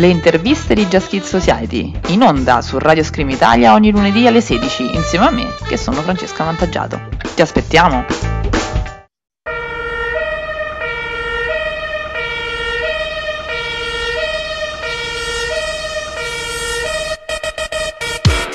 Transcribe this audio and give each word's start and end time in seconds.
Le 0.00 0.06
interviste 0.06 0.72
di 0.72 0.86
Just 0.86 1.10
Kids 1.10 1.28
Society, 1.28 1.92
in 2.06 2.22
onda 2.22 2.62
su 2.62 2.78
Radio 2.78 3.04
Scream 3.04 3.28
Italia 3.28 3.74
ogni 3.74 3.90
lunedì 3.90 4.26
alle 4.26 4.40
16, 4.40 4.94
insieme 4.94 5.26
a 5.26 5.30
me, 5.30 5.46
che 5.68 5.76
sono 5.76 6.00
Francesca 6.00 6.42
Vantaggiato. 6.42 6.98
Ti 7.34 7.42
aspettiamo! 7.42 8.06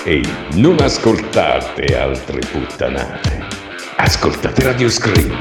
Ehi, 0.03 0.27
non 0.53 0.77
ascoltate 0.80 1.95
altre 1.95 2.39
puttanate. 2.39 3.45
Ascoltate 3.98 4.63
Radio 4.63 4.89
Scream. 4.89 5.38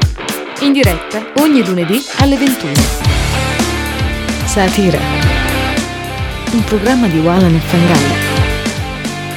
In 0.61 0.73
diretta 0.73 1.25
ogni 1.39 1.65
lunedì 1.65 2.05
alle 2.19 2.37
21. 2.37 2.73
Satira 4.45 5.54
un 6.55 6.65
programma 6.65 7.09
di 7.09 7.19
Walan 7.19 7.55
e 7.55 7.59
Fangalla. 7.59 8.33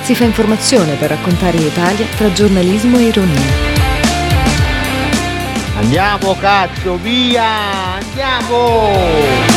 Si 0.03 0.13
fa 0.15 0.23
informazione 0.23 0.93
per 0.93 1.09
raccontare 1.09 1.57
l'Italia 1.57 2.05
tra 2.15 2.31
giornalismo 2.31 2.97
e 2.97 3.03
ironia. 3.03 3.41
Andiamo 5.77 6.35
cazzo, 6.35 6.97
via! 6.97 7.95
Andiamo! 7.95 9.56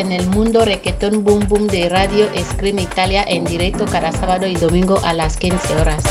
En 0.00 0.12
el 0.12 0.26
mundo 0.28 0.64
reggaeton 0.64 1.22
boom 1.22 1.46
boom 1.46 1.66
de 1.66 1.88
Radio 1.90 2.26
Scream 2.34 2.78
Italia 2.78 3.22
en 3.28 3.44
directo 3.44 3.84
cada 3.84 4.10
sábado 4.12 4.46
y 4.46 4.54
domingo 4.54 4.98
a 5.04 5.12
las 5.12 5.36
15 5.36 5.74
horas. 5.76 6.02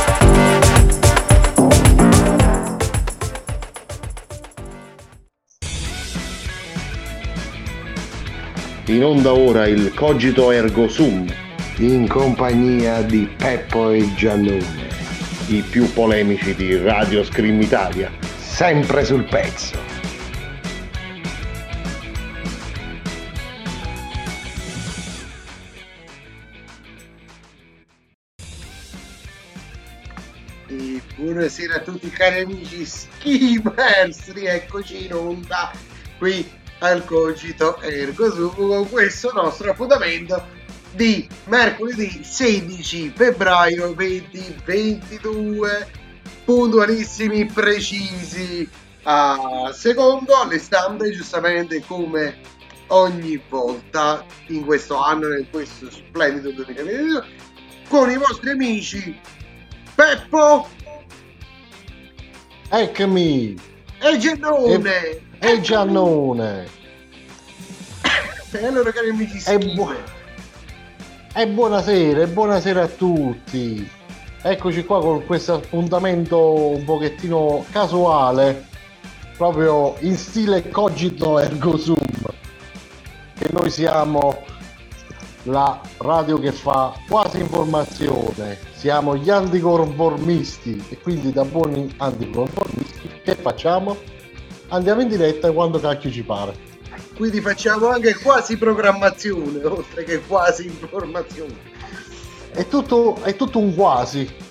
In 8.86 9.04
onda 9.04 9.34
ora 9.34 9.68
il 9.68 9.92
Cogito 9.96 10.52
Ergo 10.52 10.88
Sum. 10.88 11.28
In 11.78 12.08
compagnia 12.08 13.02
di 13.02 13.28
Peppo 13.38 13.92
e 13.92 14.08
Giannone. 14.16 14.88
I 15.48 15.64
più 15.68 15.92
polemici 15.94 16.54
di 16.54 16.78
Radio 16.78 17.24
Scream 17.24 17.60
Italia. 17.60 18.12
Sempre 18.38 19.04
sul 19.04 19.24
pezzo. 19.24 19.89
Buonasera 31.40 31.76
a 31.76 31.80
tutti 31.80 32.10
cari 32.10 32.42
amici 32.42 32.86
skimers, 32.86 34.34
rieccoci 34.34 35.06
in 35.06 35.14
onda 35.14 35.72
qui 36.18 36.46
al 36.80 37.06
Cogito 37.06 37.80
Ergo 37.80 38.30
Sum 38.30 38.54
con 38.54 38.90
questo 38.90 39.32
nostro 39.34 39.72
appuntamento 39.72 40.46
di 40.92 41.26
mercoledì 41.46 42.26
16 42.26 43.14
febbraio 43.16 43.94
2022 43.94 45.88
puntualissimi 46.44 47.46
precisi 47.46 48.68
a 49.04 49.72
secondo 49.72 50.36
alle 50.42 50.60
stampe 50.60 51.10
giustamente 51.12 51.82
come 51.88 52.38
ogni 52.88 53.42
volta 53.48 54.26
in 54.48 54.66
questo 54.66 54.98
anno 54.98 55.34
in 55.38 55.50
questo 55.50 55.90
splendido 55.90 56.52
2022 56.52 57.26
con 57.88 58.10
i 58.10 58.18
vostri 58.18 58.50
amici 58.50 59.18
Peppo 59.96 60.68
Eccomi! 62.72 63.56
E 64.00 64.18
Giannone! 64.20 64.94
E, 64.96 65.22
e 65.40 65.60
Giannone! 65.60 66.68
e 68.52 68.66
allora 68.66 68.92
cari 68.92 69.10
amici 69.10 69.42
e, 69.50 69.58
bu- 69.58 69.92
e 71.36 71.48
buonasera, 71.48 72.22
e 72.22 72.28
buonasera 72.28 72.84
a 72.84 72.88
tutti! 72.88 73.90
Eccoci 74.44 74.86
qua 74.86 75.00
con 75.00 75.26
questo 75.26 75.56
appuntamento 75.56 76.70
un 76.70 76.84
pochettino 76.86 77.66
casuale, 77.72 78.68
proprio 79.36 79.96
in 80.02 80.16
stile 80.16 80.70
cogito 80.70 81.40
ergo 81.40 81.76
sum, 81.76 81.98
che 83.36 83.48
noi 83.52 83.72
siamo 83.72 84.44
la 85.44 85.82
radio 85.98 86.38
che 86.38 86.52
fa 86.52 86.94
quasi 87.08 87.40
informazione. 87.40 88.58
Siamo 88.76 89.16
gli 89.16 89.30
anticonformisti 89.30 90.84
e 90.90 90.98
quindi 91.00 91.32
da 91.32 91.44
buoni 91.44 91.94
anticonformisti 91.98 93.10
che 93.24 93.36
facciamo? 93.36 93.98
Andiamo 94.70 95.02
in 95.02 95.08
diretta 95.08 95.52
quando 95.52 95.80
cacchio 95.80 96.12
ci 96.12 96.24
pare. 96.24 96.68
Quindi 97.16 97.42
facciamo 97.42 97.88
anche 97.88 98.16
quasi 98.16 98.58
programmazione, 98.58 99.64
oltre 99.64 100.04
che 100.04 100.22
quasi 100.22 100.66
informazione. 100.68 101.56
È 102.52 102.68
tutto, 102.68 103.22
è 103.24 103.36
tutto 103.36 103.60
un 103.60 103.76
quasi. 103.76 104.48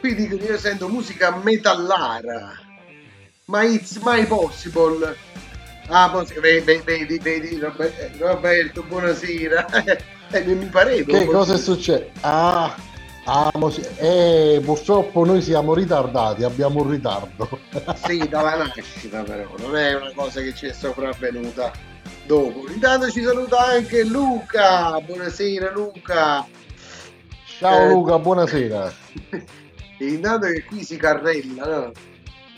Quindi 0.00 0.26
io 0.26 0.58
sento 0.58 0.88
musica 0.88 1.34
metallara. 1.42 2.52
Ma 3.46 3.62
it's 3.62 3.96
my 4.02 4.24
possible 4.26 5.16
Ah, 5.88 6.24
vedi, 6.40 6.82
vedi, 6.84 7.18
vedi 7.18 7.60
Roberto, 8.18 8.82
buonasera. 8.84 9.66
eh, 10.32 10.44
mi 10.44 10.66
pareva. 10.66 11.18
Che 11.18 11.26
cosa 11.26 11.54
è 11.54 11.58
successo? 11.58 12.06
Ah, 12.20 12.74
ah 13.24 13.52
eh, 13.98 14.62
purtroppo 14.64 15.26
noi 15.26 15.42
siamo 15.42 15.74
ritardati, 15.74 16.42
abbiamo 16.42 16.80
un 16.80 16.90
ritardo. 16.90 17.60
sì, 18.06 18.26
dalla 18.28 18.56
nascita 18.56 19.22
però, 19.24 19.50
non 19.58 19.76
è 19.76 19.94
una 19.94 20.12
cosa 20.14 20.40
che 20.40 20.54
ci 20.54 20.66
è 20.66 20.72
sopravvenuta 20.72 21.70
dopo. 22.26 22.66
Intanto 22.68 23.10
ci 23.10 23.22
saluta 23.22 23.58
anche 23.58 24.04
Luca. 24.04 24.98
Buonasera 25.00 25.70
Luca. 25.70 26.46
Ciao 27.58 27.80
eh, 27.82 27.88
Luca, 27.88 28.18
buonasera. 28.18 28.92
intanto 30.00 30.46
che 30.46 30.64
qui 30.64 30.82
si 30.82 30.96
carrella, 30.96 31.66
no? 31.66 31.92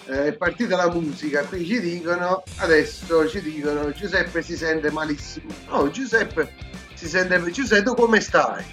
Eh, 0.06 0.26
è 0.26 0.32
partita 0.35 0.76
la 0.76 0.91
musica, 0.91 1.44
qui 1.44 1.64
ci 1.64 1.81
dicono, 1.81 2.43
adesso 2.56 3.29
ci 3.29 3.41
dicono 3.41 3.93
Giuseppe 3.93 4.43
si 4.43 4.56
sente 4.56 4.91
malissimo. 4.91 5.53
No, 5.69 5.91
Giuseppe 5.91 6.53
si 6.94 7.08
sente, 7.08 7.50
Giuseppe 7.50 7.94
come 7.94 8.20
stai? 8.20 8.64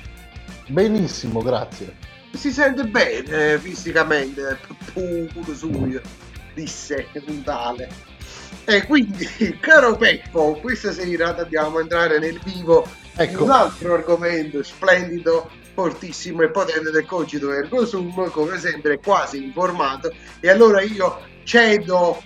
Benissimo, 0.67 1.41
grazie. 1.41 1.95
Si 2.33 2.51
sente 2.51 2.85
bene 2.85 3.59
fisicamente, 3.59 4.57
puro 4.93 5.53
suo, 5.53 6.01
disse 6.53 7.07
Puntale. 7.25 7.89
E 8.65 8.85
quindi, 8.85 9.27
caro 9.59 9.97
Peppo, 9.97 10.57
questa 10.61 10.91
sera 10.91 11.31
dobbiamo 11.31 11.79
entrare 11.79 12.17
nel 12.19 12.39
vivo 12.43 12.87
ecco. 13.15 13.43
un 13.43 13.51
altro 13.51 13.93
argomento 13.93 14.63
splendido 14.63 15.49
fortissimo 15.73 16.43
e 16.43 16.49
potente 16.49 16.91
del 16.91 17.05
cogito 17.05 17.51
ergo 17.51 17.85
sum, 17.85 18.29
come 18.29 18.59
sempre 18.59 18.99
quasi 18.99 19.43
informato. 19.43 20.13
E 20.39 20.49
allora 20.49 20.81
io 20.81 21.19
cedo 21.43 22.21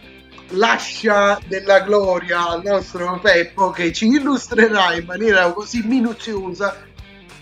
l'ascia 0.49 1.39
della 1.47 1.81
gloria 1.81 2.49
al 2.49 2.61
nostro 2.63 3.19
Peppo 3.21 3.71
che 3.71 3.91
ci 3.91 4.07
illustrerà 4.07 4.93
in 4.93 5.05
maniera 5.05 5.51
così 5.51 5.81
minuziosa 5.83 6.85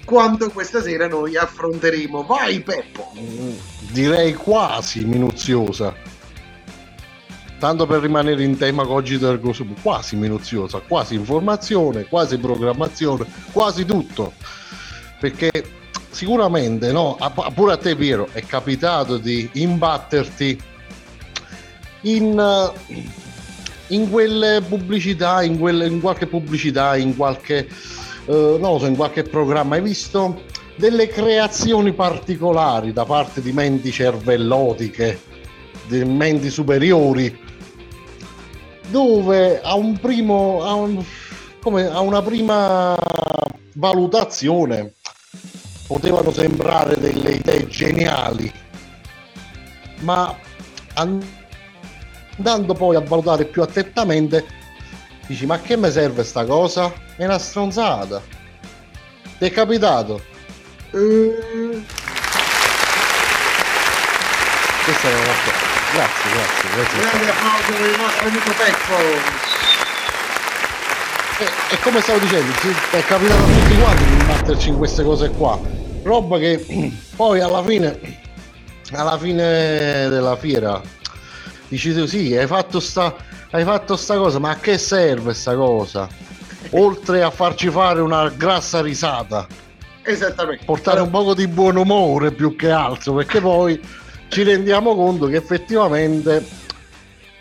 quanto 0.05 0.49
questa 0.51 0.81
sera 0.81 1.07
noi 1.07 1.35
affronteremo. 1.35 2.23
Vai 2.23 2.61
Peppo! 2.61 3.11
Direi 3.91 4.33
quasi 4.33 5.03
minuziosa. 5.03 6.04
Tanto 7.57 7.85
per 7.85 8.01
rimanere 8.01 8.43
in 8.43 8.57
tema 8.57 8.85
cogito 8.85 9.29
ergo 9.29 9.53
sum, 9.53 9.73
quasi 9.81 10.15
minuziosa, 10.15 10.79
quasi 10.79 11.15
informazione, 11.15 12.05
quasi 12.05 12.37
programmazione, 12.37 13.25
quasi 13.51 13.85
tutto. 13.85 14.33
Perché 15.19 15.51
sicuramente, 16.09 16.91
no, 16.91 17.17
pure 17.53 17.73
a 17.73 17.77
te 17.77 17.95
Piero, 17.95 18.27
è 18.31 18.45
capitato 18.45 19.17
di 19.17 19.49
imbatterti 19.53 20.61
in, 22.01 22.71
in 23.87 24.09
quelle 24.11 24.61
pubblicità, 24.67 25.41
in, 25.41 25.57
quelle, 25.57 25.87
in 25.87 26.01
qualche 26.01 26.27
pubblicità, 26.27 26.97
in 26.97 27.15
qualche, 27.15 27.67
eh, 28.25 28.57
non 28.59 28.79
so, 28.79 28.85
in 28.85 28.95
qualche 28.95 29.23
programma. 29.23 29.75
Hai 29.75 29.81
visto 29.81 30.43
delle 30.75 31.07
creazioni 31.07 31.93
particolari 31.93 32.91
da 32.91 33.05
parte 33.05 33.41
di 33.41 33.53
menti 33.53 33.91
cervellotiche, 33.91 35.21
di 35.87 36.03
menti 36.03 36.49
superiori, 36.49 37.43
dove 38.89 39.61
a 39.61 39.75
un 39.75 39.97
primo, 39.99 40.63
a, 40.63 40.73
un, 40.73 41.03
come, 41.61 41.87
a 41.87 41.99
una 41.99 42.21
prima 42.21 42.95
valutazione 43.75 44.93
potevano 45.87 46.31
sembrare 46.31 46.97
delle 46.97 47.33
idee 47.33 47.67
geniali, 47.67 48.51
ma 49.99 50.35
andando 50.93 52.73
poi 52.73 52.95
a 52.95 53.01
valutare 53.01 53.45
più 53.45 53.61
attentamente, 53.61 54.45
dici: 55.27 55.45
Ma 55.45 55.59
che 55.59 55.77
mi 55.77 55.91
serve 55.91 56.23
sta 56.23 56.45
cosa? 56.45 56.91
È 57.15 57.25
una 57.25 57.39
stronzata. 57.39 58.21
Ti 59.37 59.45
è 59.45 59.51
capitato? 59.51 60.21
Eh, 60.91 61.83
Questa 64.85 65.07
era 65.07 65.17
la 65.17 65.25
cosa. 65.25 65.74
Grazie, 65.95 66.29
grazie, 66.33 66.69
grazie. 66.75 66.99
grande 66.99 67.29
applauso 67.29 67.71
per 67.71 67.89
il 67.89 67.97
nostro 67.97 68.27
amico 68.27 68.51
Peppo. 68.51 68.95
E, 71.37 71.73
e 71.73 71.79
come 71.79 72.01
stavo 72.01 72.19
dicendo, 72.19 72.51
ci- 72.59 72.75
è 72.91 73.05
capitato 73.05 73.43
a 73.43 73.45
tutti 73.45 73.77
quanti 73.79 74.03
di 74.03 74.11
imbatterci 74.11 74.69
in 74.69 74.75
queste 74.77 75.03
cose 75.03 75.29
qua. 75.29 75.57
Roba 76.03 76.37
che 76.37 76.65
poi 77.15 77.39
alla 77.39 77.63
fine, 77.63 77.97
alla 78.91 79.17
fine 79.17 80.09
della 80.09 80.35
fiera, 80.35 80.81
dici 81.69 81.93
tu 81.93 82.05
sì, 82.05 82.35
hai 82.35 82.47
fatto 82.47 82.81
sta, 82.81 83.15
hai 83.51 83.63
fatto 83.63 83.95
sta 83.95 84.17
cosa, 84.17 84.37
ma 84.37 84.49
a 84.49 84.55
che 84.57 84.77
serve 84.77 85.33
sta 85.33 85.55
cosa? 85.55 86.09
Oltre 86.71 87.23
a 87.23 87.31
farci 87.31 87.69
fare 87.69 88.01
una 88.01 88.27
grassa 88.27 88.81
risata, 88.81 89.47
Esattamente. 90.01 90.65
portare 90.65 90.99
un 90.99 91.09
poco 91.09 91.33
di 91.33 91.47
buon 91.47 91.77
umore 91.77 92.31
più 92.31 92.57
che 92.57 92.69
altro, 92.69 93.13
perché 93.13 93.39
poi 93.39 94.03
ci 94.29 94.43
rendiamo 94.43 94.95
conto 94.95 95.27
che 95.27 95.37
effettivamente 95.37 96.45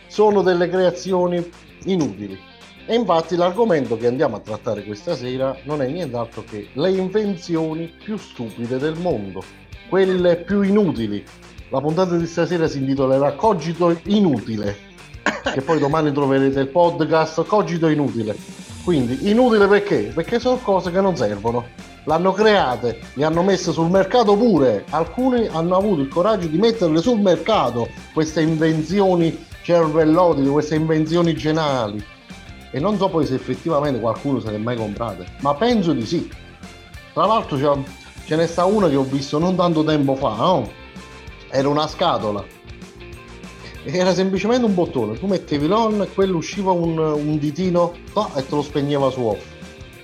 sono 0.07 0.43
delle 0.43 0.69
creazioni 0.69 1.45
inutili. 1.85 2.39
E 2.87 2.95
infatti 2.95 3.35
l'argomento 3.35 3.97
che 3.97 4.07
andiamo 4.07 4.37
a 4.37 4.41
trattare 4.41 4.85
questa 4.85 5.17
sera 5.17 5.57
non 5.65 5.81
è 5.81 5.89
nient'altro 5.89 6.45
che 6.45 6.69
le 6.75 6.91
invenzioni 6.91 7.93
più 8.03 8.17
stupide 8.17 8.79
del 8.79 8.99
mondo, 8.99 9.43
quelle 9.89 10.37
più 10.37 10.63
inutili. 10.63 11.25
La 11.71 11.81
puntata 11.81 12.17
di 12.17 12.27
stasera 12.27 12.69
si 12.69 12.79
intitolerà 12.79 13.33
Cogito 13.33 13.99
inutile, 14.05 14.77
che 15.53 15.63
poi 15.63 15.79
domani 15.79 16.13
troverete 16.13 16.61
il 16.61 16.69
podcast 16.69 17.45
Cogito 17.45 17.89
inutile. 17.89 18.64
Quindi 18.85 19.31
inutile 19.31 19.67
perché? 19.67 20.13
Perché 20.15 20.39
sono 20.39 20.59
cose 20.59 20.91
che 20.91 21.01
non 21.01 21.17
servono. 21.17 21.67
L'hanno 22.05 22.33
create, 22.33 23.01
le 23.15 23.25
hanno 23.25 23.43
messe 23.43 23.73
sul 23.73 23.89
mercato 23.89 24.37
pure. 24.37 24.85
Alcuni 24.91 25.47
hanno 25.47 25.75
avuto 25.77 26.03
il 26.03 26.09
coraggio 26.09 26.47
di 26.49 26.59
metterle 26.59 27.01
sul 27.01 27.19
mercato 27.19 27.89
queste 28.13 28.43
invenzioni 28.43 29.47
cervellotiche, 29.63 30.51
queste 30.51 30.75
invenzioni 30.75 31.35
geniali. 31.35 32.05
E 32.71 32.79
non 32.79 32.99
so 32.99 33.09
poi 33.09 33.25
se 33.25 33.35
effettivamente 33.37 34.01
qualcuno 34.01 34.39
se 34.41 34.51
le 34.51 34.57
è 34.57 34.59
mai 34.59 34.77
comprate, 34.77 35.25
ma 35.41 35.55
penso 35.55 35.93
di 35.95 36.05
sì. 36.05 36.29
Tra 37.15 37.25
l'altro 37.25 37.57
c'è- 37.57 37.83
ce 38.27 38.37
ne 38.37 38.47
sta 38.47 38.67
una 38.67 38.89
che 38.89 38.97
ho 38.97 39.05
visto 39.05 39.39
non 39.39 39.57
tanto 39.57 39.83
tempo 39.83 40.15
fa, 40.15 40.35
no? 40.35 40.71
Era 41.49 41.69
una 41.69 41.87
scatola. 41.87 42.45
Era 43.87 44.15
semplicemente 44.15 44.65
un 44.65 44.73
bottone, 44.73 45.19
tu 45.19 45.27
mettevi 45.27 45.67
l'on 45.67 46.01
e 46.01 46.09
quello 46.13 46.39
usciva 46.39 46.73
un, 46.73 46.97
un 46.99 47.39
ditino 47.39 47.93
ta, 48.15 48.31
e 48.35 48.47
te 48.47 48.55
lo 48.55 48.63
spegneva 48.63 49.11
su 49.11 49.21
off. 49.21 49.45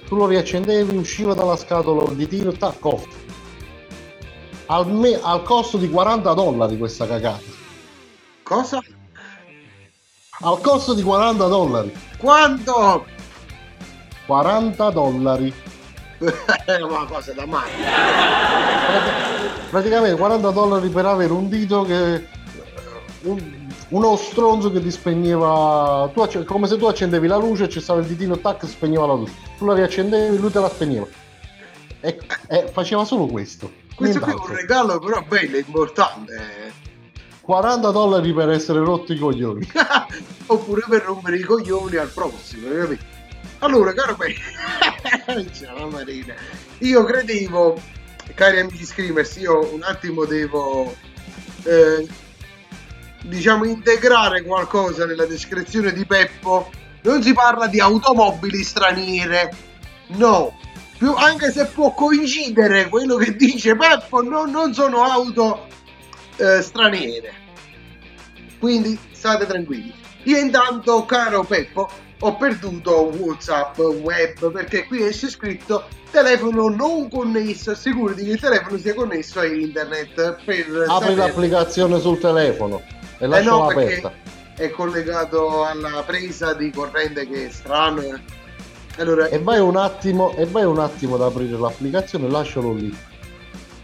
Tu 0.07 0.17
lo 0.17 0.27
riaccendevi, 0.27 0.97
usciva 0.97 1.33
dalla 1.33 1.57
scatola 1.57 2.11
il 2.11 2.17
ditino, 2.17 2.53
tac, 2.53 2.85
off. 2.85 3.07
Al, 4.67 4.87
me- 4.93 5.19
al 5.23 5.43
costo 5.43 5.79
di 5.79 5.89
40 5.89 6.33
dollari 6.35 6.77
questa 6.77 7.07
cagata. 7.07 7.41
Cosa? 8.43 8.83
Al 10.43 10.61
costo 10.61 10.93
di 10.93 11.03
40 11.03 11.47
dollari. 11.47 11.93
Quanto? 12.19 13.07
40 14.27 14.91
dollari. 14.91 15.53
È 16.21 16.81
una 16.83 17.07
cosa 17.07 17.33
da 17.33 17.47
male. 17.47 17.71
praticamente 19.71 20.17
40 20.17 20.51
dollari 20.51 20.89
per 20.91 21.07
avere 21.07 21.33
un 21.33 21.49
dito 21.49 21.83
che 21.83 22.29
un- 23.23 23.60
uno 23.91 24.17
stronzo 24.17 24.71
che 24.71 24.81
ti 24.83 24.91
spegneva 24.91 26.11
tu 26.13 26.45
come 26.45 26.67
se 26.67 26.77
tu 26.77 26.87
accendevi 26.87 27.27
la 27.27 27.37
luce 27.37 27.65
e 27.65 27.69
ci 27.69 27.81
stava 27.81 28.01
il 28.01 28.07
ditino 28.07 28.39
tac 28.39 28.67
spegneva 28.67 29.07
la 29.07 29.15
luce 29.15 29.33
tu 29.59 29.65
la 29.67 29.75
riaccendevi 29.75 30.39
lui 30.39 30.51
te 30.51 30.61
la 30.61 30.69
spegneva 30.69 31.07
e, 32.01 32.19
e 32.49 32.69
faceva 32.73 33.05
solo 33.05 33.27
questo 33.27 33.71
Questo 33.95 34.21
qui 34.21 34.33
è 34.33 34.35
un 34.35 34.47
regalo 34.47 34.99
però 34.99 35.23
bello, 35.23 35.59
importante. 35.59 36.73
40 37.43 37.91
dollari 37.91 38.33
per 38.33 38.49
essere 38.51 38.79
rotti 38.79 39.13
i 39.13 39.19
coglioni 39.19 39.69
Oppure 40.47 40.83
per 40.89 41.03
rompere 41.03 41.37
i 41.37 41.43
coglioni 41.43 41.97
al 41.97 42.09
prossimo, 42.09 42.69
capito? 42.73 43.05
Allora, 43.59 43.93
caro 43.93 44.17
me, 44.19 44.35
Ciao, 45.53 45.89
Marina. 45.91 46.35
io 46.79 47.05
credevo, 47.05 47.79
cari 48.35 48.61
amici 48.61 48.87
screamers, 48.87 49.37
io 49.37 49.75
un 49.75 49.83
attimo 49.83 50.25
devo, 50.25 50.95
eh, 51.65 52.09
diciamo, 53.23 53.65
integrare 53.65 54.43
qualcosa 54.43 55.07
nella 55.07 55.27
descrizione 55.27 55.93
di 55.93 56.05
Peppo. 56.05 56.71
Non 57.03 57.23
si 57.23 57.33
parla 57.33 57.67
di 57.67 57.81
automobili 57.81 58.63
straniere, 58.63 59.51
no. 60.09 60.59
Più, 60.99 61.15
anche 61.15 61.51
se 61.51 61.67
può 61.67 61.95
coincidere 61.95 62.89
quello 62.89 63.17
che 63.17 63.35
dice 63.35 63.75
Peppo, 63.75 64.23
no, 64.23 64.45
non 64.45 64.75
sono 64.75 65.03
auto 65.03 65.67
eh, 66.37 66.61
straniere. 66.61 67.33
Quindi 68.59 68.99
state 69.13 69.47
tranquilli. 69.47 69.95
Io 70.25 70.37
intanto, 70.37 71.07
caro 71.07 71.45
Peppo, 71.45 71.89
ho 72.19 72.37
perduto 72.37 73.11
WhatsApp 73.17 73.79
web 73.79 74.53
perché 74.53 74.85
qui 74.85 75.03
esce 75.03 75.31
scritto 75.31 75.89
telefono 76.11 76.69
non 76.69 77.09
connesso. 77.09 77.71
Assicurati 77.71 78.25
che 78.25 78.33
il 78.33 78.41
telefono 78.41 78.77
sia 78.77 78.93
connesso 78.93 79.41
a 79.41 79.47
internet 79.47 80.15
per 80.45 80.67
apri 80.67 80.87
sapere- 80.87 81.15
l'applicazione 81.15 81.99
sul 81.99 82.19
telefono 82.19 82.83
e 83.21 83.29
Eh 83.29 83.29
lasciala 83.29 83.65
no, 83.65 83.69
aperta 83.69 84.13
è 84.57 84.71
collegato 84.71 85.65
alla 85.65 86.03
presa 86.05 86.53
di 86.55 86.71
corrente 86.71 87.27
che 87.29 87.47
è 87.47 87.51
strano. 87.51 88.03
eh. 88.03 88.21
Allora, 88.99 89.29
e 89.29 89.39
vai 89.39 89.59
un 89.61 89.77
attimo 89.77 90.35
e 90.37 90.47
vai 90.47 90.65
un 90.65 90.79
attimo 90.79 91.15
ad 91.15 91.23
aprire 91.23 91.57
l'applicazione 91.57 92.27
e 92.27 92.31
lascialo 92.31 92.73
lì 92.75 92.95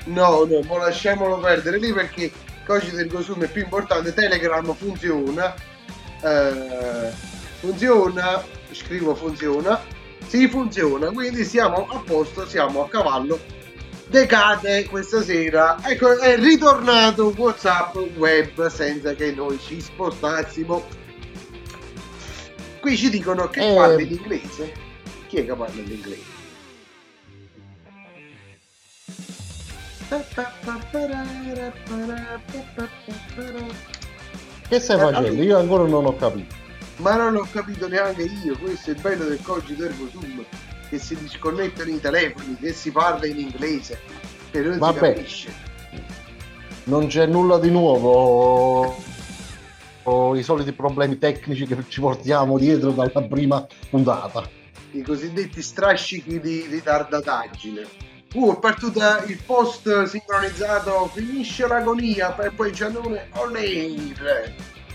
No, 0.07 0.45
no, 0.45 0.61
ma 0.69 0.79
lasciamolo 0.79 1.39
perdere 1.39 1.79
lì 1.79 1.93
perché 1.93 2.31
codice 2.65 2.93
del 2.95 3.09
consumo 3.11 3.45
è 3.45 3.49
più 3.51 3.63
importante. 3.63 4.15
Telegram 4.15 4.73
funziona. 4.75 5.55
eh, 6.23 7.11
funziona. 7.61 8.45
Scrivo 8.71 9.15
funziona. 9.15 9.81
Sì, 10.27 10.49
funziona. 10.49 11.11
Quindi 11.11 11.45
siamo 11.45 11.87
a 11.91 12.01
posto, 12.07 12.47
siamo 12.47 12.85
a 12.85 12.89
cavallo. 12.89 13.39
Decade 14.09 14.85
questa 14.87 15.21
sera. 15.23 15.77
Ecco, 15.83 16.19
è 16.19 16.37
ritornato 16.39 17.35
WhatsApp 17.37 17.97
web 18.17 18.67
senza 18.69 19.15
che 19.15 19.33
noi 19.33 19.59
ci 19.59 19.81
spostassimo. 19.81 20.85
Qui 22.81 22.97
ci 22.97 23.11
dicono 23.11 23.49
che 23.49 23.73
Eh. 23.73 23.75
parli 23.75 24.07
l'inglese. 24.07 24.73
Chi 25.27 25.39
è 25.39 25.45
che 25.45 25.55
parla 25.55 25.83
l'inglese? 25.83 26.35
che 34.69 34.81
stai 34.81 34.97
Eh, 34.97 35.01
facendo? 35.13 35.43
io 35.43 35.59
ancora 35.59 35.85
non 35.87 36.07
ho 36.07 36.17
capito 36.17 36.55
Ma 36.99 37.17
non 37.17 37.37
ho 37.37 37.47
capito 37.53 37.89
neanche 37.89 38.23
io, 38.23 38.57
questo 38.59 38.91
è 38.91 38.95
il 38.95 39.01
bello 39.01 39.25
del 39.25 39.41
cogito 39.43 39.85
ergo 39.85 40.09
sum, 40.11 40.45
che 40.89 40.99
si 40.99 41.17
disconnettono 41.17 41.91
i 41.91 42.01
telefoni, 42.01 42.57
che 42.57 42.73
si 42.73 42.91
parla 42.91 43.27
in 43.27 43.39
inglese, 43.39 44.01
e 44.51 44.61
non 44.61 44.73
si 44.75 44.79
Vabbè. 44.79 45.15
capisce. 45.15 45.55
non 46.85 47.07
c'è 47.07 47.27
nulla 47.27 47.59
di 47.59 47.71
nuovo 47.71 48.97
o 50.09 50.37
i 50.37 50.43
soliti 50.43 50.73
problemi 50.73 51.19
tecnici 51.19 51.67
che 51.67 51.77
ci 51.89 52.01
portiamo 52.01 52.59
dietro 52.59 52.93
dalla 52.93 53.23
prima 53.23 53.67
puntata 53.91 54.49
I 54.93 55.03
cosiddetti 55.03 55.61
strascichi 55.63 56.39
di 56.39 56.67
ritardataggine. 56.71 57.87
Uh, 58.35 58.55
è 58.55 58.59
partito 58.59 59.01
il 59.27 59.41
post 59.45 60.05
sincronizzato, 60.05 61.11
finisce 61.13 61.67
l'agonia 61.67 62.33
per 62.33 62.53
poi 62.55 62.73
Giannone 62.73 63.29
On 63.35 63.57
Air 63.57 64.55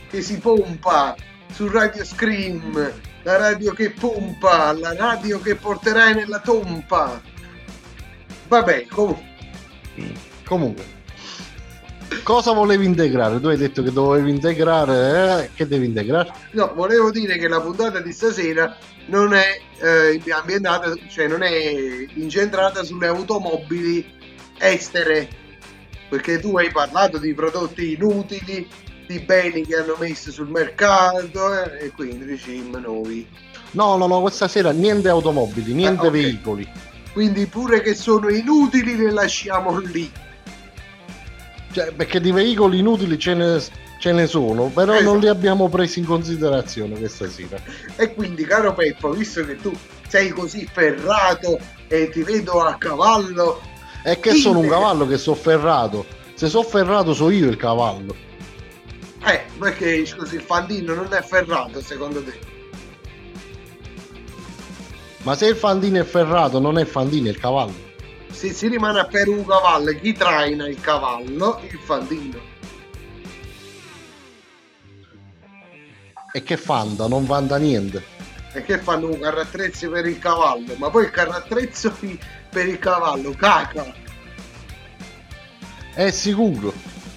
che 0.10 0.22
si 0.22 0.38
pompa 0.40 1.16
su 1.54 1.70
Radio 1.70 2.04
Scream, 2.04 2.92
la 3.24 3.38
radio 3.38 3.74
che 3.74 3.92
pompa, 3.92 4.72
la 4.74 4.96
radio 4.96 5.40
che 5.40 5.56
porterai 5.56 6.16
nella 6.16 6.40
tompa. 6.40 7.22
Vabbè, 8.48 8.88
comunque. 8.88 9.30
Comunque. 10.46 11.00
Cosa 12.24 12.52
volevi 12.52 12.86
integrare? 12.86 13.40
Tu 13.40 13.48
hai 13.48 13.58
detto 13.58 13.82
che 13.84 13.92
dovevi 13.92 14.30
integrare, 14.30 15.46
eh? 15.46 15.50
che 15.54 15.66
devi 15.66 15.86
integrare? 15.86 16.32
No, 16.52 16.74
volevo 16.76 17.10
dire 17.10 17.38
che 17.38 17.48
la 17.48 17.62
puntata 17.62 18.00
di 18.00 18.12
stasera 18.12 18.76
non 19.06 19.34
è 19.34 19.60
eh, 19.80 20.22
ambientata, 20.32 20.94
cioè 21.08 21.28
non 21.28 21.42
è 21.42 22.06
incentrata 22.14 22.84
sulle 22.84 23.08
automobili 23.08 24.06
estere, 24.58 25.28
perché 26.10 26.40
tu 26.40 26.58
hai 26.58 26.70
parlato 26.70 27.18
di 27.18 27.34
prodotti 27.34 27.94
inutili, 27.94 28.68
di 29.12 29.20
beni 29.20 29.66
che 29.66 29.76
hanno 29.78 29.96
messo 30.00 30.32
sul 30.32 30.48
mercato 30.48 31.54
eh, 31.54 31.86
e 31.86 31.92
quindi 31.92 32.26
diciamo 32.26 32.78
noi. 32.78 33.28
No, 33.72 33.96
no, 33.98 34.08
no, 34.08 34.22
questa 34.22 34.48
sera 34.48 34.72
niente 34.72 35.10
automobili, 35.10 35.74
niente 35.74 36.06
Ah, 36.06 36.10
ok. 36.10 36.12
veicoli. 36.12 36.70
Quindi 37.14 37.46
pure 37.46 37.82
che 37.82 37.94
sono 37.94 38.30
inutili 38.30 38.96
le 38.96 39.12
lasciamo 39.12 39.78
lì. 39.80 40.10
Cioè, 41.72 41.92
perché 41.94 42.20
di 42.20 42.32
veicoli 42.32 42.80
inutili 42.80 43.18
ce 43.18 43.34
ne, 43.34 43.62
ce 44.00 44.12
ne 44.12 44.28
sono, 44.28 44.66
però 44.66 44.94
Esatto. 44.94 45.10
non 45.10 45.20
li 45.20 45.28
abbiamo 45.28 45.70
presi 45.70 46.00
in 46.00 46.06
considerazione 46.06 46.98
questa 46.98 47.30
sera. 47.30 47.58
E 47.96 48.14
quindi, 48.14 48.44
caro 48.44 48.74
Peppo, 48.74 49.12
visto 49.12 49.46
che 49.46 49.56
tu 49.56 49.72
sei 50.08 50.30
così 50.30 50.68
ferrato 50.70 51.58
e 51.88 52.10
ti 52.10 52.24
vedo 52.24 52.62
a 52.62 52.76
cavallo, 52.76 53.62
È 54.04 54.20
che 54.20 54.34
sono 54.34 54.60
un 54.60 54.68
cavallo 54.68 55.08
che 55.08 55.18
so 55.18 55.34
ferrato. 55.36 56.06
Se 56.34 56.50
so 56.50 56.64
ferrato 56.64 57.14
so 57.14 57.30
io 57.30 57.48
il 57.50 57.56
cavallo. 57.56 58.16
Eh, 59.24 59.46
perché 59.58 60.06
scusi, 60.06 60.36
il 60.36 60.42
fandino 60.42 60.94
non 60.96 61.14
è 61.14 61.22
ferrato 61.22 61.82
secondo 61.82 62.24
te? 62.24 62.40
Ma 65.24 65.36
se 65.36 65.48
il 65.48 65.56
fandino 65.56 66.00
è 66.00 66.04
ferrato, 66.04 66.60
non 66.60 66.80
è 66.80 66.86
fandino, 66.86 67.28
è 67.28 67.30
il 67.30 67.40
cavallo. 67.40 67.90
Se 68.32 68.52
si 68.54 68.68
rimane 68.68 69.06
per 69.06 69.28
un 69.28 69.46
cavallo, 69.46 69.92
chi 69.92 70.14
traina 70.14 70.68
il 70.68 70.82
cavallo? 70.82 71.62
Il 71.70 71.78
fandino. 71.78 72.40
E 76.34 76.42
che 76.42 76.58
fanda? 76.58 77.08
Non 77.08 77.26
fanda 77.26 77.58
niente. 77.58 78.04
E 78.54 78.64
che 78.64 78.80
fanno 78.80 79.10
un 79.10 79.20
carrattrezzo 79.20 79.90
per 79.92 80.08
il 80.08 80.18
cavallo? 80.18 80.74
Ma 80.78 80.90
poi 80.90 81.04
il 81.06 81.12
carrattrezzo 81.12 81.96
per 82.50 82.68
il 82.68 82.80
cavallo 82.80 83.32
caca. 83.32 83.94
È 85.94 86.10
sicuro. 86.10 86.74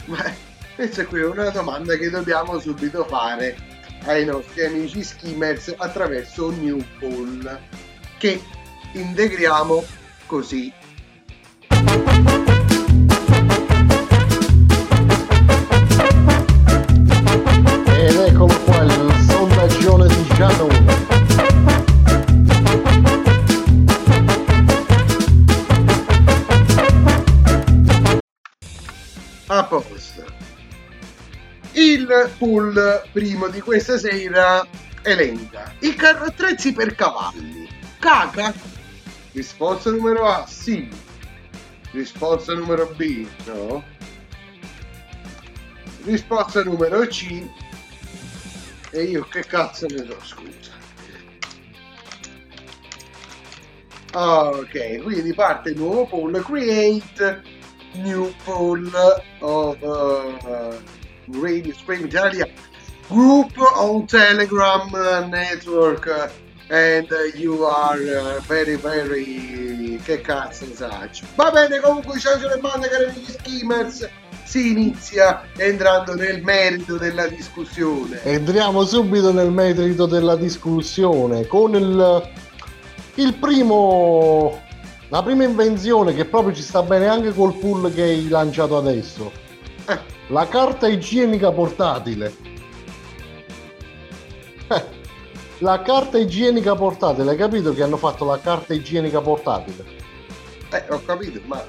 Ma 0.07 0.53
questa 0.75 1.07
qui 1.07 1.21
è 1.21 1.27
una 1.27 1.51
domanda 1.51 1.97
che 1.97 2.11
dobbiamo 2.11 2.59
subito 2.59 3.05
fare 3.05 3.57
ai 4.07 4.25
nostri 4.25 4.65
amici 4.65 5.03
skimmers 5.05 5.73
attraverso 5.77 6.49
un 6.49 6.61
new 6.61 6.85
poll 6.99 7.61
che 8.19 8.43
integriamo 8.93 9.85
così. 10.27 10.73
Ed 17.97 18.17
eccolo 18.17 18.61
qua 18.65 18.83
il 18.83 19.15
sondaggione 19.29 20.09
di 20.09 20.27
Giannone. 20.35 21.13
A 29.47 29.63
posto. 29.65 30.05
Il 31.75 32.31
pool 32.39 33.03
primo 33.13 33.49
di 33.49 33.61
questa 33.61 33.99
sera 33.99 34.65
elenca 35.03 35.75
i 35.81 35.95
carrozzi 35.95 36.73
per 36.73 36.95
cavalli. 36.95 37.69
Caca? 37.99 38.55
Risposta 39.33 39.91
numero 39.91 40.27
A, 40.27 40.47
sì. 40.47 40.89
Risposta 41.91 42.55
numero 42.55 42.95
B, 42.97 43.27
no. 43.47 43.83
Risposta 46.05 46.63
numero 46.63 47.07
C. 47.07 47.45
E 48.91 49.03
io 49.03 49.25
che 49.25 49.45
cazzo 49.45 49.87
ne 49.87 50.07
so, 50.09 50.19
scusa. 50.23 50.73
Ok, 54.13 55.03
quindi 55.03 55.35
parte 55.35 55.71
il 55.71 55.77
nuovo 55.79 56.07
poll. 56.07 56.41
Create 56.41 57.43
new 57.95 58.33
poll 58.45 58.89
of 59.41 59.77
uh, 59.81 60.81
Radio 61.41 61.75
Scream 61.75 62.05
Italia 62.05 62.49
group 63.09 63.57
on 63.77 64.07
Telegram 64.07 64.93
uh, 64.93 65.27
network 65.27 66.07
uh, 66.07 66.29
and 66.71 67.11
uh, 67.11 67.37
you 67.37 67.65
are 67.65 68.41
very 68.47 68.77
very 68.77 70.01
che 70.05 70.21
cazzo 70.21 70.67
ne 70.67 70.75
saccio 70.75 71.25
va 71.35 71.51
bene 71.51 71.81
comunque 71.81 72.19
ciao 72.19 72.37
le 72.37 72.59
bande 72.59 72.89
cari 72.89 73.05
amici 73.05 73.33
skimmers 73.33 74.09
si 74.45 74.71
inizia 74.71 75.43
entrando 75.57 76.15
nel 76.15 76.43
merito 76.43 76.97
della 76.97 77.27
discussione. 77.27 78.23
Entriamo 78.23 78.85
subito 78.85 79.33
nel 79.33 79.51
merito 79.51 80.07
della 80.07 80.37
discussione 80.37 81.47
con 81.47 81.75
il, 81.75 82.31
il 83.17 83.35
primo 83.35 84.61
la 85.09 85.23
prima 85.23 85.45
invenzione 85.45 86.15
che 86.15 86.25
proprio 86.25 86.55
ci 86.55 86.63
sta 86.63 86.83
bene 86.83 87.07
anche 87.09 87.33
col 87.33 87.55
pool 87.55 87.93
che 87.93 88.03
hai 88.03 88.29
lanciato 88.29 88.77
adesso. 88.77 89.31
La 90.29 90.49
carta 90.49 90.89
igienica 90.89 91.53
portatile. 91.53 92.35
Eh, 94.69 94.85
La 95.59 95.83
carta 95.83 96.19
igienica 96.19 96.75
portatile, 96.75 97.31
hai 97.31 97.37
capito 97.37 97.73
che 97.75 97.83
hanno 97.83 97.97
fatto 97.97 98.25
la 98.25 98.39
carta 98.41 98.75
igienica 98.75 99.21
portatile? 99.21 100.03
eh 100.73 100.85
ho 100.89 101.01
capito 101.05 101.41
ma 101.45 101.63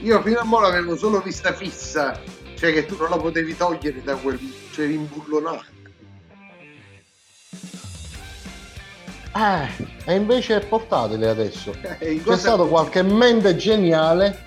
io 0.00 0.22
fino 0.22 0.38
a 0.38 0.46
ora 0.48 0.68
l'avevo 0.68 0.96
solo 0.96 1.18
vista 1.20 1.52
fissa 1.52 2.20
cioè 2.54 2.72
che 2.72 2.86
tu 2.86 2.94
non 2.96 3.10
la 3.10 3.16
potevi 3.16 3.56
togliere 3.56 4.00
da 4.04 4.14
quel 4.14 4.38
cioè 4.70 4.86
rimbullonato 4.86 5.64
Eh, 9.34 9.84
e 10.04 10.14
invece 10.14 10.56
è 10.60 10.66
portatile 10.66 11.28
adesso. 11.28 11.74
Eh, 11.98 12.20
C'è 12.24 12.36
stato 12.36 12.66
qualche 12.68 13.02
mente 13.02 13.56
geniale 13.56 14.46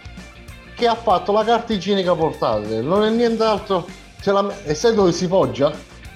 che 0.81 0.88
ha 0.88 0.95
fatto 0.95 1.31
la 1.31 1.43
carta 1.43 1.73
igienica 1.73 2.15
portatile. 2.15 2.81
Non 2.81 3.03
è 3.03 3.11
nient'altro. 3.11 3.88
Ce 4.19 4.31
la... 4.31 4.51
E 4.63 4.73
sai 4.73 4.95
dove 4.95 5.11
si 5.11 5.27
poggia? 5.27 5.71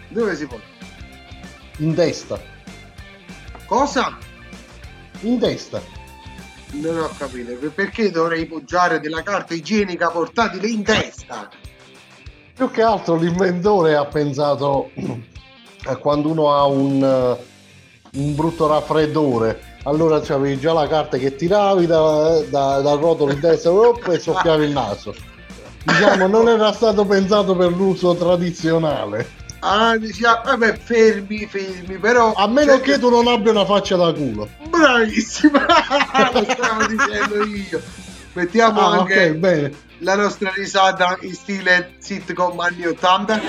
dove 0.07 0.35
si 0.35 0.47
può 0.47 0.57
In 1.77 1.93
testa. 1.93 2.39
cosa? 3.67 4.17
In 5.21 5.37
testa. 5.37 5.79
Non 6.71 6.97
ho 6.97 7.09
capito, 7.15 7.53
perché 7.75 8.09
dovrei 8.09 8.47
poggiare 8.47 8.99
della 8.99 9.21
carta 9.21 9.53
igienica 9.53 10.09
portatile 10.09 10.67
in 10.67 10.83
testa? 10.83 11.47
Più 12.55 12.71
che 12.71 12.81
altro 12.81 13.17
l'inventore 13.17 13.95
ha 13.95 14.05
pensato 14.05 14.89
a 15.85 15.95
quando 15.97 16.29
uno 16.29 16.51
ha 16.55 16.65
un, 16.65 17.37
un 18.13 18.35
brutto 18.35 18.65
raffreddore. 18.65 19.74
Allora 19.87 20.19
c'avevi 20.19 20.59
già 20.59 20.73
la 20.73 20.87
carta 20.87 21.17
che 21.17 21.35
tiravi 21.35 21.85
da, 21.85 22.39
da- 22.49 22.81
dal 22.81 22.97
rotolo 22.97 23.31
in 23.31 23.39
testa 23.39 23.69
e 23.69 24.19
soffiavi 24.19 24.65
il 24.65 24.71
naso. 24.71 25.13
Diciamo, 25.83 26.25
non 26.27 26.47
era 26.49 26.73
stato 26.73 27.05
pensato 27.05 27.55
per 27.55 27.69
l'uso 27.71 28.15
tradizionale. 28.15 29.29
Ah, 29.59 29.95
diciamo, 29.97 30.41
vabbè, 30.43 30.77
fermi, 30.77 31.45
fermi, 31.45 31.97
però... 31.99 32.33
A 32.33 32.47
meno 32.47 32.73
cioè, 32.73 32.81
che 32.81 32.99
tu 32.99 33.09
non 33.11 33.27
abbia 33.27 33.51
una 33.51 33.65
faccia 33.65 33.95
da 33.95 34.11
culo. 34.11 34.49
Bravissimo! 34.67 35.59
Lo 36.33 36.45
stavo 36.49 36.85
dicendo 36.87 37.43
io. 37.45 37.79
Mettiamo 38.33 38.79
Ah, 38.81 38.97
anche 38.99 39.29
ok, 39.29 39.35
bene. 39.35 39.71
la 39.99 40.15
nostra 40.15 40.51
risata 40.55 41.15
in 41.21 41.33
stile 41.33 41.93
sitcom 41.99 42.59
anni 42.59 42.85
80. 42.87 43.39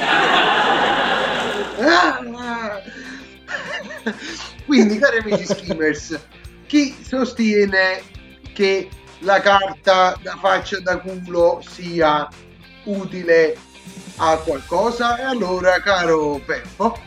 Quindi, 4.67 4.99
cari 4.99 5.19
amici 5.19 5.47
skimmers, 5.47 6.19
chi 6.67 6.95
sostiene 7.01 8.03
che 8.53 8.89
la 9.21 9.41
carta 9.41 10.19
da 10.21 10.37
faccia 10.41 10.81
da 10.81 10.99
culo 10.99 11.63
sia 11.67 12.29
utile 12.85 13.57
a 14.17 14.37
qualcosa? 14.39 15.19
E 15.19 15.23
allora, 15.23 15.81
caro 15.81 16.41
Peppo, 16.45 16.99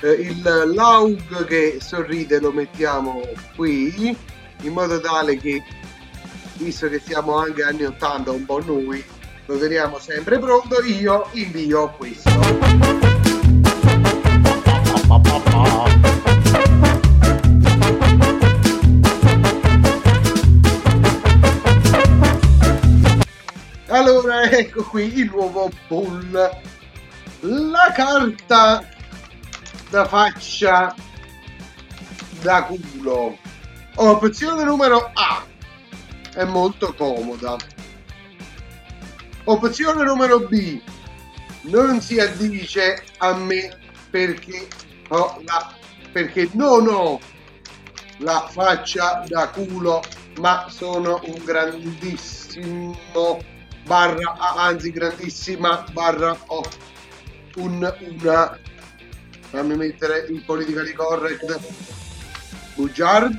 eh, 0.00 0.12
il 0.12 0.72
laug 0.74 1.46
che 1.46 1.78
sorride 1.80 2.40
lo 2.40 2.52
mettiamo 2.52 3.20
qui 3.54 4.16
in 4.62 4.72
modo 4.72 5.00
tale 5.00 5.36
che 5.36 5.62
visto 6.54 6.88
che 6.88 7.00
siamo 7.04 7.36
anche 7.36 7.62
anni 7.62 7.84
80 7.84 8.30
un 8.30 8.44
po' 8.44 8.62
noi 8.64 9.04
lo 9.46 9.58
teniamo 9.58 9.98
sempre 9.98 10.38
pronto 10.38 10.82
io 10.82 11.28
invio 11.32 11.92
questo 11.96 12.30
ecco 24.50 24.82
qui 24.84 25.18
il 25.18 25.30
nuovo 25.30 25.70
poll. 25.86 26.32
La 27.40 27.92
carta 27.94 28.84
da 29.88 30.04
faccia 30.06 30.94
da 32.42 32.64
culo. 32.64 33.38
Opzione 33.94 34.64
numero 34.64 35.10
A. 35.14 35.44
È 36.34 36.42
molto 36.44 36.92
comoda. 36.94 37.56
Opzione 39.44 40.02
numero 40.02 40.40
B. 40.40 40.80
Non 41.62 42.00
si 42.00 42.18
addice 42.18 43.04
a 43.18 43.34
me 43.34 43.78
perché 44.10 44.66
ho 45.08 45.40
la 45.44 45.72
perché 46.10 46.48
non 46.52 46.88
ho 46.88 47.20
la 48.18 48.48
faccia 48.48 49.24
da 49.26 49.48
culo, 49.48 50.02
ma 50.38 50.66
sono 50.68 51.20
un 51.24 51.44
grandissimo 51.44 52.96
barra, 53.84 54.36
anzi 54.56 54.90
grandissima 54.90 55.84
barra 55.92 56.36
ho 56.46 56.62
un, 57.56 57.94
una. 58.20 58.58
Fammi 59.50 59.76
mettere 59.76 60.26
in 60.28 60.44
politically 60.44 60.92
correct. 60.92 61.60
Bugiard. 62.74 63.32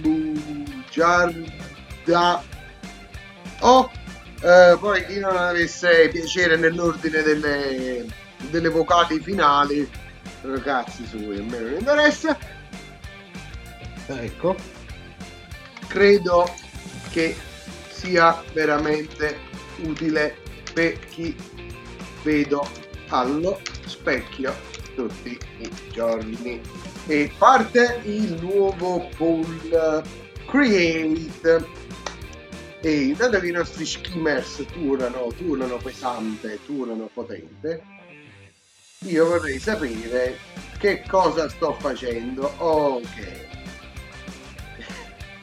Bugiarda. 0.00 1.52
O 3.60 3.90
eh, 4.42 4.76
poi 4.80 5.04
chi 5.06 5.18
non 5.18 5.36
avesse 5.36 6.08
piacere 6.08 6.56
nell'ordine 6.56 7.22
delle, 7.22 8.06
delle 8.48 8.68
vocali 8.68 9.20
finali 9.20 9.86
ragazzi 10.42 11.04
su 11.06 11.16
a 11.16 11.42
me 11.42 11.58
non 11.58 11.74
interessa. 11.78 12.36
Ecco. 14.06 14.56
Credo 15.86 16.52
che 17.10 17.36
sia 18.00 18.42
veramente 18.54 19.36
utile 19.82 20.36
per 20.72 20.98
chi 21.10 21.36
vedo 22.22 22.66
allo 23.08 23.60
specchio 23.84 24.54
tutti 24.94 25.38
i 25.58 25.70
giorni. 25.92 26.60
E 27.06 27.30
parte 27.36 28.00
il 28.04 28.38
nuovo 28.40 29.06
poll 29.16 30.02
create. 30.46 31.78
E 32.82 33.00
intanto 33.02 33.38
che 33.38 33.48
i 33.48 33.52
nostri 33.52 33.84
skimmers 33.84 34.64
turano 34.72 35.30
turano 35.36 35.76
pesante 35.76 36.58
turano 36.64 37.10
potente. 37.12 37.82
Io 39.04 39.26
vorrei 39.26 39.58
sapere 39.58 40.38
che 40.78 41.04
cosa 41.06 41.50
sto 41.50 41.76
facendo. 41.78 42.50
Ok. 42.56 43.48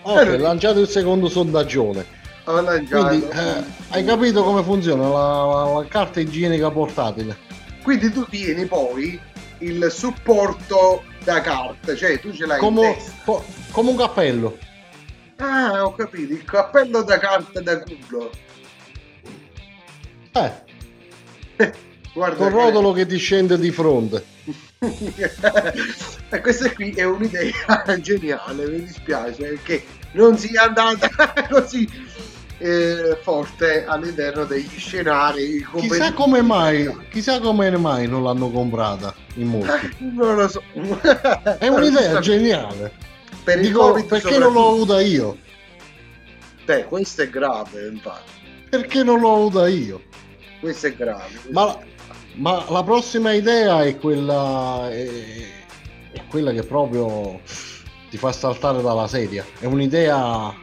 Ok, 0.02 0.18
hai 0.18 0.40
lanciato 0.40 0.80
il 0.80 0.88
secondo 0.88 1.28
sondaggione. 1.28 2.17
Quindi, 2.48 3.28
eh, 3.28 3.64
hai 3.90 4.06
capito 4.06 4.42
come 4.42 4.64
funziona 4.64 5.10
la, 5.10 5.44
la, 5.44 5.64
la, 5.80 5.86
carta 5.86 6.22
igienica 6.22 6.72
portatile? 6.72 7.36
Quindi 7.84 8.10
tu 8.10 8.26
tieni 8.26 8.66
poi 8.66 9.20
il 9.58 9.92
supporto 9.92 11.04
da 11.26 11.42
carta, 11.42 11.94
cioè 11.94 12.18
tu 12.22 12.32
ce 12.32 12.46
l'hai 12.46 12.60
come. 12.60 12.98
Co, 13.26 13.44
come 13.72 13.90
un 13.90 13.98
cappello. 13.98 14.58
Ah, 15.36 15.86
ho 15.86 15.94
capito, 15.94 16.32
il 16.32 16.46
cappello 16.46 17.04
da 17.04 17.18
carta 17.20 17.60
da 17.60 17.82
culo. 17.82 18.32
Eh. 20.32 20.52
Guarda 22.14 22.38
Con 22.38 22.50
rotolo 22.50 22.94
che... 22.94 23.02
che 23.02 23.08
ti 23.08 23.18
scende 23.18 23.60
di 23.60 23.72
fronte. 23.72 24.24
e 26.30 26.40
questa 26.40 26.72
qui 26.72 26.92
è 26.92 27.04
un'idea 27.04 27.52
geniale, 28.00 28.68
mi 28.70 28.84
dispiace 28.84 29.44
perché 29.44 29.84
non 30.14 30.38
sia 30.38 30.64
andata 30.64 31.10
così 31.50 31.88
eh, 32.60 33.18
forte 33.22 33.86
all'interno 33.86 34.46
degli 34.46 34.78
scenari. 34.78 35.66
Chissà 35.76 36.14
come 36.14 36.42
mai, 36.42 36.96
chissà 37.10 37.40
come 37.40 37.76
mai 37.78 38.08
non 38.08 38.24
l'hanno 38.24 38.50
comprata 38.50 39.14
in 39.36 39.48
molti. 39.48 39.96
non 40.00 40.36
lo 40.36 40.48
so. 40.48 40.62
è 41.60 41.68
un'idea 41.68 42.20
geniale. 42.20 42.92
Per 43.44 43.60
Dico, 43.60 44.04
perché 44.06 44.38
non 44.38 44.54
l'ho 44.54 44.70
avuta 44.70 45.00
io? 45.00 45.38
Beh, 46.66 46.84
questo 46.86 47.22
è 47.22 47.30
grave, 47.30 47.88
infatti. 47.88 48.32
Perché 48.70 49.04
non 49.04 49.22
l'ho 49.22 49.36
avuta 49.36 49.68
io? 49.70 50.02
Questo 50.60 50.88
è 50.88 50.96
grave. 50.96 51.30
Questo 51.30 51.52
Ma, 51.52 51.80
ma 52.34 52.66
la 52.70 52.84
prossima 52.84 53.32
idea 53.32 53.84
è 53.84 53.98
quella, 53.98 54.90
è, 54.92 55.08
è 56.12 56.22
quella 56.28 56.52
che 56.52 56.64
proprio 56.64 57.40
ti 58.10 58.18
fa 58.18 58.34
saltare 58.34 58.82
dalla 58.82 59.08
sedia. 59.08 59.46
È 59.60 59.66
un'idea 59.66 60.54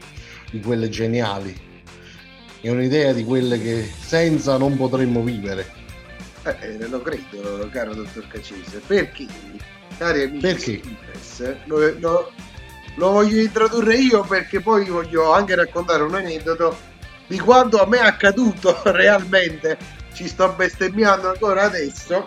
di 0.50 0.60
quelle 0.60 0.90
geniali. 0.90 1.72
È 2.64 2.70
un'idea 2.70 3.12
di 3.12 3.24
quelle 3.24 3.60
che 3.60 3.92
senza 4.00 4.56
non 4.56 4.74
potremmo 4.78 5.20
vivere. 5.20 5.70
Eh, 6.44 6.88
lo 6.88 7.02
credo, 7.02 7.68
caro 7.70 7.92
dottor 7.92 8.26
Cacese. 8.26 8.80
Perché, 8.86 9.26
cari 9.98 10.22
amici 10.22 10.40
perché? 10.40 10.80
Skipers, 10.80 11.56
lo, 11.66 11.94
lo, 11.98 12.32
lo 12.94 13.10
voglio 13.10 13.38
introdurre 13.42 13.96
io 13.96 14.22
perché 14.22 14.60
poi 14.60 14.86
voglio 14.86 15.30
anche 15.34 15.54
raccontare 15.54 16.04
un 16.04 16.14
aneddoto 16.14 16.74
di 17.26 17.38
quanto 17.38 17.82
a 17.82 17.86
me 17.86 17.98
è 17.98 18.06
accaduto 18.06 18.80
realmente. 18.90 19.76
Ci 20.14 20.26
sto 20.26 20.54
bestemmiando 20.56 21.28
ancora 21.28 21.64
adesso. 21.64 22.24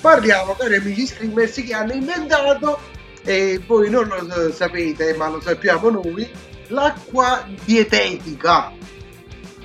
Parliamo, 0.00 0.54
cari 0.54 0.76
amici 0.76 1.06
screamers, 1.06 1.52
che 1.52 1.74
hanno 1.74 1.92
inventato 1.92 2.80
e 3.24 3.60
voi 3.66 3.90
non 3.90 4.08
lo 4.08 4.52
sapete 4.52 5.12
ma 5.16 5.28
lo 5.28 5.38
sappiamo 5.42 5.90
noi 5.90 6.26
l'acqua 6.68 7.46
dietetica 7.64 8.72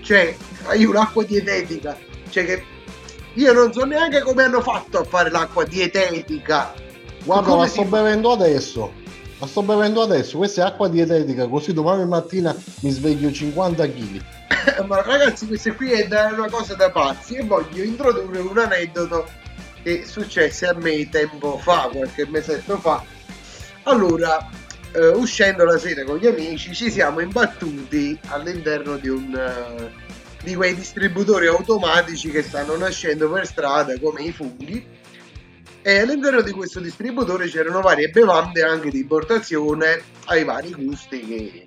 cioè 0.04 0.36
io 0.76 0.92
l'acqua 0.92 1.24
dietetica. 1.24 1.98
Cioè 2.30 2.46
che 2.46 2.64
io 3.34 3.54
non 3.54 3.74
so 3.74 3.86
neanche 3.86 4.22
come 4.22 4.44
hanno 4.44 4.62
fatto 4.62 5.00
a 5.00 5.04
fare 5.04 5.32
l'acqua 5.32 5.64
dietetica. 5.64 6.74
Guarda 7.24 7.56
la 7.56 7.68
sto 7.68 7.84
si... 7.84 7.88
bevendo 7.88 8.32
adesso. 8.32 8.94
La 9.40 9.48
sto 9.48 9.64
bevendo 9.64 10.02
adesso. 10.02 10.38
Questa 10.38 10.64
è 10.64 10.68
acqua 10.68 10.88
dietetica. 10.88 11.48
Così 11.48 11.74
domani 11.74 12.06
mattina 12.06 12.56
mi 12.82 12.92
sveglio 12.92 13.32
50 13.32 13.88
kg 13.88 14.22
ma 14.88 15.02
ragazzi 15.02 15.46
questa 15.48 15.74
qui 15.74 15.92
è 15.92 16.08
una 16.32 16.50
cosa 16.50 16.76
da 16.76 16.92
pazzi. 16.92 17.36
E 17.36 17.44
voglio 17.44 17.84
introdurre 17.84 18.40
un 18.40 18.58
aneddoto 18.58 19.28
che 19.82 20.06
successe 20.06 20.68
a 20.68 20.74
me 20.76 21.10
tempo 21.10 21.58
fa 21.58 21.90
qualche 21.92 22.28
mesetto 22.28 22.78
fa. 22.78 23.04
Allora, 23.84 24.50
eh, 24.94 25.08
uscendo 25.10 25.66
la 25.66 25.78
sera 25.78 26.04
con 26.04 26.18
gli 26.18 26.28
amici, 26.28 26.74
ci 26.74 26.92
siamo 26.92 27.20
imbattuti 27.20 28.18
all'interno 28.28 28.98
di 28.98 29.10
un 29.10 29.34
uh, 29.34 30.02
di 30.44 30.56
quei 30.56 30.76
distributori 30.76 31.48
automatici 31.48 32.30
che 32.30 32.44
stanno 32.44 32.76
nascendo 32.76 33.30
per 33.32 33.48
strada 33.48 33.98
come 34.00 34.24
i 34.24 34.32
funghi. 34.32 34.86
E 35.82 36.00
all'interno 36.00 36.42
di 36.42 36.52
questo 36.52 36.80
distributore 36.80 37.48
c'erano 37.48 37.82
varie 37.82 38.10
bevande 38.10 38.62
anche 38.64 38.90
di 38.90 39.00
importazione 39.00 40.02
ai 40.26 40.44
vari 40.44 40.72
gusti 40.72 41.20
che... 41.26 41.66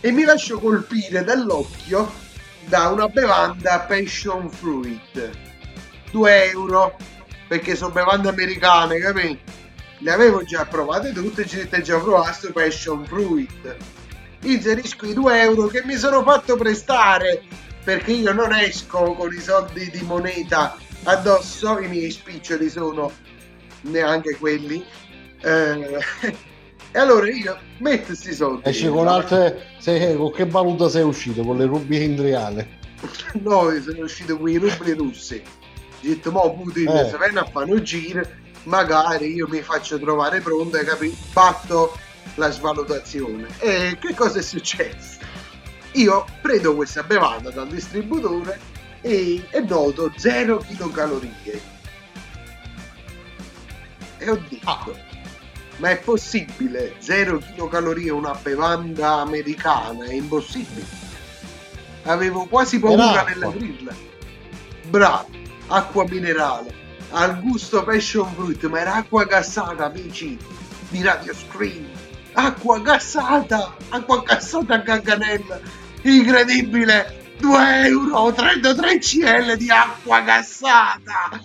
e 0.00 0.10
mi 0.10 0.24
lascio 0.24 0.58
colpire 0.58 1.22
dall'occhio 1.22 2.10
da 2.64 2.88
una 2.88 3.06
bevanda 3.06 3.80
passion 3.80 4.50
fruit 4.50 5.30
2 6.10 6.50
euro 6.50 6.96
perché 7.46 7.76
sono 7.76 7.92
bevande 7.92 8.28
americane 8.28 8.98
capito 8.98 9.61
le 10.02 10.10
avevo 10.10 10.42
già 10.42 10.64
provate 10.64 11.12
tutte, 11.12 11.46
ci 11.46 11.56
siete 11.56 11.80
già 11.80 11.98
provato 11.98 12.50
Passion 12.52 13.04
Fruit. 13.06 13.76
Inserisco 14.42 15.06
i 15.06 15.14
2 15.14 15.40
euro 15.40 15.68
che 15.68 15.84
mi 15.84 15.96
sono 15.96 16.22
fatto 16.22 16.56
prestare 16.56 17.42
perché 17.84 18.12
io 18.12 18.32
non 18.32 18.52
esco 18.52 19.14
con 19.14 19.32
i 19.32 19.38
soldi 19.38 19.90
di 19.90 20.02
moneta 20.02 20.76
addosso, 21.04 21.78
i 21.78 21.88
miei 21.88 22.10
spiccioli 22.10 22.68
sono 22.68 23.12
neanche 23.82 24.36
quelli. 24.36 24.84
Eh, 25.40 25.98
e 26.92 26.98
allora 26.98 27.28
io 27.30 27.56
metto 27.78 28.06
questi 28.06 28.34
soldi. 28.34 28.68
Esci 28.68 28.88
con 28.88 29.06
altre. 29.06 29.68
Sei, 29.78 30.16
con 30.16 30.32
che 30.32 30.46
valuta 30.46 30.88
sei 30.88 31.02
uscito? 31.02 31.42
Con 31.42 31.58
le 31.58 31.66
rubie 31.66 32.02
indriane? 32.02 32.80
no, 33.42 33.70
sono 33.80 34.02
uscito 34.02 34.36
con 34.36 34.48
i 34.48 34.56
rubli 34.56 34.92
russi. 34.94 35.40
Ho 35.40 36.08
detto, 36.08 36.32
mo 36.32 36.52
Putin 36.54 36.88
eh. 36.88 37.08
se 37.08 37.16
viene 37.18 37.38
a 37.38 37.44
fare 37.44 37.70
un 37.70 37.82
giro 37.84 38.22
magari 38.64 39.32
io 39.32 39.48
mi 39.48 39.62
faccio 39.62 39.98
trovare 39.98 40.40
pronto 40.40 40.76
e 40.76 40.84
capi- 40.84 41.16
fatto 41.30 41.96
la 42.34 42.50
svalutazione. 42.50 43.48
E 43.58 43.98
che 44.00 44.14
cosa 44.14 44.38
è 44.38 44.42
successo? 44.42 45.18
Io 45.92 46.24
prendo 46.40 46.74
questa 46.74 47.02
bevanda 47.02 47.50
dal 47.50 47.68
distributore 47.68 48.58
e, 49.00 49.46
e 49.50 49.60
noto 49.60 50.12
0 50.16 50.58
kcal. 50.58 51.30
E 54.18 54.30
ho 54.30 54.40
detto, 54.48 54.70
ah. 54.70 54.86
ma 55.76 55.90
è 55.90 55.98
possibile 55.98 56.94
0 56.98 57.42
kcal 57.56 58.10
una 58.10 58.34
bevanda 58.40 59.20
americana? 59.20 60.04
È 60.04 60.14
impossibile. 60.14 61.00
Avevo 62.04 62.46
quasi 62.46 62.78
paura 62.80 63.24
nell'aprirla. 63.24 63.94
Bravo, 64.88 65.28
acqua 65.68 66.04
minerale 66.08 66.81
al 67.12 67.40
gusto 67.40 67.82
passion 67.84 68.32
fruit, 68.34 68.64
ma 68.66 68.80
era 68.80 68.94
acqua 68.94 69.24
gassata, 69.24 69.86
amici 69.86 70.38
di 70.88 71.02
Radio 71.02 71.34
Screen. 71.34 71.88
Acqua 72.32 72.80
gassata, 72.80 73.74
acqua 73.90 74.22
gassata 74.22 74.74
a 74.74 74.82
cancanella, 74.82 75.60
incredibile. 76.02 77.20
2 77.38 77.86
euro 77.86 78.32
33 78.32 78.98
cl 78.98 79.56
di 79.56 79.68
acqua 79.68 80.20
gassata 80.20 81.40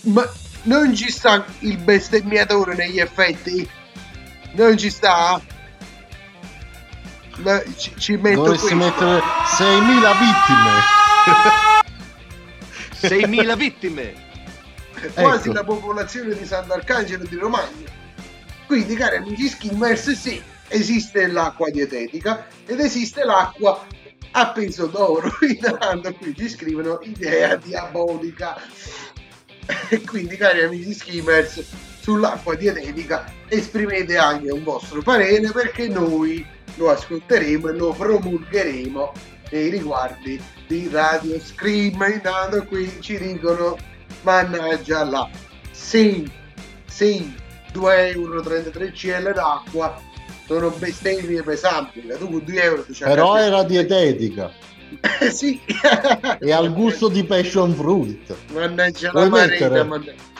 ma 0.00 0.28
non 0.62 0.92
ci 0.96 1.12
sta 1.12 1.44
il 1.60 1.76
bestemmiatore 1.76 2.74
negli 2.74 2.98
effetti 2.98 3.68
non 4.52 4.76
ci 4.76 4.90
sta 4.90 5.40
ma 7.36 7.62
ci, 7.76 7.94
ci 7.96 8.16
metto 8.16 8.42
Dovresti 8.42 8.74
questo. 8.74 8.84
mettere 8.84 9.20
6.000 9.20 10.18
vittime. 10.18 11.76
6.000 13.00 13.56
vittime. 13.56 14.14
quasi 15.14 15.48
Ecco. 15.48 15.52
la 15.52 15.64
popolazione 15.64 16.34
di 16.34 16.44
Sant'Arcangelo 16.44 17.24
di 17.24 17.36
Romagna. 17.36 17.86
Quindi, 18.66 18.94
cari 18.94 19.16
amici 19.16 19.48
skimmers, 19.48 20.10
sì, 20.12 20.42
esiste 20.68 21.26
l'acqua 21.26 21.70
dietetica 21.70 22.46
ed 22.66 22.80
esiste 22.80 23.24
l'acqua 23.24 23.86
a 24.32 24.52
peso 24.52 24.86
d'oro. 24.86 25.30
Intanto 25.40 26.12
qui 26.14 26.34
ci 26.36 26.48
scrivono 26.48 26.98
idea 27.02 27.56
diabolica. 27.56 28.60
E 29.88 30.00
quindi, 30.02 30.36
cari 30.36 30.62
amici 30.62 30.92
skimmers, 30.92 31.64
sull'acqua 32.00 32.54
dietetica 32.54 33.32
esprimete 33.48 34.16
anche 34.16 34.50
un 34.50 34.62
vostro 34.62 35.02
parere 35.02 35.50
perché 35.50 35.88
noi 35.88 36.44
lo 36.76 36.90
ascolteremo 36.90 37.68
e 37.68 37.72
lo 37.72 37.92
promulgheremo 37.92 39.12
nei 39.50 39.68
riguardi 39.68 40.40
di 40.68 40.88
Radio 40.92 41.40
Scream. 41.40 42.00
Intanto 42.12 42.64
qui 42.64 42.92
ci 43.00 43.18
dicono 43.18 43.76
mannaggia 44.22 45.04
la 45.04 45.28
sì 45.70 46.30
sì 46.86 47.32
2,33 47.72 48.14
euro 48.14 48.42
cl 48.42 49.32
d'acqua 49.32 50.00
sono 50.46 50.70
bestemmie 50.70 51.42
pesanti 51.42 52.04
tu 52.18 52.30
con 52.30 52.42
2 52.44 52.62
euro 52.62 52.84
Però 52.98 53.36
era 53.36 53.62
dietetica 53.62 54.50
sì 55.30 55.60
e 56.40 56.52
al 56.52 56.72
gusto 56.72 57.08
di 57.08 57.22
passion 57.24 57.74
fruit. 57.74 58.34
mannaggia 58.52 59.10
Vuoi 59.10 59.24
la 59.24 59.30
marina 59.30 59.84
mannaggia. 59.84 60.36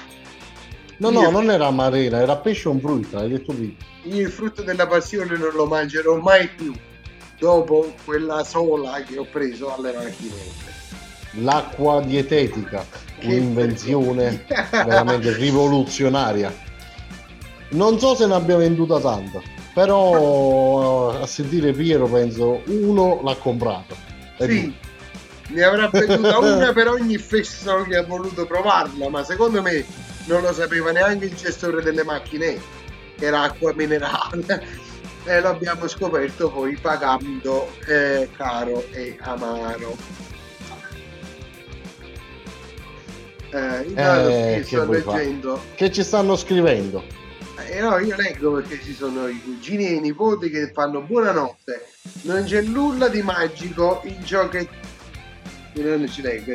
No, 1.00 1.10
no, 1.10 1.30
non 1.30 1.48
era 1.48 1.70
marina, 1.70 2.20
era 2.20 2.36
passion 2.38 2.80
fruit, 2.80 3.12
l'hai 3.12 3.28
detto 3.28 3.52
prima. 3.52 3.74
io 4.04 4.26
il 4.26 4.32
frutto 4.32 4.62
della 4.62 4.86
passione 4.88 5.36
non 5.36 5.52
lo 5.52 5.66
mangerò 5.66 6.16
mai 6.16 6.48
più 6.48 6.72
dopo 7.38 7.92
quella 8.04 8.44
sola 8.44 9.02
che 9.02 9.18
ho 9.18 9.26
preso 9.30 9.74
alle 9.74 9.92
macchinette 9.92 10.76
L'acqua 11.32 12.00
dietetica, 12.00 12.84
un'invenzione 13.22 14.46
veramente 14.72 15.34
rivoluzionaria. 15.34 16.66
Non 17.70 17.98
so 17.98 18.14
se 18.14 18.26
ne 18.26 18.34
abbia 18.34 18.56
venduta 18.56 18.98
tanta, 18.98 19.40
però 19.74 21.12
eh, 21.12 21.22
a 21.22 21.26
sentire 21.26 21.72
Piero 21.72 22.06
penso 22.06 22.62
uno 22.66 23.20
l'ha 23.22 23.36
comprato. 23.36 23.94
Sì, 24.38 24.74
ne 25.48 25.62
avrà 25.62 25.88
venduta 25.92 26.38
una 26.40 26.72
per 26.72 26.88
ogni 26.88 27.18
fesso 27.18 27.82
che 27.82 27.96
ha 27.96 28.04
voluto 28.04 28.46
provarla, 28.46 29.10
ma 29.10 29.22
secondo 29.22 29.60
me 29.60 29.84
non 30.24 30.40
lo 30.40 30.52
sapeva 30.52 30.90
neanche 30.92 31.26
il 31.26 31.34
gestore 31.34 31.82
delle 31.82 32.04
macchine, 32.04 32.58
era 33.18 33.42
acqua 33.42 33.74
minerale. 33.74 34.86
E 35.28 35.40
l'abbiamo 35.40 35.86
scoperto 35.88 36.50
poi 36.50 36.74
pagando 36.80 37.68
eh, 37.86 38.30
caro 38.34 38.82
e 38.92 39.14
amaro. 39.20 39.94
Eh, 43.50 43.82
intanto 43.88 44.28
Eh, 44.30 44.64
che 44.66 44.84
leggendo 44.86 45.62
Che 45.74 45.92
ci 45.92 46.02
stanno 46.02 46.34
scrivendo? 46.34 47.04
eh 47.70 47.80
no, 47.80 47.98
io 47.98 48.16
leggo 48.16 48.52
perché 48.52 48.80
ci 48.82 48.94
sono 48.94 49.26
i 49.28 49.38
cugini 49.42 49.88
e 49.88 49.92
i 49.94 50.00
nipoti 50.00 50.48
che 50.48 50.70
fanno 50.72 51.02
buonanotte. 51.02 51.86
Non 52.22 52.44
c'è 52.44 52.62
nulla 52.62 53.08
di 53.08 53.20
magico 53.20 54.00
in 54.04 54.24
ciò 54.24 54.48
che. 54.48 54.66
Non 55.74 56.08
ci 56.08 56.22
leggo. 56.22 56.54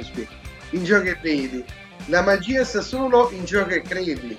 In 0.71 0.83
ciò 0.83 0.99
che 1.01 1.15
vedi. 1.21 1.63
La 2.07 2.23
magia 2.23 2.63
sta 2.63 2.81
solo 2.81 3.29
in 3.31 3.45
ciò 3.45 3.65
che 3.67 3.83
credi. 3.83 4.35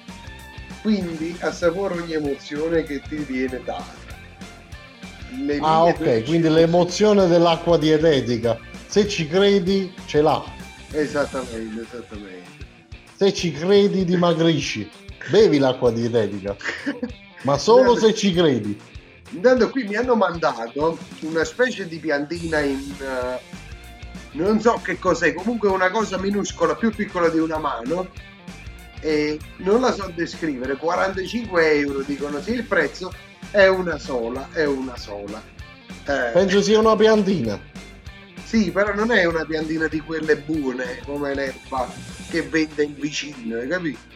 Quindi 0.82 1.36
assapora 1.38 1.94
ogni 1.94 2.14
emozione 2.14 2.82
che 2.82 3.00
ti 3.08 3.16
viene 3.16 3.60
data. 3.64 4.03
Le 5.38 5.58
Ah, 5.60 5.84
ok, 5.84 6.24
quindi 6.24 6.48
l'emozione 6.48 7.26
dell'acqua 7.26 7.76
dietetica. 7.76 8.58
Se 8.86 9.08
ci 9.08 9.26
credi, 9.26 9.92
ce 10.06 10.22
l'ha. 10.22 10.42
Esattamente, 10.92 11.82
esattamente. 11.82 12.42
Se 13.16 13.32
ci 13.32 13.52
credi, 13.52 14.04
dimagrisci. 14.04 14.88
Bevi 15.30 15.58
l'acqua 15.58 15.90
dietetica, 15.90 16.54
ma 17.42 17.56
solo 17.56 17.96
se 17.96 18.14
ci 18.14 18.32
credi. 18.32 18.78
Intanto 19.30 19.70
qui 19.70 19.84
mi 19.84 19.96
hanno 19.96 20.14
mandato 20.14 20.98
una 21.20 21.44
specie 21.44 21.88
di 21.88 21.98
piantina 21.98 22.60
in... 22.60 22.94
eh, 23.00 23.62
non 24.32 24.60
so 24.60 24.80
che 24.82 24.98
cos'è, 24.98 25.32
comunque 25.32 25.68
una 25.68 25.90
cosa 25.90 26.18
minuscola, 26.18 26.74
più 26.74 26.92
piccola 26.94 27.28
di 27.28 27.38
una 27.38 27.58
mano. 27.58 28.08
E 29.00 29.38
non 29.58 29.80
la 29.80 29.92
so 29.92 30.10
descrivere, 30.14 30.76
45 30.76 31.72
euro 31.72 32.02
dicono, 32.02 32.40
sì 32.40 32.52
il 32.52 32.64
prezzo 32.64 33.12
è 33.54 33.68
una 33.68 33.98
sola, 33.98 34.48
è 34.52 34.64
una 34.64 34.96
sola. 34.96 35.40
Eh, 36.06 36.30
Penso 36.32 36.60
sia 36.60 36.80
una 36.80 36.96
piantina. 36.96 37.56
sì, 38.44 38.72
però 38.72 38.92
non 38.94 39.12
è 39.12 39.24
una 39.26 39.44
piantina 39.44 39.86
di 39.86 40.00
quelle 40.00 40.36
buone 40.38 41.00
come 41.06 41.34
l'erba 41.34 41.88
che 42.30 42.42
vende 42.42 42.82
il 42.82 42.94
vicino, 42.94 43.56
hai 43.58 43.68
capito? 43.68 44.12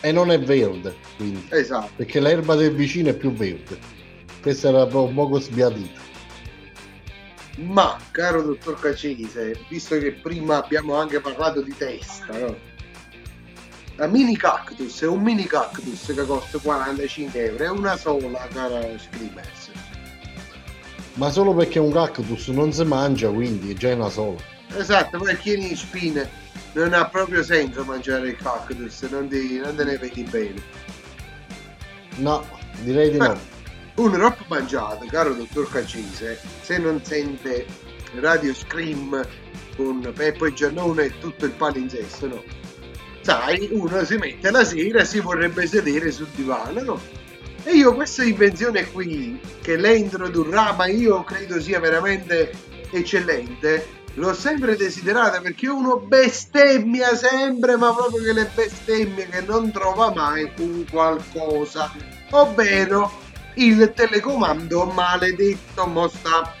E 0.00 0.10
non 0.10 0.32
è 0.32 0.40
verde, 0.40 0.96
quindi. 1.16 1.46
Esatto. 1.50 1.92
Perché 1.94 2.18
l'erba 2.18 2.56
del 2.56 2.74
vicino 2.74 3.10
è 3.10 3.14
più 3.14 3.32
verde. 3.32 3.78
Questa 4.42 4.68
era 4.70 4.82
un 4.84 5.14
poco 5.14 5.38
sbiadita. 5.38 6.00
Ma, 7.58 7.96
caro 8.10 8.42
dottor 8.42 8.80
Cacese, 8.80 9.56
visto 9.68 9.96
che 9.98 10.12
prima 10.12 10.64
abbiamo 10.64 10.94
anche 10.94 11.20
parlato 11.20 11.60
di 11.60 11.74
testa, 11.76 12.36
no? 12.36 12.56
La 14.00 14.06
mini 14.06 14.34
cactus 14.34 15.02
è 15.02 15.06
un 15.06 15.20
mini 15.20 15.44
cactus 15.44 16.14
che 16.14 16.24
costa 16.24 16.56
45 16.56 17.44
euro, 17.44 17.64
è 17.64 17.68
una 17.68 17.98
sola, 17.98 18.48
cara 18.50 18.80
Screamers. 18.98 19.70
Ma 21.16 21.28
solo 21.28 21.52
perché 21.52 21.80
un 21.80 21.92
cactus 21.92 22.48
non 22.48 22.72
si 22.72 22.82
mangia, 22.84 23.28
quindi 23.28 23.72
è 23.72 23.74
già 23.74 23.92
una 23.92 24.08
sola. 24.08 24.40
Esatto, 24.74 25.18
pieno 25.42 25.68
di 25.68 25.76
spine, 25.76 26.30
non 26.72 26.94
ha 26.94 27.08
proprio 27.08 27.42
senso 27.42 27.84
mangiare 27.84 28.30
il 28.30 28.36
cactus, 28.36 29.02
non, 29.02 29.28
ti- 29.28 29.58
non 29.58 29.76
te 29.76 29.84
ne 29.84 29.98
vedi 29.98 30.22
bene. 30.22 30.62
No, 32.16 32.42
direi 32.80 33.10
di 33.10 33.18
no. 33.18 33.38
Un 33.96 34.16
rock 34.16 34.48
mangiato, 34.48 35.04
caro 35.10 35.34
dottor 35.34 35.70
Cacese, 35.70 36.40
se 36.62 36.78
non 36.78 37.04
sente 37.04 37.66
Radio 38.14 38.54
Scream 38.54 39.22
con 39.76 40.10
Peppo 40.14 40.46
e 40.46 40.54
Giannone 40.54 41.04
e 41.04 41.18
tutto 41.18 41.44
il 41.44 41.52
palinsesto, 41.52 42.26
no? 42.28 42.59
Sai, 43.22 43.68
uno 43.72 44.04
si 44.04 44.16
mette 44.16 44.50
la 44.50 44.64
sera 44.64 45.00
e 45.00 45.04
si 45.04 45.20
vorrebbe 45.20 45.66
sedere 45.66 46.10
sul 46.10 46.28
divano, 46.34 46.82
no? 46.82 47.00
E 47.64 47.72
io 47.72 47.94
questa 47.94 48.24
invenzione 48.24 48.90
qui, 48.90 49.38
che 49.60 49.76
lei 49.76 50.00
introdurrà, 50.00 50.72
ma 50.72 50.86
io 50.86 51.22
credo 51.24 51.60
sia 51.60 51.78
veramente 51.78 52.50
eccellente, 52.90 53.86
l'ho 54.14 54.32
sempre 54.32 54.76
desiderata 54.76 55.40
perché 55.40 55.68
uno 55.68 55.98
bestemmia 55.98 57.14
sempre, 57.14 57.76
ma 57.76 57.92
proprio 57.94 58.22
che 58.22 58.32
le 58.32 58.50
bestemmie 58.54 59.28
che 59.28 59.42
non 59.42 59.70
trova 59.70 60.10
mai 60.10 60.50
un 60.58 60.84
qualcosa, 60.90 61.92
ovvero 62.30 63.12
il 63.54 63.92
telecomando 63.94 64.86
maledetto 64.86 65.86
mostra 65.86 66.54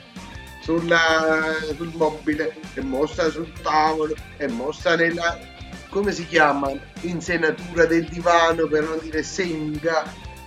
sul 0.62 0.94
mobile 1.94 2.54
e 2.74 2.80
mostra 2.82 3.30
sul 3.30 3.50
tavolo 3.62 4.14
e 4.36 4.46
mostra 4.48 4.96
nella 4.96 5.38
come 5.90 6.12
si 6.12 6.26
chiama 6.26 6.72
insenatura 7.02 7.84
del 7.84 8.06
divano 8.06 8.66
per 8.66 8.84
non 8.84 8.98
dire 9.02 9.22
senga 9.22 10.04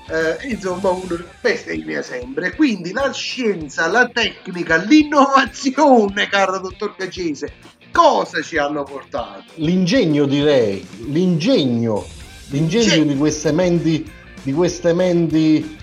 eh, 0.10 0.47
insomma 0.49 0.89
uno 0.89 1.23
bestemmia 1.39 2.01
sempre 2.01 2.56
quindi 2.56 2.91
la 2.91 3.12
scienza 3.13 3.88
la 3.88 4.08
tecnica 4.08 4.77
l'innovazione 4.77 6.27
caro 6.27 6.60
dottor 6.60 6.95
Cacese 6.95 7.53
cosa 7.91 8.41
ci 8.41 8.58
hanno 8.58 8.84
portato 8.84 9.43
L'ingegno 9.56 10.25
direi, 10.25 10.86
l'ingegno, 11.10 12.03
l'ingegno 12.49 13.03
di 13.03 13.15
queste 13.15 13.51
menti, 13.51 14.12
di 14.41 14.51
queste 14.51 14.93
menti 14.93 15.77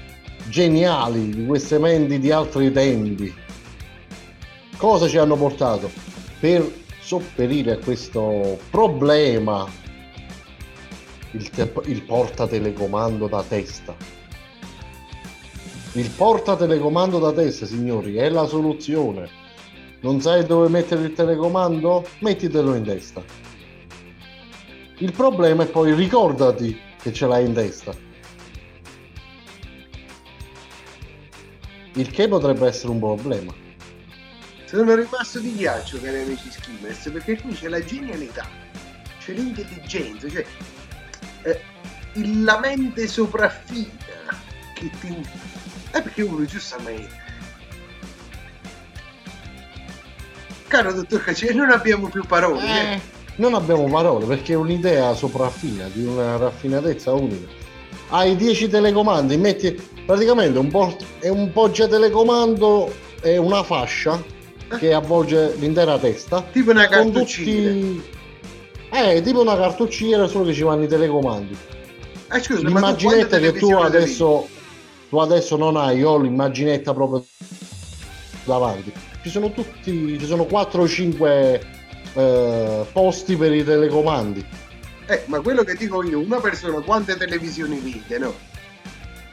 geniali, 0.48 1.30
di 1.30 1.46
queste 1.46 1.78
menti 1.78 2.18
di 2.18 2.32
altri 2.32 2.72
tempi. 2.72 3.32
Cosa 4.76 5.06
ci 5.08 5.18
hanno 5.18 5.36
portato? 5.36 5.90
Per 6.40 6.79
sopperire 7.10 7.72
a 7.72 7.78
questo 7.78 8.56
problema, 8.70 9.68
il, 11.32 11.50
te- 11.50 11.72
il 11.86 12.02
portatelecomando 12.04 13.26
da 13.26 13.42
testa. 13.42 13.96
Il 15.94 16.08
portatelecomando 16.08 17.18
da 17.18 17.32
testa, 17.32 17.66
signori, 17.66 18.14
è 18.14 18.28
la 18.28 18.46
soluzione. 18.46 19.28
Non 20.02 20.20
sai 20.20 20.46
dove 20.46 20.68
mettere 20.68 21.02
il 21.02 21.12
telecomando? 21.12 22.06
Mettitelo 22.20 22.76
in 22.76 22.84
testa. 22.84 23.24
Il 24.98 25.10
problema 25.10 25.64
è 25.64 25.66
poi 25.66 25.92
ricordati 25.92 26.78
che 27.02 27.12
ce 27.12 27.26
l'hai 27.26 27.44
in 27.44 27.54
testa. 27.54 27.92
Il 31.94 32.08
che 32.08 32.28
potrebbe 32.28 32.68
essere 32.68 32.92
un 32.92 33.00
problema. 33.00 33.69
Sono 34.76 34.94
rimasto 34.94 35.40
di 35.40 35.52
ghiaccio, 35.56 36.00
cari 36.00 36.20
amici 36.20 36.48
skimmers, 36.48 37.10
perché 37.12 37.40
qui 37.40 37.52
c'è 37.54 37.66
la 37.66 37.82
genialità, 37.82 38.46
c'è 39.18 39.32
l'intelligenza, 39.32 40.28
cioè 40.28 40.46
eh, 41.42 41.60
la 42.42 42.60
mente 42.60 43.08
sopraffina 43.08 43.90
che 44.74 44.90
ti... 45.00 45.26
Eh, 45.92 46.02
perché 46.02 46.22
uno 46.22 46.44
giustamente... 46.44 47.18
Caro 50.68 50.92
dottor 50.92 51.24
Cacciari, 51.24 51.56
non 51.56 51.72
abbiamo 51.72 52.08
più 52.08 52.24
parole. 52.24 52.62
eh. 52.64 52.92
Eh, 52.92 53.00
non 53.36 53.54
abbiamo 53.54 53.88
parole 53.88 54.24
perché 54.24 54.52
è 54.52 54.56
un'idea 54.56 55.14
sopraffina 55.14 55.88
di 55.88 56.04
una 56.04 56.36
raffinatezza 56.36 57.12
unica. 57.12 57.48
Hai 58.10 58.36
10 58.36 58.68
telecomandi, 58.68 59.36
metti 59.36 59.72
praticamente 60.06 60.60
un 60.60 60.68
po', 60.68 60.96
è 61.18 61.28
un 61.28 61.50
poggia 61.50 61.88
telecomando 61.88 62.92
e 63.20 63.36
una 63.36 63.64
fascia 63.64 64.38
che 64.78 64.92
avvolge 64.92 65.54
l'intera 65.58 65.98
testa. 65.98 66.42
Tipo 66.52 66.70
una 66.70 66.86
con 66.88 67.12
cartuccina. 67.12 67.70
tutti. 67.70 68.02
Eh, 68.92 69.20
tipo 69.22 69.40
una 69.40 69.56
cartucciera, 69.56 70.26
solo 70.26 70.46
che 70.46 70.52
ci 70.52 70.62
vanno 70.62 70.84
i 70.84 70.88
telecomandi. 70.88 71.56
Eh, 72.32 72.40
scusa, 72.40 72.62
ma 72.62 72.68
tu 72.68 72.74
L'immaginetta 72.74 73.38
quante 73.38 73.52
che 73.52 73.58
tu 73.58 73.72
adesso, 73.72 74.48
tu 75.08 75.18
adesso 75.18 75.56
non 75.56 75.76
hai, 75.76 75.98
io 75.98 76.10
ho 76.10 76.18
l'immaginetta 76.18 76.92
proprio 76.92 77.24
davanti. 78.44 78.92
Ci 79.22 79.28
sono 79.28 79.52
tutti, 79.52 80.18
ci 80.18 80.26
sono 80.26 80.44
4 80.44 80.82
o 80.82 80.88
5 80.88 81.66
posti 82.92 83.36
per 83.36 83.52
i 83.52 83.64
telecomandi. 83.64 84.44
Eh, 85.06 85.22
ma 85.26 85.40
quello 85.40 85.64
che 85.64 85.74
dico 85.74 86.02
io, 86.04 86.20
una 86.20 86.40
persona 86.40 86.80
quante 86.80 87.16
televisioni 87.16 87.78
vede, 87.78 88.18
no? 88.18 88.34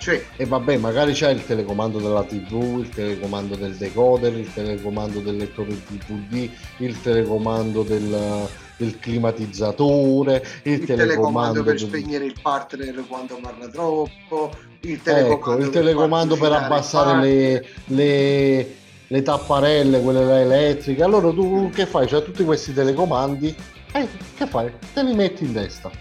Cioè, 0.08 0.24
E 0.38 0.46
vabbè, 0.46 0.78
magari 0.78 1.12
c'è 1.12 1.32
il 1.32 1.46
telecomando 1.46 2.00
della 2.00 2.24
TV, 2.24 2.80
il 2.80 2.88
telecomando 2.88 3.58
del 3.58 3.76
decoder, 3.76 4.34
il 4.38 4.54
telecomando 4.54 5.20
del 5.20 5.36
lettore 5.36 5.76
DVD, 5.90 6.50
il 6.78 7.02
telecomando 7.02 7.84
del, 7.84 8.48
del 8.78 9.00
climatizzatore, 9.00 10.42
il, 10.64 10.72
il 10.72 10.86
telecomando 10.86 11.62
per 11.62 11.76
del- 11.76 11.88
spegnere 11.88 12.24
il 12.24 12.36
partner 12.42 13.04
quando 13.06 13.38
parla 13.42 13.68
troppo, 13.68 14.52
il 14.80 14.92
Ecco, 14.94 15.04
telecomando, 15.04 15.66
il 15.66 15.70
telecomando 15.72 16.36
per 16.38 16.52
far 16.52 16.64
abbassare 16.64 17.20
le, 17.22 17.66
le- 17.88 18.76
le 19.08 19.22
tapparelle, 19.22 20.00
quelle 20.02 20.42
elettriche. 20.42 21.04
Allora 21.04 21.32
tu 21.32 21.70
che 21.74 21.86
fai? 21.86 22.08
C'hai 22.08 22.24
tutti 22.24 22.46
questi 22.46 22.74
telecomandi. 22.74 23.54
Eh, 23.92 24.08
che 24.38 24.48
fai? 24.48 24.72
Te 24.94 25.04
li 25.04 25.14
metti 25.14 25.44
in 25.44 25.52
testa. 25.52 25.92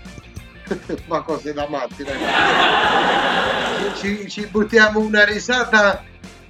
ma 1.07 1.23
cose 1.23 1.53
da 1.53 1.69
matti, 1.69 2.05
ragazzi. 2.05 2.25
Ci, 4.01 4.29
ci 4.29 4.47
buttiamo 4.47 5.01
una 5.01 5.25
risata 5.25 6.03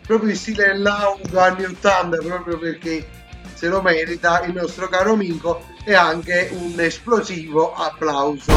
proprio 0.07 0.31
in 0.31 0.37
stile 0.37 0.77
laudo 0.79 1.39
anni 1.41 1.65
80, 1.65 2.17
proprio 2.19 2.59
perché 2.59 3.07
se 3.55 3.69
lo 3.69 3.83
merita 3.83 4.43
il 4.45 4.53
nostro 4.53 4.89
caro 4.89 5.13
amico 5.13 5.65
e 5.85 5.95
anche 5.95 6.51
un 6.53 6.75
esplosivo 6.79 7.75
applauso. 7.75 8.53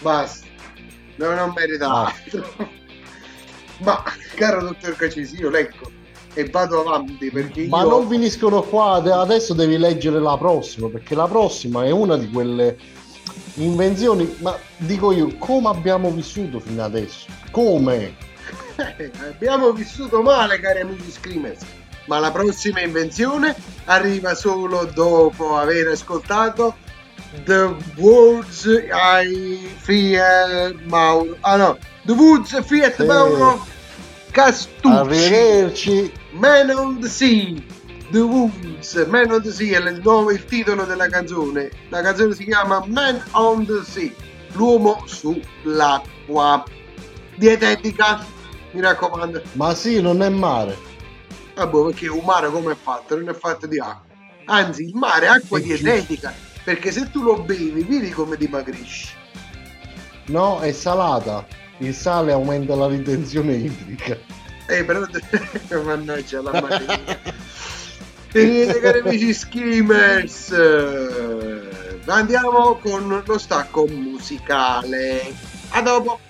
Basta, 0.00 0.46
no, 1.16 1.34
non 1.34 1.52
merita 1.54 1.86
Ah. 1.90 2.06
altro. 2.06 2.68
Ma, 3.78 4.02
caro 4.34 4.62
dottor 4.62 4.96
Cacisi, 4.96 5.36
io 5.36 5.48
leggo 5.50 5.90
e 6.34 6.48
vado 6.48 6.80
avanti 6.80 7.30
perché 7.30 7.66
Ma 7.66 7.82
io... 7.82 7.88
non 7.88 8.08
finiscono 8.08 8.62
qua, 8.62 8.94
ade- 8.94 9.12
adesso 9.12 9.54
devi 9.54 9.76
leggere 9.76 10.20
la 10.20 10.36
prossima, 10.36 10.88
perché 10.88 11.14
la 11.14 11.26
prossima 11.26 11.84
è 11.84 11.90
una 11.90 12.16
di 12.16 12.30
quelle 12.30 12.76
invenzioni, 13.54 14.36
ma 14.40 14.56
dico 14.78 15.12
io, 15.12 15.34
come 15.38 15.68
abbiamo 15.68 16.10
vissuto 16.10 16.60
fino 16.60 16.82
adesso? 16.84 17.26
Come? 17.50 18.14
Eh, 18.76 19.10
abbiamo 19.28 19.72
vissuto 19.72 20.22
male, 20.22 20.60
cari 20.60 20.80
amici 20.80 21.10
screamers. 21.10 21.62
Ma 22.06 22.18
la 22.18 22.30
prossima 22.30 22.80
invenzione 22.80 23.54
arriva 23.84 24.34
solo 24.34 24.90
dopo 24.92 25.56
aver 25.56 25.88
ascoltato 25.88 26.74
The 27.44 27.76
Woods 27.96 28.64
I 28.64 29.70
Fear 29.76 30.74
Mauro. 30.86 31.36
Ah 31.40 31.56
no, 31.56 31.78
The 32.02 32.12
Woods 32.12 32.64
Fiat 32.64 32.96
Sì. 32.96 33.04
Mauro 33.04 33.64
Castucci. 34.30 34.88
Arrivederci. 34.88 36.12
Man 36.32 36.70
on 36.70 37.00
the 37.00 37.08
Sea. 37.08 37.62
The 38.10 38.18
Woods, 38.18 38.94
Man 39.08 39.30
on 39.30 39.40
the 39.40 39.52
Sea 39.52 39.78
è 39.78 39.88
il, 39.88 40.00
nome, 40.02 40.32
il 40.32 40.44
titolo 40.44 40.84
della 40.84 41.08
canzone. 41.08 41.70
La 41.90 42.02
canzone 42.02 42.34
si 42.34 42.44
chiama 42.44 42.82
Man 42.86 43.22
on 43.32 43.64
the 43.66 43.84
Sea, 43.84 44.10
l'uomo 44.54 45.04
sull'acqua. 45.06 46.64
Dietetica, 47.36 48.24
mi 48.72 48.80
raccomando. 48.80 49.40
Ma 49.52 49.74
sì, 49.74 50.00
non 50.00 50.22
è 50.22 50.28
mare. 50.28 50.76
Ah, 51.54 51.68
boh, 51.68 51.84
perché 51.86 52.08
un 52.08 52.24
mare 52.24 52.50
come 52.50 52.72
è 52.72 52.76
fatto? 52.80 53.16
Non 53.16 53.28
è 53.28 53.32
fatto 53.34 53.68
di 53.68 53.78
acqua. 53.78 54.08
Anzi, 54.46 54.82
il 54.86 54.94
mare 54.96 55.26
è 55.26 55.28
acqua 55.28 55.58
È 55.58 55.62
giusto. 55.62 55.84
dietetica, 55.84 56.34
perché 56.64 56.90
se 56.90 57.10
tu 57.12 57.22
lo 57.22 57.42
bevi, 57.42 57.84
vedi 57.84 58.10
come 58.10 58.36
dimagrisci. 58.36 59.14
No, 60.26 60.58
è 60.58 60.72
salata. 60.72 61.46
Il 61.80 61.94
sale 61.94 62.32
aumenta 62.32 62.74
la 62.74 62.86
ritenzione 62.86 63.54
idrica. 63.54 64.16
Eh, 64.66 64.84
però... 64.84 65.00
Mannaggia 65.82 66.42
la 66.42 66.60
mattina. 66.60 67.18
E 68.32 68.44
niente, 68.44 68.80
cari 68.80 68.98
amici 69.00 69.32
skimmers. 69.32 70.54
Andiamo 72.04 72.76
con 72.76 73.22
lo 73.24 73.38
stacco 73.38 73.86
musicale. 73.86 75.34
A 75.70 75.80
dopo. 75.80 76.20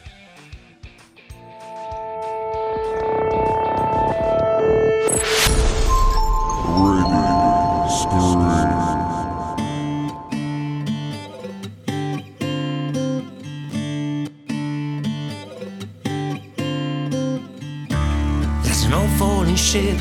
Ship 19.57 19.99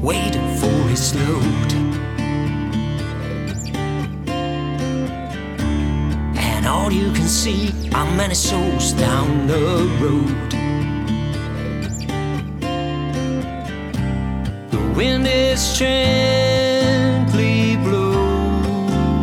waiting 0.00 0.56
for 0.56 0.90
its 0.90 1.14
load. 1.14 1.72
And 6.36 6.66
all 6.66 6.92
you 6.92 7.12
can 7.12 7.26
see 7.26 7.72
are 7.94 8.10
many 8.16 8.34
souls 8.34 8.92
down 8.92 9.46
the 9.46 9.88
road. 10.00 10.50
The 14.70 14.80
wind 14.96 15.26
is 15.26 15.78
gently 15.78 17.76
blowing. 17.76 19.18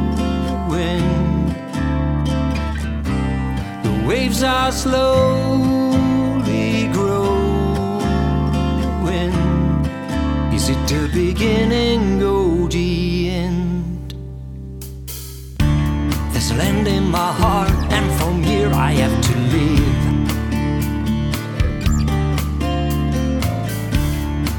The 3.84 3.94
waves 4.08 4.42
are 4.44 4.72
slowly 4.72 5.71
the 10.92 11.08
beginning 11.14 12.22
or 12.22 12.68
the 12.68 13.30
end? 13.30 14.14
There's 16.32 16.52
a 16.52 16.56
land 16.56 16.86
in 16.86 17.10
my 17.10 17.32
heart, 17.32 17.72
and 17.96 18.06
from 18.20 18.44
here 18.44 18.70
I 18.74 18.92
have 19.02 19.18
to 19.28 19.34
live. 19.56 20.02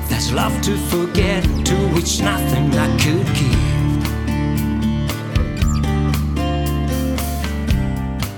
There's 0.08 0.32
love 0.32 0.58
to 0.62 0.74
forget, 0.92 1.44
to 1.68 1.76
which 1.94 2.22
nothing 2.22 2.66
I 2.86 2.88
could 3.02 3.28
give. 3.40 4.02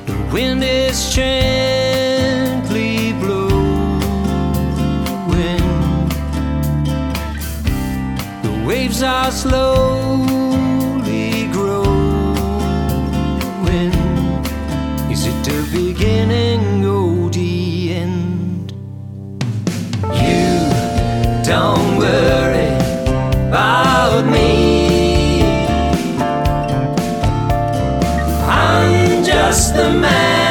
The 0.07 0.17
wind 0.33 0.65
is 0.65 1.15
gently 1.15 1.84
The 8.75 8.81
waves 8.81 9.03
are 9.05 9.31
slowly 9.31 10.67
growing. 11.53 12.35
Is 15.13 15.27
it 15.29 15.45
the 15.45 15.63
beginning 15.71 16.85
or 16.85 17.31
the 17.31 17.93
end? 17.93 18.73
You 20.23 20.59
don't 21.45 21.99
worry 21.99 22.75
about 23.47 24.27
me. 24.27 25.45
I'm 28.49 29.23
just 29.23 29.77
the 29.77 29.93
man 29.93 30.44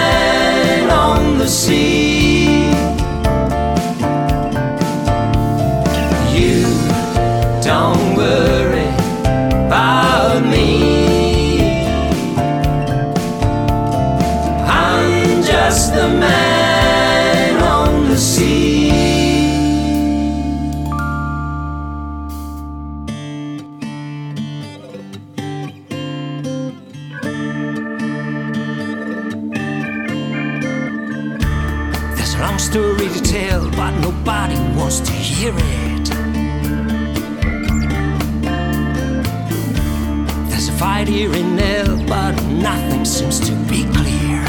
fight 40.78 41.08
here 41.08 41.34
in 41.34 41.58
hell, 41.58 41.98
but 42.08 42.34
nothing 42.46 43.06
seems 43.06 43.40
to 43.40 43.52
be 43.70 43.86
clear. 43.94 44.44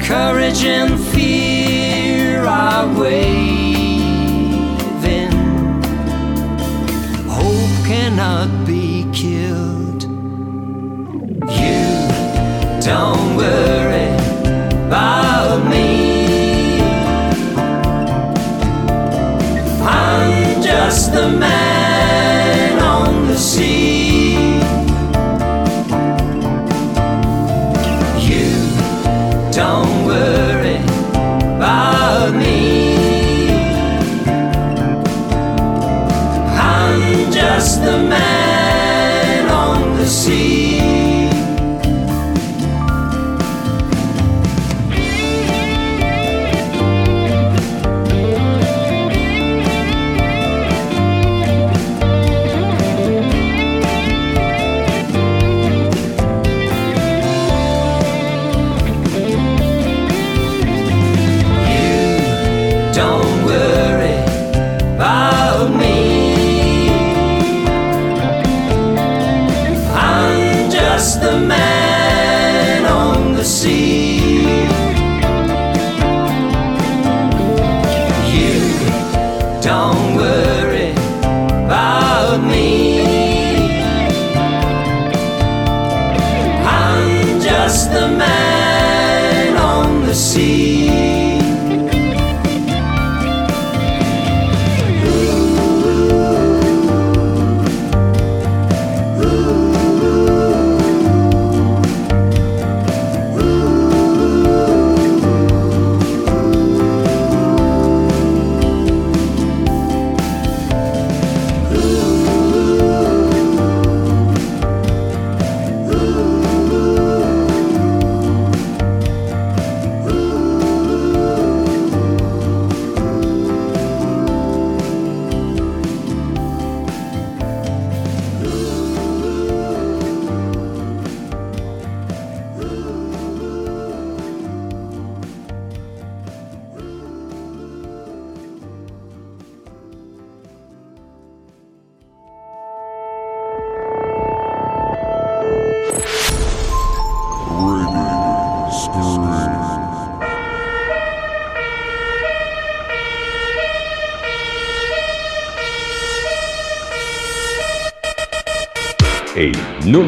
Courage 0.00 0.64
and 0.64 0.98
fear 1.12 2.44
are 2.44 2.86
waving. 2.98 3.32
Hope 7.28 7.86
cannot 7.86 8.66
be 8.66 9.06
killed. 9.12 9.61
Don't 13.50 13.71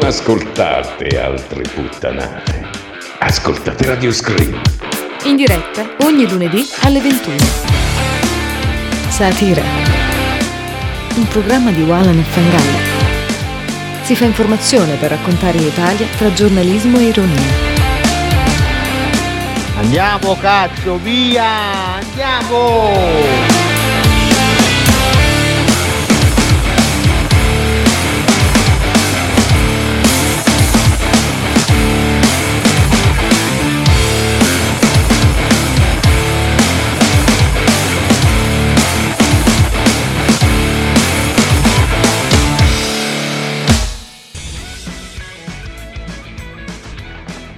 ascoltate 0.05 1.19
altre 1.19 1.63
puttanate. 1.63 2.69
Ascoltate 3.17 3.87
Radio 3.87 4.11
Scream. 4.11 4.61
In 5.23 5.35
diretta 5.35 5.95
ogni 6.01 6.29
lunedì 6.29 6.63
alle 6.83 7.01
21. 7.01 7.35
Satira. 9.07 9.63
Un 11.15 11.27
programma 11.27 11.71
di 11.71 11.81
Walan 11.81 12.19
e 12.19 12.21
Fangalli. 12.21 12.77
Si 14.03 14.15
fa 14.15 14.25
informazione 14.25 14.95
per 14.97 15.09
raccontare 15.09 15.57
l'Italia 15.57 16.05
tra 16.17 16.31
giornalismo 16.31 16.99
e 16.99 17.03
ironia. 17.05 17.73
Andiamo 19.77 20.37
cazzo, 20.37 20.97
via! 20.97 21.95
Andiamo! 21.95 23.74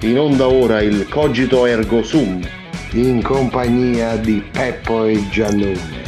In 0.00 0.18
onda 0.18 0.46
ora 0.46 0.80
il 0.80 1.08
Cogito 1.08 1.66
Ergo 1.66 2.02
Sum, 2.02 2.40
in 2.92 3.22
compagnia 3.22 4.16
di 4.16 4.42
Peppo 4.50 5.04
e 5.04 5.28
Giannone, 5.28 6.02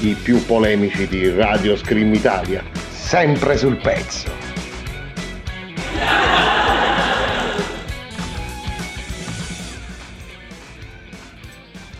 i 0.00 0.14
più 0.14 0.44
polemici 0.46 1.06
di 1.06 1.30
Radio 1.30 1.76
Scream 1.76 2.14
Italia. 2.14 2.76
sempre 3.06 3.56
sul 3.56 3.76
pezzo. 3.76 4.28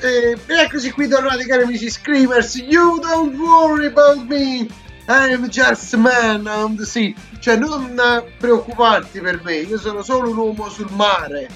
E 0.01 0.37
eccoci 0.47 0.91
qui 0.91 1.07
tornati 1.07 1.47
cari 1.47 1.63
amici 1.63 1.89
Screamers, 1.91 2.57
you 2.57 2.99
don't 3.01 3.37
worry 3.39 3.87
about 3.87 4.27
me, 4.27 4.67
I'm 5.09 5.49
just 5.49 5.95
a 5.95 5.99
man 5.99 6.47
on 6.49 6.77
the 6.77 6.85
sea. 6.85 7.15
Cioè 7.39 7.57
non 7.57 8.01
preoccuparti 8.39 9.21
per 9.21 9.41
me, 9.45 9.59
io 9.59 9.79
sono 9.79 10.03
solo 10.03 10.31
un 10.31 10.37
uomo 10.37 10.69
sul 10.69 10.91
mare. 10.91 11.49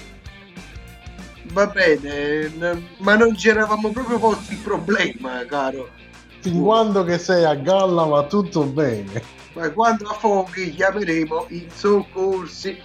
Va 1.51 1.67
bene, 1.67 2.49
ma 2.99 3.15
non 3.15 3.35
ci 3.35 3.49
eravamo 3.49 3.91
proprio 3.91 4.19
posti 4.19 4.53
il 4.53 4.59
problema, 4.59 5.45
caro. 5.45 5.89
Fin 6.39 6.61
quando 6.61 7.03
che 7.03 7.17
sei 7.17 7.43
a 7.43 7.55
galla 7.55 8.03
va 8.03 8.23
tutto 8.23 8.63
bene. 8.63 9.21
Ma 9.53 9.69
quando 9.71 10.07
affoghi 10.07 10.71
chiameremo 10.71 11.47
i 11.49 11.67
soccorsi. 11.73 12.79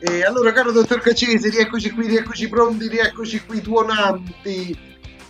E 0.00 0.22
allora, 0.22 0.52
caro 0.52 0.70
dottor 0.70 1.00
Cacese, 1.00 1.48
rieccoci 1.48 1.90
qui, 1.92 2.08
rieccoci 2.08 2.48
pronti, 2.48 2.88
rieccoci 2.88 3.42
qui 3.46 3.62
tuonanti 3.62 4.78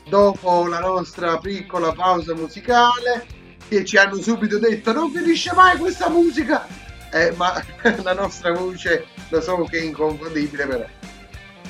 dopo 0.08 0.66
la 0.66 0.80
nostra 0.80 1.38
piccola 1.38 1.92
pausa 1.92 2.34
musicale 2.34 3.38
che 3.70 3.84
ci 3.84 3.96
hanno 3.96 4.16
subito 4.20 4.58
detto 4.58 4.92
non 4.92 5.10
finisce 5.12 5.52
mai 5.54 5.78
questa 5.78 6.10
musica 6.10 6.66
eh, 7.12 7.32
ma 7.36 7.64
la 8.02 8.12
nostra 8.12 8.52
voce 8.52 9.06
lo 9.28 9.40
so 9.40 9.64
che 9.64 9.78
è 9.78 9.82
inconfondibile 9.82 10.66
però 10.66 10.84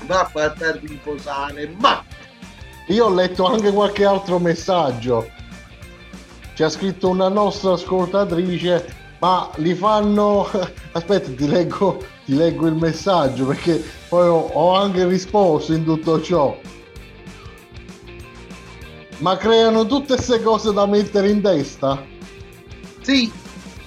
va 0.07 0.29
fatta 0.33 0.73
riposare 0.73 1.73
ma 1.79 2.03
Io 2.87 3.05
ho 3.05 3.15
letto 3.15 3.45
anche 3.45 3.71
qualche 3.71 4.05
altro 4.05 4.39
messaggio. 4.41 5.31
ci 6.55 6.63
ha 6.65 6.69
scritto 6.69 7.09
una 7.09 7.29
nostra 7.29 7.73
ascoltatrice, 7.73 8.85
ma 9.21 9.49
li 9.57 9.75
fanno... 9.75 10.49
Aspetta, 10.93 11.31
ti 11.31 11.47
leggo, 11.47 12.03
ti 12.25 12.35
leggo 12.35 12.67
il 12.67 12.75
messaggio 12.75 13.47
perché 13.47 13.81
poi 14.09 14.27
ho, 14.27 14.51
ho 14.53 14.75
anche 14.75 15.07
risposto 15.07 15.73
in 15.73 15.85
tutto 15.85 16.21
ciò. 16.21 16.59
Ma 19.21 19.37
creano 19.37 19.87
tutte 19.87 20.15
queste 20.15 20.43
cose 20.43 20.73
da 20.73 20.87
mettere 20.87 21.29
in 21.31 21.41
testa? 21.43 22.05
Sì, 23.03 23.31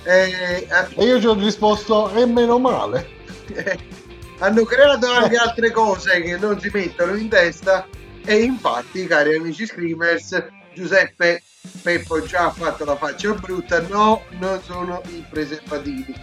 eh, 0.04 0.68
E 0.96 1.06
io 1.06 1.20
ci 1.20 1.26
ho 1.28 1.34
risposto, 1.34 2.12
e 2.14 2.26
meno 2.26 2.60
male. 2.60 3.10
hanno 4.40 4.64
creato 4.64 5.08
anche 5.08 5.36
altre 5.38 5.72
cose 5.72 6.22
che 6.22 6.38
non 6.38 6.60
si 6.60 6.70
mettono 6.74 7.16
in 7.16 7.30
testa 7.30 7.88
e 8.26 8.42
infatti, 8.44 9.06
cari 9.06 9.36
amici 9.36 9.66
screamers, 9.66 10.46
Giuseppe 10.74 11.42
Peppo 11.82 12.22
già 12.24 12.46
ha 12.46 12.52
fatto 12.52 12.84
la 12.86 12.96
faccia 12.98 13.34
brutta, 13.34 13.80
no, 13.88 14.24
non 14.40 14.60
sono 14.64 15.02
i 15.10 15.24
preservativi. 15.30 16.14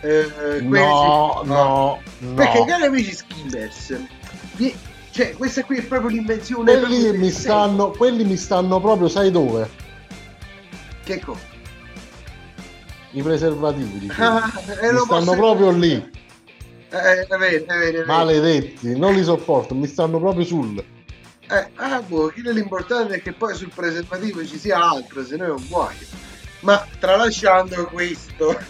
Eh, 0.00 0.62
questi- 0.66 0.68
No, 0.68 1.42
no, 1.44 2.00
Perché 2.34 2.58
no. 2.60 2.64
cari 2.64 2.84
amici 2.84 3.14
screamers, 3.14 3.94
vi- 4.54 4.74
cioè 5.12 5.34
questa 5.34 5.62
qui 5.62 5.76
è 5.76 5.82
proprio 5.84 6.08
l'invenzione 6.08 6.64
Quelli 6.64 7.00
proprio 7.02 7.20
mi 7.20 7.30
stanno, 7.30 7.90
quelli 7.90 8.24
mi 8.24 8.36
stanno 8.38 8.80
proprio, 8.80 9.08
sai 9.08 9.30
dove? 9.30 9.68
Che 11.04 11.20
cosa? 11.20 11.50
I 13.10 13.22
preservativi. 13.22 14.10
Ah, 14.16 14.50
e 14.80 14.90
mi 14.90 14.98
stanno 15.04 15.32
proprio 15.32 15.70
lì, 15.70 15.92
Eh, 16.88 17.26
è 17.26 17.36
vero, 17.36 17.64
è 17.66 17.78
vero, 17.78 18.02
è 18.02 18.06
maledetti, 18.06 18.98
non 18.98 19.14
li 19.14 19.22
sopporto, 19.22 19.74
mi 19.74 19.86
stanno 19.86 20.18
proprio 20.18 20.44
sul. 20.46 20.82
Eh, 21.50 21.70
ah, 21.74 22.00
boh, 22.00 22.32
l'importante 22.34 23.16
è 23.16 23.22
che 23.22 23.32
poi 23.32 23.54
sul 23.54 23.70
preservativo 23.74 24.42
ci 24.46 24.58
sia 24.58 24.78
altro, 24.78 25.22
se 25.22 25.36
no 25.36 25.44
è 25.44 25.50
un 25.50 25.66
guaio. 25.68 26.06
Ma 26.62 26.86
tralasciando 27.00 27.86
questo, 27.86 28.56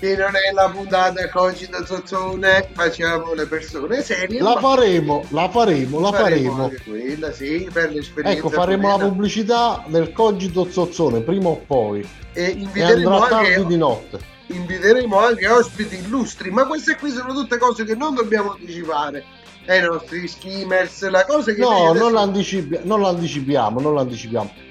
che 0.00 0.16
non 0.16 0.32
è 0.34 0.52
la 0.52 0.68
puntata 0.70 1.28
Cogito 1.28 1.84
Zozzone, 1.86 2.68
facciamo 2.72 3.32
le 3.32 3.46
persone 3.46 4.02
serie. 4.02 4.40
La 4.40 4.56
faremo, 4.58 5.24
la 5.30 5.48
faremo, 5.48 6.00
la 6.00 6.10
faremo. 6.12 6.64
anche 6.64 6.82
quella, 6.84 7.30
sì, 7.32 7.68
per 7.72 7.92
l'esperienza. 7.92 8.38
Ecco, 8.38 8.48
faremo 8.50 8.88
la 8.88 8.94
prima. 8.96 9.08
pubblicità 9.08 9.84
del 9.86 10.12
Cogito 10.12 10.68
Zozzone, 10.68 11.20
prima 11.20 11.48
o 11.50 11.62
poi. 11.64 12.00
E 12.32 12.44
E 12.44 12.48
inviteremo 12.50 13.18
anche, 13.20 13.28
tardi 13.52 13.66
di 13.66 13.76
notte. 13.76 14.18
inviteremo 14.48 15.18
anche 15.20 15.46
ospiti 15.48 15.96
illustri, 15.98 16.50
ma 16.50 16.66
queste 16.66 16.96
qui 16.96 17.10
sono 17.12 17.32
tutte 17.32 17.56
cose 17.58 17.84
che 17.84 17.94
non 17.94 18.16
dobbiamo 18.16 18.52
anticipare 18.58 19.22
ai 19.68 19.80
nostri 19.80 20.26
skimmers, 20.26 21.08
la 21.08 21.24
cosa 21.24 21.52
che 21.52 21.60
No, 21.60 21.70
noi 21.70 21.86
adesso- 21.86 22.02
non 22.04 22.12
l'anticipi- 22.14 22.80
non 22.82 23.00
l'anticipiamo, 23.00 23.80
non 23.80 23.94
l'anticipiamo. 23.94 24.64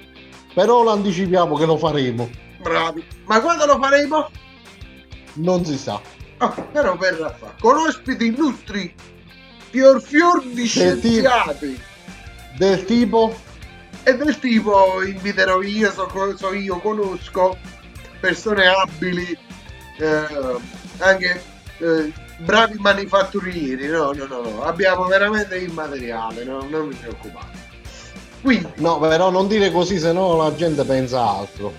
Però 0.56 0.82
l'anticipiamo 0.82 1.54
che 1.54 1.66
lo 1.66 1.76
faremo. 1.76 2.30
Bravi. 2.62 3.04
Ma 3.26 3.42
quando 3.42 3.66
lo 3.66 3.78
faremo? 3.78 4.30
Non 5.34 5.62
si 5.66 5.76
sa. 5.76 6.00
Ah, 6.38 6.48
però 6.48 6.96
verrà 6.96 7.28
fa. 7.28 7.52
Con 7.60 7.76
ospiti 7.76 8.28
illustri, 8.28 8.94
fior 9.68 10.00
fior 10.00 10.42
di 10.42 10.54
Del 10.54 10.54
tipo- 10.54 10.66
scienziati. 10.66 11.80
Del 12.56 12.84
tipo 12.86 13.36
E 14.02 14.16
del 14.16 14.38
tipo 14.38 15.02
inviterò 15.02 15.60
io, 15.60 15.90
so, 15.92 16.08
so 16.38 16.54
io, 16.54 16.78
conosco 16.78 17.58
persone 18.18 18.66
abili, 18.66 19.36
eh, 19.98 20.26
anche 20.98 21.42
eh, 21.80 22.12
bravi 22.38 22.78
manifatturieri. 22.78 23.88
No, 23.88 24.12
no, 24.12 24.24
no, 24.24 24.40
no. 24.40 24.62
Abbiamo 24.62 25.04
veramente 25.04 25.56
il 25.58 25.70
materiale, 25.72 26.44
no? 26.44 26.66
non 26.70 26.88
vi 26.88 26.94
preoccupate. 26.94 27.55
Quindi, 28.40 28.68
No, 28.76 28.98
però 28.98 29.30
non 29.30 29.48
dire 29.48 29.70
così, 29.70 29.98
se 29.98 30.12
no 30.12 30.36
la 30.36 30.54
gente 30.54 30.84
pensa 30.84 31.20
altro. 31.20 31.72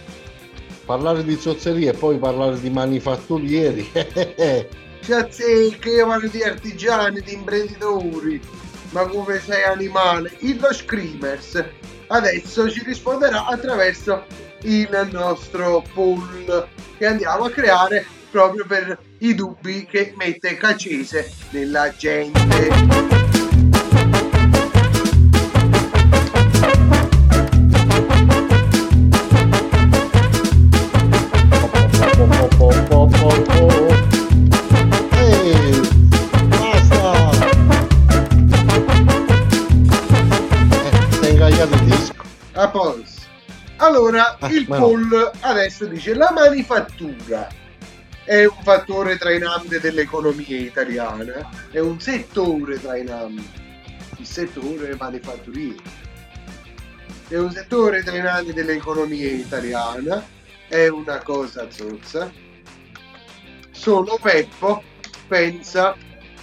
Parlare 0.85 1.23
di 1.23 1.35
zozzerie 1.37 1.91
e 1.91 1.93
poi 1.93 2.17
parlare 2.17 2.59
di 2.59 2.69
manifatturieri. 2.69 3.91
ci 5.01 5.13
azzeccano 5.13 6.19
di 6.29 6.43
artigiani, 6.43 7.21
di 7.21 7.33
imprenditori, 7.33 8.41
ma 8.89 9.05
come 9.07 9.39
sei 9.39 9.63
animale? 9.63 10.31
Il 10.39 10.65
Screamers 10.71 11.63
adesso 12.07 12.69
ci 12.69 12.83
risponderà 12.83 13.45
attraverso 13.45 14.25
il 14.63 15.07
nostro 15.11 15.83
poll 15.93 16.67
che 16.97 17.05
andiamo 17.05 17.45
a 17.45 17.49
creare 17.49 18.05
proprio 18.31 18.65
per 18.65 18.99
i 19.19 19.33
dubbi 19.33 19.85
che 19.85 20.13
mette 20.17 20.55
Cacese 20.55 21.31
nella 21.51 21.93
gente. 21.95 23.26
Allora, 43.97 44.37
Ah, 44.39 44.47
il 44.51 44.65
ma 44.67 44.77
no. 44.77 44.83
poll 44.89 45.31
adesso 45.39 45.85
dice 45.87 46.13
la 46.13 46.29
manifattura 46.31 47.47
è 48.23 48.45
un 48.45 48.57
fattore 48.61 49.17
trainante 49.17 49.79
dell'economia 49.79 50.59
italiana, 50.59 51.49
è 51.71 51.79
un 51.79 51.99
settore 51.99 52.79
trainante, 52.79 53.41
il 54.17 54.25
settore 54.27 54.95
manifatturiero. 54.99 55.81
È 57.27 57.37
un 57.37 57.51
settore 57.51 58.03
trainante 58.03 58.53
dell'economia 58.53 59.31
italiana, 59.31 60.23
è 60.67 60.87
una 60.89 61.17
cosa 61.23 61.65
zozza. 61.71 62.31
Solo 63.71 64.19
Peppo 64.21 64.83
pensa, 65.27 65.95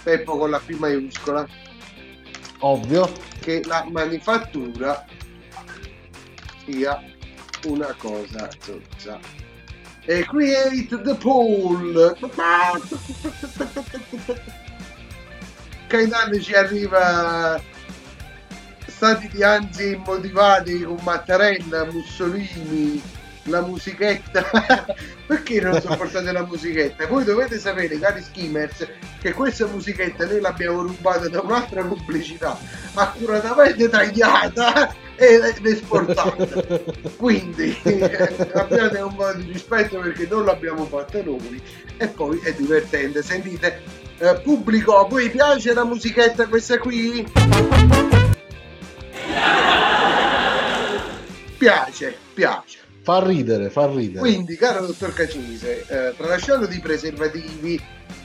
Peppo 0.03 0.37
con 0.37 0.49
la 0.49 0.59
P 0.59 0.71
maiuscola, 0.77 1.47
Ovvio. 2.59 3.09
che 3.39 3.61
la 3.63 3.85
manifattura 3.89 5.05
sia 6.65 7.01
una 7.65 7.93
cosa 7.97 8.49
zozza. 8.59 9.19
E 10.05 10.23
create 10.25 11.01
the 11.01 11.15
poll. 11.15 12.15
Caetano 15.87 16.39
ci 16.39 16.53
arriva 16.53 17.61
stati 18.85 19.27
di 19.29 19.43
anzi 19.43 19.93
immotivati 19.93 20.83
con 20.83 20.99
Mattarella, 21.01 21.85
Mussolini, 21.85 23.01
la 23.45 23.61
musichetta. 23.61 24.45
Perché 25.25 25.59
non 25.59 25.81
sopportate 25.81 26.31
la 26.31 26.45
musichetta? 26.45 27.07
Voi 27.07 27.23
dovete 27.23 27.57
sapere, 27.57 27.97
cari 27.97 28.21
skimmers, 28.21 28.87
che 29.19 29.33
questa 29.33 29.65
musichetta 29.65 30.25
noi 30.25 30.39
l'abbiamo 30.39 30.83
rubata 30.83 31.27
da 31.29 31.41
un'altra 31.41 31.83
pubblicità, 31.83 32.57
accuratamente 32.93 33.89
tagliata 33.89 35.03
ed 35.15 35.65
esportata. 35.65 36.81
Quindi 37.15 37.77
eh, 37.83 38.49
abbiate 38.53 38.99
un 38.99 39.15
po' 39.15 39.33
di 39.33 39.51
rispetto 39.51 39.99
perché 39.99 40.27
non 40.29 40.45
l'abbiamo 40.45 40.85
fatta 40.85 41.21
noi 41.23 41.61
e 41.97 42.07
poi 42.07 42.39
è 42.43 42.53
divertente. 42.53 43.23
Sentite, 43.23 43.81
eh, 44.17 44.39
pubblico, 44.43 44.97
a 44.97 45.07
voi 45.07 45.29
piace 45.29 45.73
la 45.73 45.85
musichetta 45.85 46.47
questa 46.47 46.77
qui? 46.77 47.25
Piace, 51.57 52.17
piace. 52.33 52.79
Fa 53.01 53.23
ridere, 53.23 53.69
fa 53.69 53.87
ridere. 53.87 54.19
Quindi, 54.19 54.55
caro 54.57 54.85
dottor 54.85 55.13
Cacese, 55.13 55.85
eh, 55.87 56.13
tralasciando 56.17 56.65
di 56.65 56.79
preservativi, 56.79 57.79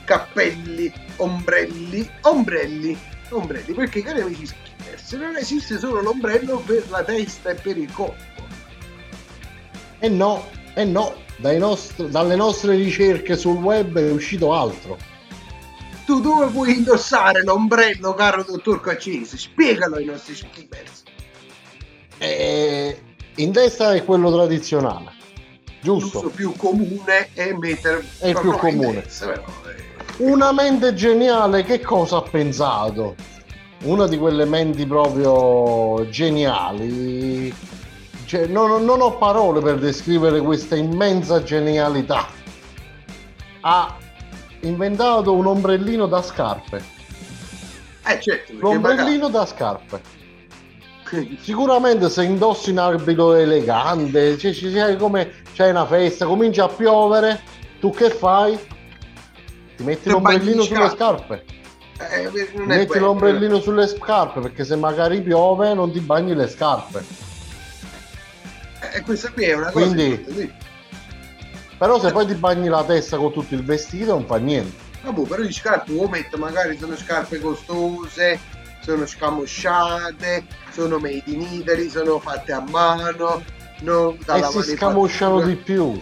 cappelli, 0.05 0.93
ombrelli, 1.17 2.09
ombrelli, 2.23 2.99
ombrelli, 3.29 3.75
perché 3.75 4.03
cari 4.03 4.23
amici 4.23 4.47
skimmers, 5.11 5.13
non 5.13 5.37
esiste 5.37 5.79
solo 5.79 6.01
l'ombrello 6.01 6.59
per 6.59 6.85
la 6.91 7.03
testa 7.03 7.51
e 7.51 7.55
per 7.55 7.77
il 7.77 7.93
corpo. 7.93 8.29
E 9.99 10.09
no, 10.09 10.49
e 10.75 10.85
no, 10.85 11.15
dai 11.37 11.59
nostri- 11.59 12.09
dalle 12.09 12.37
nostre 12.37 12.75
ricerche 12.75 13.37
sul 13.37 13.57
web 13.57 13.99
è 13.99 14.11
uscito 14.11 14.55
altro. 14.55 14.97
Tu 16.07 16.21
dove 16.21 16.47
puoi 16.47 16.77
indossare 16.77 17.43
l'ombrello, 17.45 18.15
caro 18.15 18.43
dottor 18.43 18.81
Cacese? 18.81 19.37
Spiegalo 19.37 19.97
ai 19.97 20.07
nostri 20.07 20.35
skimmers. 20.35 21.03
E 22.19 23.03
in 23.37 23.53
testa 23.53 23.95
è 23.95 24.05
quello 24.05 24.33
tradizionale, 24.33 25.13
giusto? 25.81 26.21
L'uso 26.23 26.35
più 26.35 26.55
comune 26.57 27.31
è 27.33 27.53
mettere 27.53 28.05
È 28.19 28.29
il 28.29 28.39
più 28.41 28.53
comune. 28.53 29.03
testa, 29.03 29.27
però, 29.27 29.45
eh. 29.67 29.89
Una 30.19 30.53
mente 30.53 30.93
geniale 30.95 31.63
che 31.63 31.81
cosa 31.81 32.19
ha 32.19 32.23
pensato? 32.23 33.15
Una 33.83 34.07
di 34.07 34.19
quelle 34.19 34.45
menti 34.45 34.85
proprio 34.85 36.07
geniali. 36.11 37.53
Cioè, 38.27 38.47
non, 38.47 38.85
non 38.85 39.01
ho 39.01 39.17
parole 39.17 39.61
per 39.61 39.79
descrivere 39.79 40.41
questa 40.41 40.77
immensa 40.77 41.43
genialità. 41.43 42.27
Ha 43.61 43.97
inventato 44.61 45.33
un 45.35 45.47
ombrellino 45.47 46.07
da 46.07 46.23
scarpe. 46.23 46.83
Eh 48.07 48.21
certo, 48.21 48.53
L'ombrellino 48.59 49.29
da 49.29 49.47
scarpe. 49.47 50.19
Sicuramente 51.41 52.09
se 52.09 52.23
indossi 52.23 52.71
un 52.71 52.79
abito 52.79 53.35
elegante, 53.35 54.39
cioè, 54.39 54.53
ci 54.53 54.71
sei 54.71 54.97
come 54.97 55.43
c'è 55.55 55.71
una 55.71 55.87
festa, 55.87 56.25
comincia 56.27 56.65
a 56.65 56.69
piovere, 56.69 57.41
tu 57.81 57.91
che 57.91 58.11
fai? 58.11 58.57
Ti 59.77 59.83
metti 59.83 60.03
Ti 60.03 60.11
l'ombrellino 60.11 60.63
sulle 60.63 60.91
scarpe. 60.91 61.45
Eh, 62.09 62.31
metti 62.55 62.93
bello, 62.95 63.07
l'ombrellino 63.07 63.61
sulle 63.61 63.87
scarpe 63.87 64.41
perché 64.41 64.65
se 64.65 64.75
magari 64.75 65.21
piove 65.21 65.75
non 65.75 65.93
ti 65.93 66.01
bagni 66.01 66.35
le 66.35 66.49
scarpe. 66.49 67.05
eh, 68.95 69.03
questa 69.03 69.31
qui 69.31 69.45
è 69.45 69.55
una 69.55 69.71
cosa 69.71 69.85
Quindi-. 69.85 70.53
Però 71.77 72.01
se 72.01 72.11
poi 72.13 72.27
ti 72.27 72.35
bagni 72.35 72.69
la 72.69 72.85
testa 72.85 73.17
con 73.17 73.33
tutto 73.33 73.55
il 73.55 73.65
vestito 73.65 74.13
non 74.13 74.27
fa 74.27 74.37
niente. 74.37 74.89
Vabbè, 75.03 75.23
però 75.27 75.43
le 75.43 75.53
scarpe 75.53 75.93
metto, 76.11 76.37
magari 76.37 76.77
sono 76.79 76.95
scarpe 76.97 77.41
costose, 77.41 78.39
sono 78.83 79.07
scamosciate, 79.07 80.45
sono 80.73 80.99
made 80.99 81.23
in 81.27 81.41
Italy, 81.41 81.89
sono 81.89 82.19
fatte 82.19 82.53
a 82.53 82.61
mano, 82.61 83.43
non 83.81 84.19
E 84.27 84.43
si 84.43 84.63
scamosciano 84.77 85.41
di 85.41 85.57
più. 85.57 86.01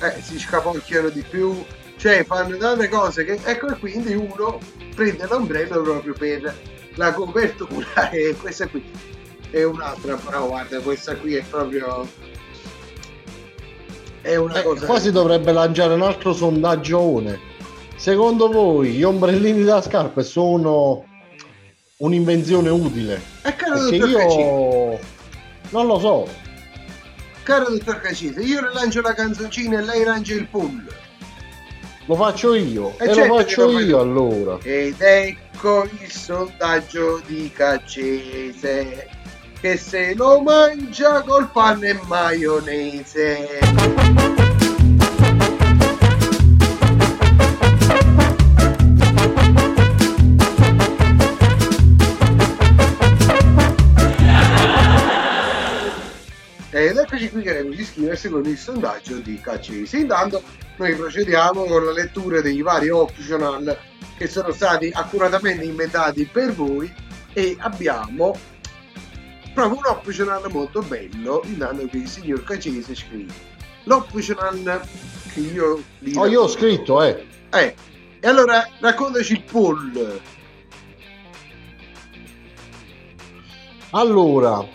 eh, 0.00 0.20
si 0.22 0.38
scapocchiano 0.38 1.08
di 1.08 1.22
più, 1.22 1.64
cioè 1.96 2.24
fanno 2.24 2.56
tante 2.56 2.88
cose 2.88 3.24
che 3.24 3.40
ecco 3.44 3.68
e 3.68 3.78
quindi 3.78 4.14
uno 4.14 4.58
prende 4.98 5.26
l'ombrello 5.28 5.80
proprio 5.80 6.12
per 6.12 6.54
la 6.96 7.12
copertura 7.12 8.10
e 8.10 8.34
questa 8.40 8.66
qui 8.66 8.84
è 9.50 9.62
un'altra, 9.62 10.16
però 10.16 10.48
guarda, 10.48 10.80
questa 10.80 11.14
qui 11.14 11.36
è 11.36 11.44
proprio 11.48 12.06
è 14.20 14.34
una 14.34 14.58
Eh, 14.58 14.62
cosa 14.64 14.86
qua 14.86 14.98
si 14.98 15.12
dovrebbe 15.12 15.52
lanciare 15.52 15.94
un 15.94 16.02
altro 16.02 16.32
sondaggione. 16.34 17.38
Secondo 17.94 18.50
voi 18.50 18.90
gli 18.90 19.04
ombrellini 19.04 19.62
da 19.62 19.80
scarpe 19.80 20.24
sono 20.24 21.04
un'invenzione 21.98 22.68
utile? 22.68 23.22
Eh, 23.44 23.54
caro 23.54 23.78
Perché 23.88 23.96
io 23.96 24.98
non 25.70 25.86
lo 25.86 25.98
so. 26.00 26.28
caro 27.44 27.70
dottor 27.70 28.00
Cacini, 28.00 28.44
io 28.44 28.60
le 28.62 28.72
lancio 28.72 29.00
la 29.00 29.14
canzoncina 29.14 29.78
e 29.78 29.84
lei 29.84 30.02
lancia 30.04 30.34
il 30.34 30.48
pull. 30.48 30.84
Lo 32.08 32.14
faccio 32.14 32.54
io. 32.54 32.94
Eh, 32.98 33.04
e 33.04 33.12
certo 33.12 33.34
lo 33.34 33.38
faccio 33.38 33.70
lo 33.70 33.80
io 33.80 34.00
allora. 34.00 34.58
Ed 34.62 34.98
ecco 34.98 35.84
il 35.84 36.10
sondaggio 36.10 37.20
di 37.26 37.52
Caccese 37.54 39.10
che 39.60 39.76
se 39.76 40.14
lo 40.14 40.40
mangia 40.40 41.20
col 41.20 41.50
panno 41.50 41.84
e 41.84 42.00
maionese. 42.06 43.58
Ed 56.88 56.96
eccoci 56.96 57.28
qui 57.28 57.42
che 57.42 57.58
amici 57.58 57.82
iscriversi 57.82 58.30
con 58.30 58.46
il 58.46 58.56
sondaggio 58.56 59.16
di 59.16 59.38
Caccese. 59.38 59.98
Intanto 59.98 60.42
noi 60.76 60.94
procediamo 60.94 61.64
con 61.64 61.84
la 61.84 61.92
lettura 61.92 62.40
dei 62.40 62.62
vari 62.62 62.88
optional 62.88 63.78
che 64.16 64.26
sono 64.26 64.52
stati 64.52 64.90
accuratamente 64.94 65.64
inventati 65.64 66.24
per 66.24 66.54
voi 66.54 66.90
e 67.34 67.54
abbiamo 67.58 68.34
proprio 69.52 69.76
un 69.76 69.84
optional 69.84 70.50
molto 70.50 70.80
bello 70.80 71.42
intanto 71.44 71.86
che 71.88 71.98
il 71.98 72.08
signor 72.08 72.42
Caccese 72.42 72.94
scrive 72.94 73.34
l'optional 73.82 74.80
che 75.34 75.40
io 75.40 75.82
Oh, 76.14 76.26
io 76.26 76.42
ho 76.42 76.48
scritto, 76.48 77.02
eh. 77.02 77.26
eh 77.50 77.74
e 78.18 78.26
allora 78.26 78.66
raccontaci 78.80 79.34
il 79.34 79.42
poll 79.42 80.20
Allora, 83.90 84.66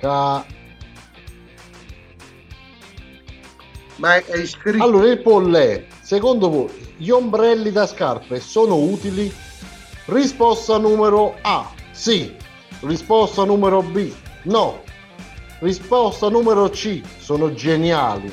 ca- 0.00 0.44
ma 4.04 4.22
hai 4.30 4.46
scritto 4.46 4.84
allora 4.84 5.08
il 5.08 5.22
poll 5.22 5.54
è, 5.56 5.86
secondo 6.02 6.50
voi, 6.50 6.94
gli 6.98 7.08
ombrelli 7.08 7.72
da 7.72 7.86
scarpe 7.86 8.38
sono 8.38 8.76
utili? 8.76 9.32
Risposta 10.04 10.76
numero 10.76 11.36
A, 11.40 11.72
sì. 11.90 12.36
Risposta 12.80 13.44
numero 13.44 13.80
B, 13.80 14.12
no. 14.42 14.82
Risposta 15.60 16.28
numero 16.28 16.68
C, 16.68 17.00
sono 17.16 17.54
geniali. 17.54 18.30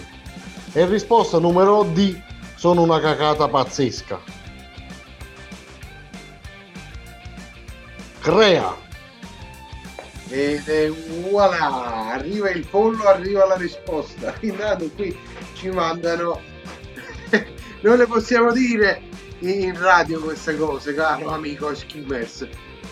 E 0.74 0.86
risposta 0.86 1.39
numero 1.39 1.84
D, 1.84 2.19
sono 2.55 2.82
una 2.82 2.99
cacata 2.99 3.47
pazzesca. 3.47 4.19
Crea. 8.19 8.76
È 10.28 10.91
voilà, 11.30 12.11
arriva 12.11 12.49
il 12.49 12.67
pollo, 12.67 13.03
arriva 13.05 13.45
la 13.45 13.55
risposta. 13.55 14.34
Intanto 14.41 14.89
qui 14.95 15.17
ci 15.62 15.70
mandano, 15.70 16.41
non 17.82 17.97
le 17.97 18.07
possiamo 18.07 18.51
dire 18.51 19.01
in 19.39 19.80
radio 19.80 20.20
queste 20.20 20.57
cose, 20.57 20.93
caro 20.93 21.30
amico 21.30 21.74
Skimmers, 21.74 22.47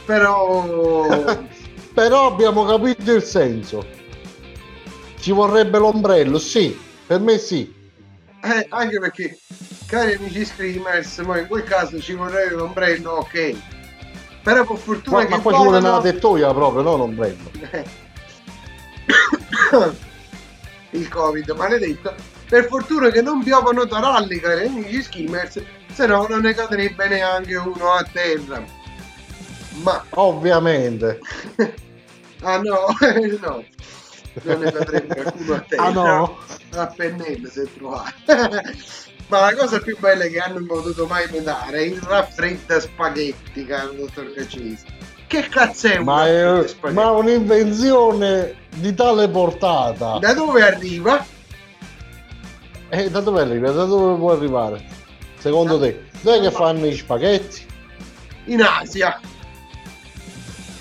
però 0.05 1.05
Però 1.99 2.27
abbiamo 2.27 2.63
capito 2.65 3.13
il 3.13 3.23
senso. 3.23 3.85
Ci 5.19 5.31
vorrebbe 5.31 5.79
l'ombrello, 5.79 6.39
sì, 6.39 6.79
per 7.05 7.19
me 7.19 7.37
sì. 7.37 7.69
eh, 8.41 8.65
anche 8.69 8.99
perché, 8.99 9.37
cari 9.85 10.13
amici 10.13 10.45
Screamers, 10.45 11.17
ma 11.19 11.39
in 11.39 11.47
quel 11.47 11.63
caso 11.63 11.99
ci 11.99 12.13
vorrebbe 12.13 12.55
l'ombrello, 12.55 13.15
ok. 13.15 13.53
Però 14.43 14.65
per 14.65 14.77
fortuna 14.77 15.17
Ma, 15.17 15.25
che 15.25 15.31
ma 15.31 15.41
qua 15.41 15.51
ci 15.51 15.57
vuole 15.57 15.79
una 15.79 15.99
tettoia 15.99 16.53
proprio, 16.53 16.83
non 16.83 17.01
ombrello. 17.01 17.51
il 20.91 21.07
covid 21.09 21.49
maledetto 21.51 22.15
per 22.49 22.65
fortuna 22.67 23.09
che 23.11 23.21
non 23.21 23.43
piovono 23.43 23.85
taralli 23.87 24.39
cari 24.39 24.65
amici 24.67 25.03
skimmers 25.03 25.61
se 25.93 26.05
no 26.07 26.25
non 26.27 26.41
ne 26.41 26.53
cadrebbe 26.53 27.07
neanche 27.07 27.55
uno 27.55 27.91
a 27.91 28.03
terra 28.11 28.63
ma 29.83 30.03
Ovviamente. 30.11 31.19
ah 32.41 32.57
no 32.57 32.87
no 33.41 33.63
non 34.43 34.59
ne 34.59 34.71
cadrebbe 34.71 35.19
alcuno 35.21 35.53
a 35.55 35.59
terra 35.67 35.83
Ah 35.83 35.91
no? 35.91 36.37
a 36.75 36.87
pennello 36.87 37.49
se 37.49 37.71
trovate 37.73 38.13
ma 39.29 39.39
la 39.41 39.55
cosa 39.55 39.79
più 39.79 39.95
bella 39.99 40.25
che 40.25 40.39
hanno 40.39 40.65
potuto 40.65 41.05
mai 41.05 41.25
inventare 41.25 41.77
è 41.77 41.81
il 41.81 42.01
raffredda 42.01 42.79
spaghetti 42.79 43.65
caro 43.65 43.91
dottor 43.91 44.33
Cacesi 44.33 44.85
che 45.27 45.47
cazzo 45.47 45.87
è 45.87 45.97
un 45.97 46.05
Ma 46.05 46.25
è 46.27 46.67
spaghetti? 46.67 46.99
ma 46.99 47.11
un'invenzione 47.11 48.55
di 48.75 48.95
tale 48.95 49.29
portata. 49.29 50.17
da 50.17 50.33
dove 50.33 50.63
arriva? 50.63 51.23
E 52.89 53.09
da 53.09 53.19
dove 53.21 53.41
arriva? 53.41 53.71
Da 53.71 53.85
dove 53.85 54.17
può 54.17 54.31
arrivare? 54.31 54.83
Secondo 55.37 55.79
te? 55.79 56.05
Dove 56.21 56.41
che 56.41 56.51
fanno 56.51 56.85
i 56.85 56.95
spaghetti? 56.95 57.67
in 58.45 58.63
Asia 58.63 59.19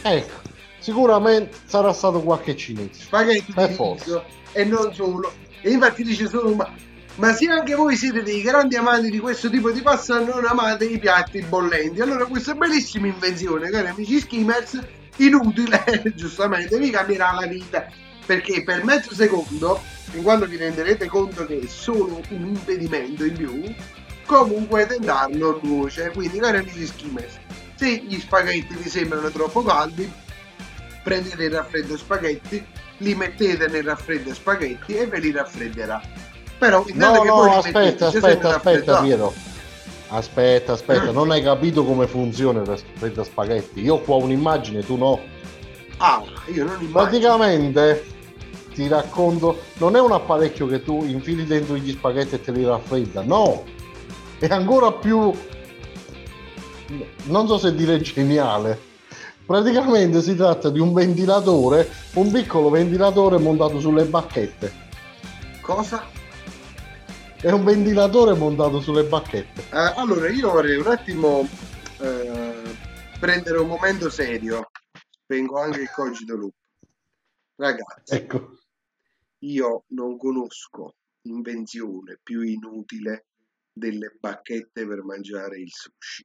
Ecco, 0.00 0.40
sicuramente 0.78 1.54
sarà 1.66 1.92
stato 1.92 2.22
qualche 2.22 2.56
cinese. 2.56 3.02
spaghetti 3.02 3.52
Per 3.52 3.68
di 3.68 3.74
forza. 3.74 4.24
e 4.52 4.64
non 4.64 4.94
solo. 4.94 5.30
E 5.60 5.70
infatti 5.70 6.02
dice 6.02 6.28
solo 6.28 6.54
ma, 6.54 6.72
ma 7.16 7.32
se 7.34 7.46
anche 7.50 7.74
voi 7.74 7.96
siete 7.96 8.22
dei 8.22 8.40
grandi 8.40 8.76
amanti 8.76 9.10
di 9.10 9.18
questo 9.18 9.50
tipo 9.50 9.70
di 9.70 9.82
pasta 9.82 10.18
non 10.20 10.46
amate 10.46 10.86
i 10.86 10.98
piatti 10.98 11.42
bollenti. 11.42 12.00
Allora 12.00 12.24
questa 12.24 12.54
bellissima 12.54 13.08
invenzione, 13.08 13.68
cari 13.68 13.88
amici 13.88 14.18
skimmers, 14.20 14.78
inutile, 15.16 15.82
giustamente, 16.16 16.78
vi 16.78 16.90
cambierà 16.90 17.32
la 17.32 17.46
vita. 17.46 17.86
Perché 18.28 18.62
per 18.62 18.84
mezzo 18.84 19.14
secondo, 19.14 19.80
in 20.12 20.22
quando 20.22 20.44
vi 20.44 20.58
renderete 20.58 21.06
conto 21.06 21.46
che 21.46 21.60
è 21.60 21.66
solo 21.66 22.20
un 22.28 22.48
impedimento 22.48 23.24
in 23.24 23.34
più, 23.34 23.74
comunque 24.26 24.84
tentarlo 24.84 25.58
nuoce. 25.62 26.10
Quindi, 26.10 26.38
cari 26.38 26.58
amici 26.58 26.84
skimmers, 26.84 27.38
se 27.76 28.04
gli 28.06 28.20
spaghetti 28.20 28.74
vi 28.74 28.86
sembrano 28.90 29.30
troppo 29.30 29.62
caldi, 29.62 30.12
prendete 31.02 31.42
il 31.42 31.52
raffreddo 31.52 31.96
spaghetti, 31.96 32.62
li 32.98 33.14
mettete 33.14 33.66
nel 33.66 33.84
raffreddo 33.84 34.34
spaghetti 34.34 34.92
e 34.92 35.06
ve 35.06 35.20
li 35.20 35.30
raffredderà. 35.30 35.98
Però 36.58 36.84
intanto 36.86 37.16
No, 37.16 37.22
che 37.22 37.28
no, 37.28 37.44
li 37.44 37.50
aspetta, 37.54 38.06
aspetta, 38.08 38.56
aspetta, 38.56 39.00
Piero. 39.00 39.32
Aspetta, 40.08 40.72
aspetta, 40.74 41.12
non 41.12 41.30
hai 41.30 41.42
capito 41.42 41.82
come 41.82 42.06
funziona 42.06 42.60
il 42.60 42.66
raffredda 42.66 43.24
spaghetti. 43.24 43.80
Io 43.80 43.94
ho 43.94 44.00
qua 44.00 44.16
un'immagine, 44.16 44.84
tu 44.84 44.98
no. 44.98 45.18
Ah, 45.96 46.22
io 46.52 46.64
non 46.64 46.74
immagino. 46.74 46.92
Praticamente 46.92 48.16
ti 48.78 48.86
racconto, 48.86 49.58
non 49.78 49.96
è 49.96 50.00
un 50.00 50.12
apparecchio 50.12 50.68
che 50.68 50.84
tu 50.84 51.04
infili 51.04 51.44
dentro 51.44 51.76
gli 51.76 51.90
spaghetti 51.90 52.36
e 52.36 52.40
te 52.40 52.52
li 52.52 52.64
raffredda, 52.64 53.22
no, 53.22 53.64
è 54.38 54.46
ancora 54.46 54.92
più, 54.92 55.32
non 57.24 57.48
so 57.48 57.58
se 57.58 57.74
dire 57.74 58.00
geniale. 58.00 58.86
Praticamente 59.44 60.22
si 60.22 60.36
tratta 60.36 60.70
di 60.70 60.78
un 60.78 60.92
ventilatore, 60.92 61.90
un 62.14 62.30
piccolo 62.30 62.70
ventilatore 62.70 63.38
montato 63.38 63.80
sulle 63.80 64.04
bacchette. 64.04 64.72
Cosa? 65.60 66.04
È 67.40 67.50
un 67.50 67.64
ventilatore 67.64 68.34
montato 68.34 68.80
sulle 68.80 69.04
bacchette. 69.04 69.62
Eh, 69.72 69.92
allora, 69.96 70.28
io 70.28 70.50
vorrei 70.50 70.76
un 70.76 70.86
attimo 70.86 71.48
eh, 71.98 72.62
prendere 73.18 73.58
un 73.58 73.68
momento 73.68 74.08
serio. 74.10 74.70
vengo 75.26 75.58
anche 75.58 75.80
il 75.80 75.90
cogito 75.90 76.36
lupo. 76.36 76.56
Ragazzi, 77.56 78.14
Ecco. 78.14 78.57
Io 79.40 79.84
non 79.88 80.16
conosco 80.16 80.94
invenzione 81.22 82.18
più 82.22 82.42
inutile 82.42 83.26
delle 83.72 84.16
bacchette 84.18 84.86
per 84.86 85.04
mangiare 85.04 85.58
il 85.60 85.70
sushi. 85.70 86.24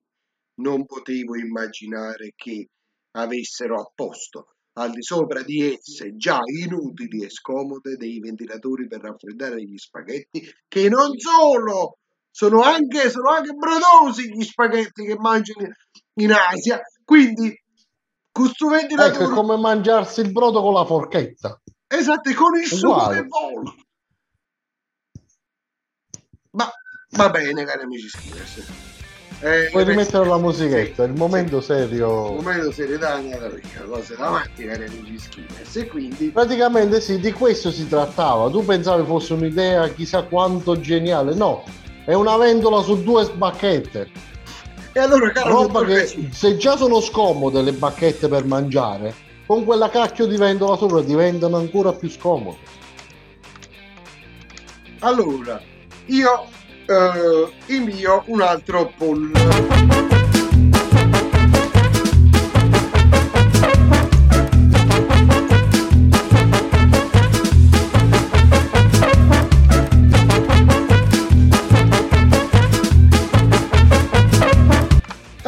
Non 0.56 0.86
potevo 0.86 1.36
immaginare 1.36 2.34
che 2.36 2.70
avessero 3.12 3.80
a 3.80 3.92
posto 3.94 4.54
al 4.74 4.92
di 4.92 5.04
sopra 5.04 5.44
di 5.44 5.62
esse 5.72 6.16
già 6.16 6.40
inutili 6.46 7.24
e 7.24 7.30
scomode 7.30 7.96
dei 7.96 8.20
ventilatori 8.20 8.88
per 8.88 9.02
raffreddare 9.02 9.62
gli 9.64 9.78
spaghetti 9.78 10.52
che 10.68 10.90
non 10.90 11.16
solo 11.18 12.00
sono 12.32 12.62
anche, 12.62 13.12
sono 13.12 13.30
anche 13.30 13.54
brodosi 13.54 14.34
gli 14.34 14.42
spaghetti 14.42 15.06
che 15.06 15.16
mangiano 15.16 15.68
in 16.16 16.32
Asia 16.32 16.82
quindi 17.04 17.56
questo 18.32 18.66
Ecco, 18.66 18.74
è 18.74 18.80
ventilatore 18.80 19.26
come 19.30 19.58
mangiarsi 19.58 20.22
il 20.22 20.32
brodo 20.32 20.62
con 20.64 20.74
la 20.74 20.86
forchetta. 20.86 21.62
Esatto 21.98 22.34
con 22.34 22.58
il 22.60 22.70
che 22.70 23.28
vola 23.28 23.76
ma 26.52 26.72
va 27.12 27.30
bene 27.30 27.64
cari 27.66 27.84
amici 27.84 28.10
Skinners 28.10 28.82
eh, 29.44 29.68
Puoi 29.72 29.84
le 29.84 29.92
rimettere 29.92 30.26
la 30.26 30.38
musichetta, 30.38 31.04
sì, 31.04 31.10
il 31.10 31.18
momento 31.18 31.60
sì. 31.60 31.66
serio. 31.66 32.30
Il 32.30 32.36
momento 32.36 32.72
serietà 32.72 33.16
è 33.16 33.18
andata 33.18 33.50
via, 33.50 33.82
cose 33.86 34.16
davanti 34.16 34.64
cari 34.64 34.86
amici 34.86 35.20
Skinners 35.20 35.76
e 35.76 35.88
quindi 35.88 36.30
Praticamente 36.30 37.02
sì, 37.02 37.20
di 37.20 37.34
questo 37.34 37.70
si 37.70 37.86
trattava. 37.90 38.50
Tu 38.50 38.64
pensavi 38.64 39.06
fosse 39.06 39.34
un'idea 39.34 39.90
chissà 39.90 40.24
quanto 40.24 40.80
geniale. 40.80 41.34
No, 41.34 41.66
è 42.06 42.14
una 42.14 42.38
ventola 42.38 42.82
su 42.82 43.04
due 43.04 43.30
bacchette. 43.36 44.10
e 44.94 45.00
allora 45.02 45.30
caro 45.32 45.64
Roba 45.64 45.84
che 45.84 46.30
se 46.32 46.56
già 46.56 46.78
sono 46.78 47.02
scomode 47.02 47.62
le 47.62 47.74
bacchette 47.74 48.30
per 48.30 48.46
mangiare, 48.46 49.14
con 49.46 49.66
quella 49.66 49.90
cacchio 49.90 50.26
di 50.26 50.38
ventola 50.38 50.76
sopra 50.76 51.02
diventano 51.02 51.58
ancora 51.58 51.94
più 51.94 52.10
scomode. 52.10 52.58
allora 55.00 55.62
io 56.06 56.46
eh, 56.86 57.74
invio 57.74 58.24
un 58.28 58.42
altro 58.42 58.92
poll 58.98 59.32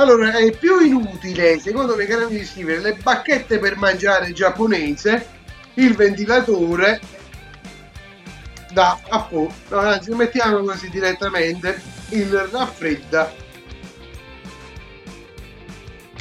Allora, 0.06 0.38
è 0.38 0.56
più 0.56 0.82
inutile, 0.82 1.58
secondo 1.60 1.96
me, 1.96 2.06
cari 2.06 2.26
amici, 2.26 2.46
scrivere 2.46 2.80
le 2.80 2.94
bacchette 2.94 3.58
per 3.58 3.76
mangiare 3.76 4.34
giapponese, 4.34 5.28
il 5.74 5.96
ventilatore 5.96 7.02
da 8.72 9.00
appunto, 9.10 9.54
no, 9.70 9.80
anzi, 9.80 10.14
mettiamo 10.14 10.60
così 10.60 10.92
direttamente 10.92 11.82
il 12.10 12.30
raffredda 12.52 13.34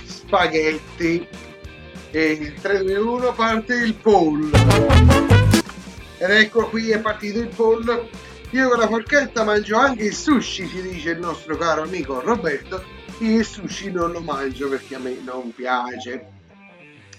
spaghetti. 0.07 1.29
E 2.11 2.31
il 2.31 2.55
3 2.55 2.85
2 2.85 2.97
1 2.97 3.33
parte 3.35 3.75
il 3.75 3.95
poll 3.95 4.49
ed 6.17 6.31
ecco 6.31 6.69
qui 6.69 6.91
è 6.91 7.01
partito 7.01 7.41
il 7.41 7.49
poll 7.49 8.09
io 8.51 8.69
con 8.69 8.79
la 8.79 8.87
forchetta 8.87 9.43
mangio 9.43 9.77
anche 9.77 10.05
il 10.05 10.15
sushi 10.15 10.69
ci 10.69 10.81
dice 10.81 11.11
il 11.11 11.19
nostro 11.19 11.57
caro 11.57 11.83
amico 11.83 12.21
Roberto 12.21 12.94
il 13.19 13.45
sushi 13.45 13.91
non 13.91 14.13
lo 14.13 14.21
mangio 14.21 14.69
perché 14.69 14.95
a 14.95 14.99
me 14.99 15.17
non 15.25 15.53
piace 15.55 16.33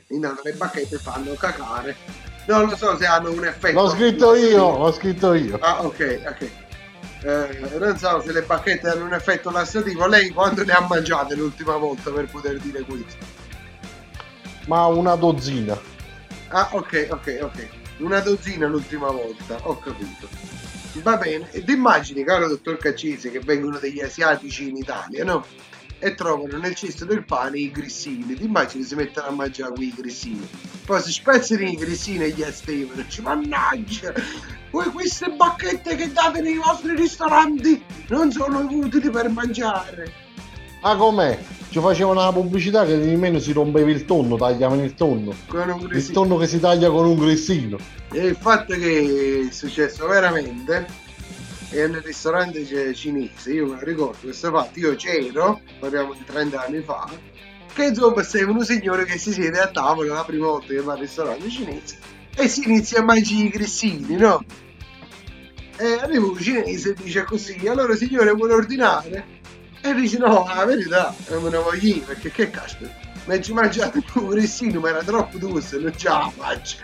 intanto 0.07 0.41
le 0.43 0.53
bacchette 0.53 0.97
fanno 0.97 1.33
cacare 1.33 1.95
non 2.47 2.69
lo 2.69 2.75
so 2.75 2.95
se 2.97 3.05
hanno 3.05 3.31
un 3.31 3.45
effetto 3.45 3.81
L'ho 3.81 3.89
scritto 3.89 4.35
io, 4.35 4.77
l'ho 4.77 4.91
scritto 4.91 5.33
io. 5.33 5.57
Ah, 5.59 5.83
ok, 5.83 6.21
ok. 6.27 6.49
Eh, 7.23 7.77
non 7.79 7.97
so 7.97 8.21
se 8.21 8.31
le 8.31 8.43
bacchette 8.43 8.87
hanno 8.87 9.05
un 9.05 9.13
effetto 9.13 9.49
lassativo. 9.49 10.05
Lei 10.05 10.29
quando 10.29 10.63
ne 10.63 10.73
ha 10.73 10.81
mangiate 10.81 11.33
l'ultima 11.35 11.75
volta 11.77 12.11
per 12.11 12.29
poter 12.29 12.59
dire 12.59 12.81
questo? 12.83 13.25
Ma 14.67 14.85
una 14.85 15.15
dozzina. 15.15 15.79
Ah, 16.49 16.69
ok, 16.71 17.07
ok, 17.09 17.39
ok. 17.41 17.67
Una 17.97 18.19
dozzina 18.19 18.67
l'ultima 18.67 19.09
volta, 19.09 19.57
ho 19.63 19.79
capito. 19.79 20.27
Va 21.01 21.17
bene. 21.17 21.47
Ed 21.51 21.67
immagini, 21.67 22.23
caro 22.23 22.47
dottor 22.47 22.77
Caccese, 22.77 23.31
che 23.31 23.39
vengono 23.39 23.79
degli 23.79 24.01
asiatici 24.01 24.69
in 24.69 24.77
Italia, 24.77 25.23
no? 25.23 25.45
E 26.05 26.13
trovano 26.13 26.59
nel 26.59 26.75
cesto 26.75 27.03
del 27.03 27.25
pane 27.25 27.57
i 27.57 27.71
grissini. 27.71 28.35
Ti 28.35 28.43
immagini 28.43 28.83
si 28.83 28.93
mettono 28.93 29.25
a 29.25 29.31
mangiare 29.31 29.73
quei 29.73 29.91
grissini. 29.91 30.47
Poi 30.85 31.01
si 31.01 31.11
spezzano 31.11 31.63
i 31.63 31.75
grissini 31.75 32.25
e 32.25 32.29
gli 32.29 32.43
estevano. 32.43 33.03
Ci 33.07 33.23
mannaggia! 33.23 34.13
Voi 34.69 34.85
queste 34.91 35.31
bacchette 35.31 35.95
che 35.95 36.11
date 36.11 36.41
nei 36.41 36.57
vostri 36.57 36.95
ristoranti 36.95 37.83
non 38.09 38.31
sono 38.31 38.59
utili 38.69 39.09
per 39.09 39.29
mangiare. 39.29 40.13
Ah 40.81 40.95
com'è? 40.95 41.39
Ci 41.69 41.79
facevano 41.79 42.21
la 42.21 42.31
pubblicità 42.31 42.85
che 42.85 42.97
nemmeno 42.97 43.39
si 43.39 43.51
rompeva 43.51 43.89
il 43.89 44.05
tonno, 44.05 44.35
tagliavano 44.35 44.83
il 44.83 44.93
tonno. 44.93 45.33
Con 45.47 45.67
un 45.67 45.89
Il 45.91 46.11
tonno 46.11 46.37
che 46.37 46.45
si 46.45 46.59
taglia 46.59 46.91
con 46.91 47.07
un 47.07 47.17
grissino. 47.17 47.79
E 48.11 48.27
il 48.27 48.37
fatto 48.39 48.75
che 48.75 49.47
è 49.49 49.51
successo 49.51 50.05
veramente 50.05 51.04
è 51.69 51.87
nel 51.87 52.01
ristorante 52.01 52.93
cinese, 52.93 53.53
io 53.53 53.65
me 53.65 53.79
lo 53.79 53.85
ricordo 53.85 54.17
questo 54.21 54.51
fatto, 54.51 54.79
io 54.79 54.95
c'ero, 54.95 55.61
parliamo 55.79 56.13
di 56.13 56.23
30 56.25 56.63
anni 56.63 56.81
fa, 56.81 57.09
che 57.73 57.85
insomma 57.85 58.23
sei 58.23 58.43
un 58.43 58.63
signore 58.63 59.05
che 59.05 59.17
si 59.17 59.33
siede 59.33 59.59
a 59.59 59.67
tavola 59.67 60.13
la 60.13 60.23
prima 60.23 60.47
volta 60.47 60.67
che 60.67 60.81
va 60.81 60.93
al 60.93 60.99
ristorante 60.99 61.49
cinese 61.49 61.97
e 62.35 62.47
si 62.47 62.63
inizia 62.65 62.99
a 62.99 63.03
mangiare 63.03 63.43
i 63.43 63.49
grissini, 63.49 64.15
no? 64.15 64.43
E 65.77 65.93
arriva 66.01 66.25
un 66.25 66.39
cinese 66.39 66.91
e 66.91 66.95
dice 67.01 67.23
così, 67.23 67.67
allora 67.67 67.95
signore 67.95 68.31
vuole 68.31 68.53
ordinare? 68.53 69.25
E 69.81 69.93
dice 69.93 70.17
no, 70.17 70.45
la 70.47 70.65
verità, 70.65 71.13
non 71.29 71.43
me 71.43 71.49
ne 71.49 71.57
voglio 71.57 71.95
io, 71.95 72.03
perché 72.03 72.31
che 72.31 72.49
caspita, 72.49 72.93
mi 73.25 73.41
ci 73.41 73.53
mangiato 73.53 74.01
un 74.13 74.29
grissino 74.29 74.79
ma 74.79 74.89
era 74.89 75.03
troppo 75.03 75.37
dulce, 75.37 75.77
non 75.77 75.95
ce 75.95 76.07
la 76.07 76.31
faccio. 76.35 76.77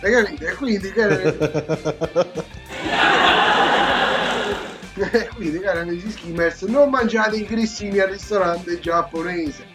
E 0.00 0.54
quindi, 0.56 0.92
che... 0.92 2.52
Eh, 4.96 5.28
quindi 5.34 5.58
cari 5.58 5.80
amici 5.80 6.10
skimmers 6.10 6.62
non 6.62 6.88
mangiate 6.90 7.36
i 7.36 7.44
grissini 7.44 7.98
al 7.98 8.10
ristorante 8.10 8.78
giapponese 8.78 9.66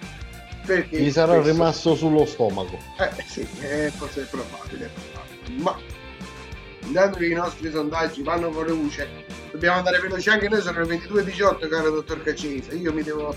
perché 0.66 1.00
Gli 1.02 1.12
sarà 1.12 1.34
spesso- 1.34 1.50
rimasto 1.52 1.96
sullo 1.96 2.26
stomaco. 2.26 2.78
eh 3.00 3.24
sì 3.28 3.46
è 3.60 3.92
forse 3.96 4.22
è 4.22 4.26
probabile, 4.26 4.86
è 4.86 4.90
probabile. 4.90 5.62
ma 5.62 5.78
intanto 6.86 7.18
che 7.18 7.26
i 7.28 7.34
nostri 7.34 7.70
sondaggi 7.70 8.24
vanno 8.24 8.50
con 8.50 8.66
luce 8.66 9.08
dobbiamo 9.52 9.78
andare 9.78 10.00
veloci 10.00 10.30
anche 10.30 10.48
noi 10.48 10.62
sono 10.62 10.82
le 10.82 10.98
22.18 10.98 11.68
caro 11.68 11.90
dottor 11.90 12.24
Caccese 12.24 12.76
io 12.76 12.94
mi 12.94 13.04
devo 13.04 13.36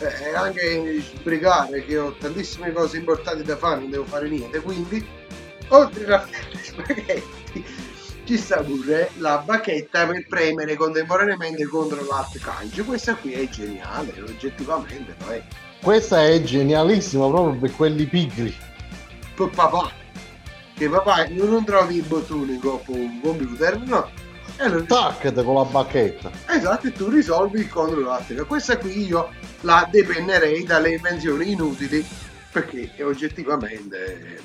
eh, 0.00 0.34
anche 0.34 1.00
sbrigare 1.00 1.84
che 1.84 1.98
ho 1.98 2.12
tantissime 2.18 2.72
cose 2.72 2.96
importanti 2.96 3.42
da 3.44 3.56
fare 3.56 3.80
non 3.80 3.90
devo 3.90 4.04
fare 4.04 4.28
niente 4.28 4.60
quindi 4.60 5.06
oltre 5.68 6.12
a 6.12 6.26
spaghetti 6.62 7.22
ci 8.30 8.36
sta 8.36 8.62
pure 8.62 9.10
la 9.16 9.38
bacchetta 9.44 10.06
per 10.06 10.24
premere 10.28 10.76
contemporaneamente 10.76 11.64
contro 11.66 12.04
l'alt 12.06 12.38
calcio 12.38 12.84
questa 12.84 13.16
qui 13.16 13.32
è 13.32 13.48
geniale 13.48 14.12
oggettivamente 14.22 15.16
lo 15.18 15.32
è 15.32 15.42
Questa 15.82 16.24
è 16.24 16.40
genialissima 16.40 17.26
proprio 17.26 17.58
per 17.58 17.74
quelli 17.74 18.06
pigri. 18.06 18.54
per 19.34 19.48
papà 19.50 19.90
che 20.76 20.88
papà 20.88 21.26
non, 21.30 21.64
trovi 21.64 21.96
i 21.96 22.02
bottoni 22.02 22.56
dopo 22.60 22.92
un 22.92 23.20
computer 23.20 23.80
no 23.80 24.08
e 24.56 24.62
allora, 24.62 24.84
Tac 24.84 25.32
con 25.42 25.54
la 25.56 25.64
bacchetta. 25.64 26.30
esatto 26.50 26.86
e 26.86 26.92
tu 26.92 27.08
risolvi 27.08 27.58
il 27.58 27.68
contro 27.68 27.98
l'attica 27.98 28.44
questa 28.44 28.78
qui 28.78 29.08
io 29.08 29.28
la 29.62 29.88
depennerei 29.90 30.62
dalle 30.62 30.90
invenzioni 30.90 31.50
inutili 31.50 32.06
perché 32.52 32.92
oggettivamente 33.02 34.38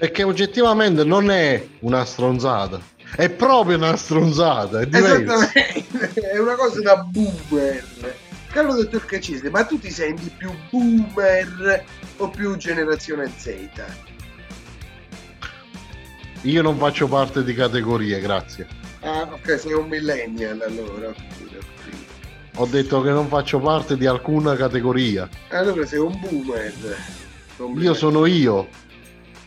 Perché 0.00 0.22
oggettivamente 0.22 1.04
non 1.04 1.30
è 1.30 1.62
una 1.80 2.06
stronzata. 2.06 2.80
È 3.14 3.28
proprio 3.28 3.76
una 3.76 3.96
stronzata, 3.96 4.80
è 4.80 4.86
diverso. 4.86 5.34
Esattamente, 5.34 6.20
è 6.22 6.38
una 6.38 6.54
cosa 6.54 6.80
da 6.80 6.96
boomer. 7.04 7.84
Caro 8.50 8.74
dottor 8.76 9.04
Caccese, 9.04 9.50
ma 9.50 9.62
tu 9.66 9.78
ti 9.78 9.90
senti 9.90 10.32
più 10.34 10.50
boomer 10.70 11.84
o 12.16 12.30
più 12.30 12.56
generazione 12.56 13.30
Z? 13.36 13.58
Io 16.44 16.62
non 16.62 16.78
faccio 16.78 17.06
parte 17.06 17.44
di 17.44 17.52
categorie, 17.52 18.20
grazie. 18.20 18.66
Ah, 19.00 19.28
ok, 19.30 19.60
sei 19.60 19.74
un 19.74 19.86
millennial 19.86 20.62
allora. 20.62 21.12
Ho 22.54 22.64
detto 22.64 23.02
che 23.02 23.10
non 23.10 23.28
faccio 23.28 23.60
parte 23.60 23.98
di 23.98 24.06
alcuna 24.06 24.56
categoria. 24.56 25.28
Allora 25.50 25.84
sei 25.84 25.98
un 25.98 26.18
boomer. 26.18 26.72
Un 27.58 27.78
Io 27.82 27.92
sono 27.92 28.24
io 28.24 28.66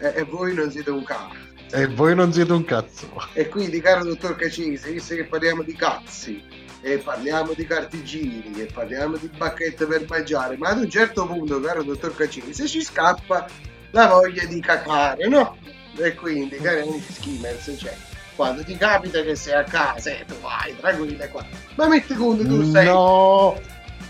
E, 0.04 0.14
e 0.18 0.24
voi 0.24 0.54
non 0.54 0.70
siete 0.70 0.90
un 0.92 1.04
cazzo. 1.06 1.52
e 1.72 1.88
voi 1.88 2.14
non 2.14 2.34
siete 2.34 2.52
un 2.52 2.66
cazzo. 2.66 3.08
E 3.32 3.48
quindi, 3.48 3.80
caro 3.80 4.04
dottor 4.04 4.36
Caccese, 4.36 4.92
visto 4.92 5.16
che 5.16 5.24
parliamo 5.24 5.64
di 5.64 5.74
cazzi, 5.76 6.44
e 6.82 6.98
parliamo 6.98 7.54
di 7.56 7.66
cartigini 7.66 8.54
e 8.62 8.66
parliamo 8.66 9.16
di 9.16 9.30
bacchette 9.36 9.86
per 9.86 10.06
mangiare, 10.10 10.58
ma 10.58 10.70
ad 10.70 10.80
un 10.80 10.90
certo 10.90 11.26
punto, 11.26 11.62
caro 11.62 11.84
dottor 11.84 12.14
Caccini, 12.14 12.54
se 12.54 12.68
ci 12.68 12.84
scappa 12.84 13.48
la 13.92 14.08
voglia 14.08 14.44
di 14.44 14.60
cacare, 14.60 15.26
no? 15.30 15.56
E 15.96 16.14
quindi, 16.16 16.58
cari 16.58 16.82
amici 16.82 17.14
skimmers, 17.14 17.74
cioè, 17.78 17.96
quando 18.36 18.62
ti 18.62 18.76
capita 18.76 19.22
che 19.22 19.36
sei 19.38 19.54
a 19.54 19.64
casa, 19.64 20.10
eh, 20.10 20.26
tu 20.28 20.34
vai, 20.42 20.76
tranquilla 20.78 21.30
qua. 21.30 21.46
Ma 21.76 21.88
metti 21.88 22.14
conto 22.14 22.44
tu 22.44 22.70
sei... 22.70 22.88
No, 22.88 23.58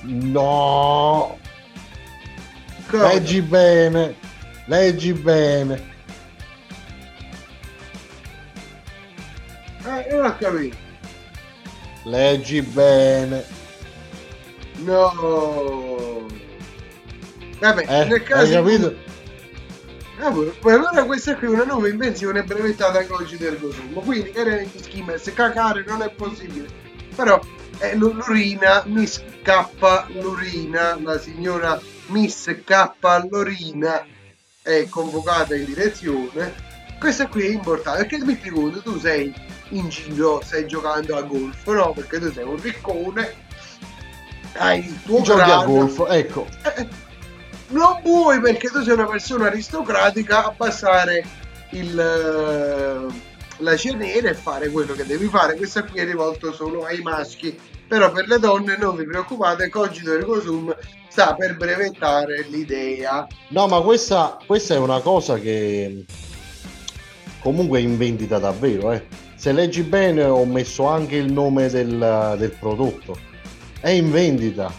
no. 0.02 1.38
Leggi 2.89 3.41
bene, 3.41 4.16
leggi 4.66 5.14
bene. 5.14 5.91
Eh, 9.86 10.07
non 10.11 10.26
ho 10.26 10.38
capito. 10.38 10.78
Leggi 12.05 12.61
bene. 12.61 13.43
No. 14.78 16.28
Vabbè, 17.59 17.86
Eh, 17.88 18.05
nel 18.05 18.24
caso... 18.24 18.41
hai 18.45 18.51
capito? 18.51 18.95
Ah, 20.20 20.30
boh, 20.30 20.53
poi 20.59 20.74
allora 20.74 21.03
questa 21.03 21.36
qui 21.36 21.47
è 21.47 21.49
una 21.49 21.66
nuova 21.66 21.89
invenzione 21.89 22.43
brevettata 22.43 23.05
cogito 23.05 23.45
ergo 23.45 23.72
sum. 23.72 23.93
Quindi, 24.03 24.32
cari 24.32 24.70
skimmers, 24.76 25.34
cacare 25.34 25.84
non 25.86 26.01
è 26.01 26.09
possibile. 26.09 26.68
Però 27.16 27.39
eh, 27.80 27.95
l- 27.95 27.99
l'urina, 27.99 28.84
Miss 28.86 29.22
K 29.41 29.68
l'urina, 30.14 30.97
la 31.01 31.20
signora 31.20 31.80
Miss 32.07 32.49
K 32.64 32.91
l'urina 33.30 34.05
è 34.64 34.88
convocata 34.89 35.55
in 35.55 35.66
direzione. 35.66 36.72
Questa 36.97 37.28
qui 37.28 37.45
è 37.45 37.49
importante 37.49 38.05
perché 38.05 38.24
metti 38.24 38.49
conto, 38.49 38.82
tu 38.82 38.97
sei 38.97 39.34
in 39.70 39.89
giro, 39.89 40.41
stai 40.43 40.66
giocando 40.66 41.18
a 41.18 41.22
golf, 41.22 41.68
no? 41.68 41.91
Perché 41.93 42.20
tu 42.20 42.32
sei 42.32 42.45
un 42.45 42.59
riccone, 42.59 43.36
hai 44.53 44.80
il 44.80 45.01
tuo 45.03 45.22
Giochi 45.22 45.51
a 45.51 45.66
golf, 45.66 46.05
ecco. 46.07 46.47
non 47.70 47.99
puoi 48.01 48.39
perché 48.39 48.70
tu 48.70 48.82
sei 48.82 48.93
una 48.93 49.05
persona 49.05 49.47
aristocratica 49.47 50.45
abbassare 50.45 51.26
il, 51.72 51.99
eh, 51.99 53.14
la 53.57 53.76
cianera 53.76 54.30
e 54.30 54.34
fare 54.34 54.70
quello 54.70 54.93
che 54.93 55.05
devi 55.05 55.28
fare. 55.28 55.55
Questa 55.55 55.84
qui 55.84 55.99
è 55.99 56.05
rivolto 56.05 56.53
solo 56.53 56.86
ai 56.86 57.01
maschi, 57.01 57.59
però 57.86 58.11
per 58.14 58.28
le 58.28 58.39
donne 58.39 58.78
non 58.78 58.95
vi 58.95 59.03
preoccupate, 59.03 59.68
Cogito 59.68 60.14
Ergo 60.14 60.39
Sum 60.39 60.74
sta 61.14 61.36
per 61.36 61.55
brevettare 61.55 62.43
l'idea. 62.49 63.28
No, 63.49 63.68
ma 63.68 63.82
questa, 63.82 64.39
questa 64.47 64.74
è 64.74 64.80
una 64.80 64.99
cosa 64.99 65.38
che 65.38 66.05
comunque 67.39 67.78
è 67.78 67.84
in 67.84 67.97
vendita 67.97 68.39
davvero. 68.39 68.91
Eh. 68.91 69.05
Se 69.36 69.51
leggi 69.51 69.84
bene 69.84 70.24
ho 70.24 70.43
messo 70.43 70.88
anche 70.88 71.16
il 71.18 71.32
nome 71.32 71.70
del, 71.70 72.36
del 72.39 72.49
prodotto. 72.59 73.16
È 73.80 73.89
in 73.89 74.11
vendita. 74.11 74.74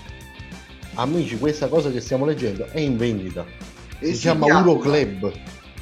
Amici, 0.94 1.38
questa 1.38 1.68
cosa 1.68 1.92
che 1.92 2.00
stiamo 2.00 2.24
leggendo 2.24 2.66
è 2.66 2.80
in 2.80 2.96
vendita. 2.96 3.46
Si, 4.00 4.14
si 4.14 4.20
chiama 4.22 4.46
chiama- 4.46 4.60
Uroclub. 4.62 5.32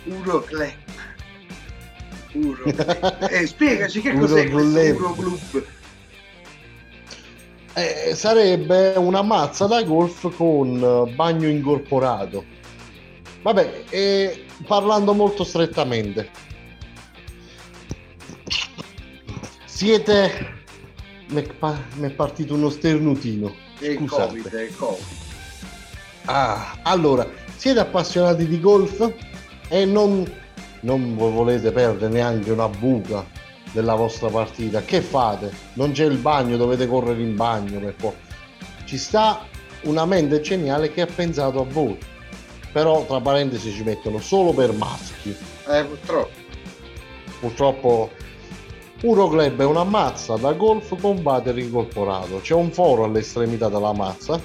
Uroclub. 0.05 0.73
Uroclub. 2.33 3.29
eh, 3.31 3.47
spiegaci 3.47 4.03
che 4.03 4.13
cos'è 4.13 4.51
questo 4.51 4.79
Uroclub. 4.79 5.17
Uroclub. 5.17 5.67
Eh, 7.75 8.15
sarebbe 8.15 8.93
una 8.97 9.23
mazza 9.23 9.67
da 9.67 9.83
golf 9.83 10.35
con 10.37 10.77
eh, 11.09 11.13
bagno 11.15 11.49
incorporato. 11.49 12.45
Vabbè, 13.41 13.85
eh, 13.89 14.45
parlando 14.67 15.15
molto 15.15 15.43
strettamente, 15.43 16.31
siete. 19.65 20.61
Mi 21.29 21.43
è 21.43 22.11
partito 22.11 22.55
uno 22.55 22.69
sternutino. 22.69 23.55
Scusate. 23.81 24.27
Covid, 24.27 24.55
è 24.55 24.69
Covid. 24.75 25.05
Ah, 26.27 26.79
allora, 26.83 27.27
siete 27.57 27.81
appassionati 27.81 28.47
di 28.47 28.61
golf 28.61 29.13
e 29.69 29.85
non, 29.87 30.31
non 30.81 31.17
vo- 31.17 31.31
volete 31.31 31.73
perdere 31.73 32.13
neanche 32.13 32.51
una 32.51 32.69
buca 32.69 33.25
della 33.73 33.95
vostra 33.95 34.29
partita. 34.29 34.83
Che 34.83 35.01
fate? 35.01 35.53
Non 35.75 35.93
c'è 35.93 36.05
il 36.05 36.19
bagno, 36.19 36.57
dovete 36.57 36.87
correre 36.87 37.21
in 37.21 37.35
bagno 37.35 37.81
per 37.81 37.95
poi. 37.95 38.13
Ci 38.85 38.99
sta 38.99 39.45
una 39.83 40.05
mente 40.05 40.41
geniale 40.41 40.93
che 40.93 41.01
ha 41.01 41.07
pensato 41.07 41.61
a 41.61 41.65
voi. 41.65 41.99
Però 42.73 43.05
tra 43.05 43.21
parentesi 43.21 43.71
ci 43.71 43.83
mettono 43.83 44.19
solo 44.19 44.53
per 44.53 44.73
maschi. 44.73 45.37
Eh, 45.69 45.85
purtroppo. 45.85 46.41
Purtroppo 47.41 48.11
Uroclub 49.03 49.61
è 49.61 49.65
una 49.65 49.85
mazza 49.85 50.37
da 50.37 50.53
golf 50.53 50.99
con 51.01 51.21
water 51.23 51.59
incorporato. 51.59 52.41
C'è 52.41 52.55
un 52.55 52.71
foro 52.71 53.05
all'estremità 53.05 53.69
della 53.69 53.93
mazza 53.93 54.41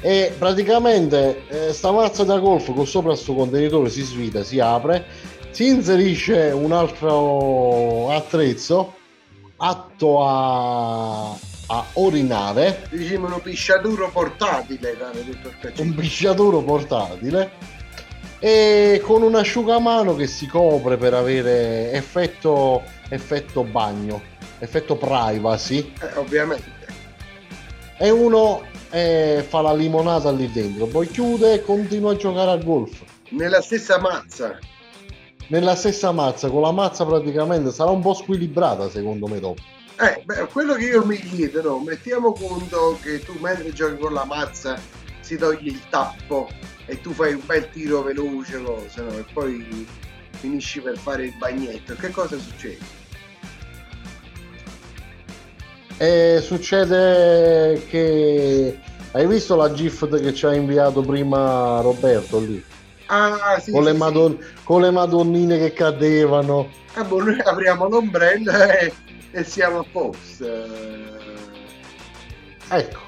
e 0.00 0.32
praticamente 0.36 1.42
eh, 1.48 1.72
sta 1.72 1.90
mazza 1.90 2.24
da 2.24 2.38
golf 2.38 2.72
con 2.72 2.86
sopra 2.86 3.16
sto 3.16 3.34
contenitore 3.34 3.90
si 3.90 4.02
svita, 4.02 4.44
si 4.44 4.60
apre, 4.60 5.04
si 5.50 5.66
inserisce 5.68 6.50
un 6.50 6.72
altro 6.72 8.10
attrezzo 8.12 8.94
atto 9.56 10.24
a, 10.24 11.30
a 11.32 11.84
orinare, 11.94 12.86
Diciamo 12.90 13.26
uno 13.26 13.38
pisciaturo 13.40 14.08
portatile, 14.10 14.96
caro 14.96 15.18
dottor 15.20 15.52
un 15.52 15.58
Caccini. 15.60 15.90
pisciaturo 15.92 16.62
portatile 16.62 17.50
e 18.38 19.00
con 19.04 19.22
un 19.22 19.34
asciugamano 19.34 20.14
che 20.14 20.28
si 20.28 20.46
copre 20.46 20.96
per 20.96 21.14
avere 21.14 21.90
effetto, 21.92 22.82
effetto 23.08 23.64
bagno, 23.64 24.22
effetto 24.60 24.94
privacy 24.96 25.92
Eh, 26.00 26.16
ovviamente. 26.18 26.86
e 27.98 28.10
uno 28.10 28.62
eh, 28.90 29.44
fa 29.46 29.60
la 29.60 29.74
limonata 29.74 30.30
lì 30.30 30.48
dentro, 30.52 30.86
poi 30.86 31.08
chiude 31.08 31.54
e 31.54 31.62
continua 31.64 32.12
a 32.12 32.16
giocare 32.16 32.52
a 32.52 32.56
golf. 32.56 33.02
Nella 33.30 33.60
stessa 33.60 33.98
mazza. 33.98 34.56
Nella 35.48 35.74
stessa 35.74 36.12
mazza, 36.12 36.50
con 36.50 36.60
la 36.60 36.72
mazza 36.72 37.06
praticamente 37.06 37.72
sarà 37.72 37.90
un 37.90 38.02
po' 38.02 38.12
squilibrata 38.12 38.90
secondo 38.90 39.26
me 39.26 39.40
dopo. 39.40 39.62
Eh, 39.98 40.22
beh, 40.22 40.46
quello 40.52 40.74
che 40.74 40.84
io 40.84 41.04
mi 41.04 41.16
chiedo, 41.16 41.78
mettiamo 41.78 42.32
conto 42.32 42.98
che 43.02 43.20
tu 43.24 43.34
mentre 43.40 43.72
giochi 43.72 43.98
con 43.98 44.12
la 44.12 44.24
mazza 44.24 44.78
si 45.20 45.36
toglie 45.36 45.70
il 45.70 45.80
tappo 45.88 46.48
e 46.84 47.00
tu 47.00 47.12
fai 47.12 47.32
un 47.32 47.42
bel 47.44 47.68
tiro 47.70 48.02
veloce, 48.02 48.62
cosa, 48.62 49.02
no? 49.02 49.10
E 49.12 49.24
poi 49.32 49.86
finisci 50.38 50.80
per 50.80 50.98
fare 50.98 51.24
il 51.24 51.34
bagnetto. 51.36 51.94
Che 51.94 52.10
cosa 52.10 52.38
succede? 52.38 52.96
E 55.96 56.40
succede 56.42 57.84
che 57.88 58.78
hai 59.12 59.26
visto 59.26 59.56
la 59.56 59.72
GIF 59.72 60.08
che 60.20 60.32
ci 60.32 60.46
ha 60.46 60.54
inviato 60.54 61.00
prima 61.00 61.80
Roberto 61.80 62.38
lì? 62.38 62.62
Ah, 63.10 63.58
sì, 63.60 63.70
con, 63.70 63.84
le 63.84 63.90
sì, 63.90 63.96
sì. 63.96 64.02
madon- 64.02 64.38
con 64.64 64.80
le 64.82 64.90
madonnine 64.90 65.58
che 65.58 65.72
cadevano. 65.72 66.70
Ah, 66.94 67.04
boh, 67.04 67.22
noi 67.22 67.40
apriamo 67.40 67.88
l'ombrello 67.88 68.52
e, 68.52 68.92
e 69.30 69.44
siamo 69.44 69.80
a 69.80 69.84
posto. 69.90 70.46
Ecco, 72.70 73.00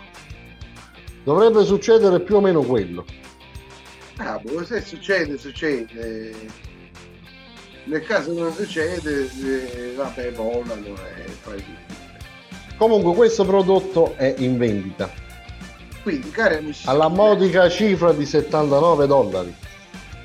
dovrebbe 1.25 1.65
succedere 1.65 2.21
più 2.21 2.37
o 2.37 2.41
meno 2.41 2.63
quello. 2.63 3.05
Ah, 4.17 4.39
boh, 4.39 4.65
se 4.65 4.81
succede, 4.83 5.37
succede. 5.39 6.35
Nel 7.85 8.03
caso 8.05 8.33
non 8.33 8.53
succede, 8.53 9.29
eh, 9.43 9.95
vabbè, 9.97 10.33
volano 10.33 10.95
e 11.17 11.31
poi... 11.43 11.65
Comunque 12.77 13.15
questo 13.15 13.45
prodotto 13.45 14.15
è 14.17 14.35
in 14.39 14.57
vendita 14.57 15.11
Quindi, 16.03 16.31
cari 16.31 16.57
amici, 16.57 16.87
alla 16.89 17.09
modica 17.09 17.69
cifra 17.69 18.13
di 18.13 18.25
79 18.25 19.07
dollari. 19.07 19.55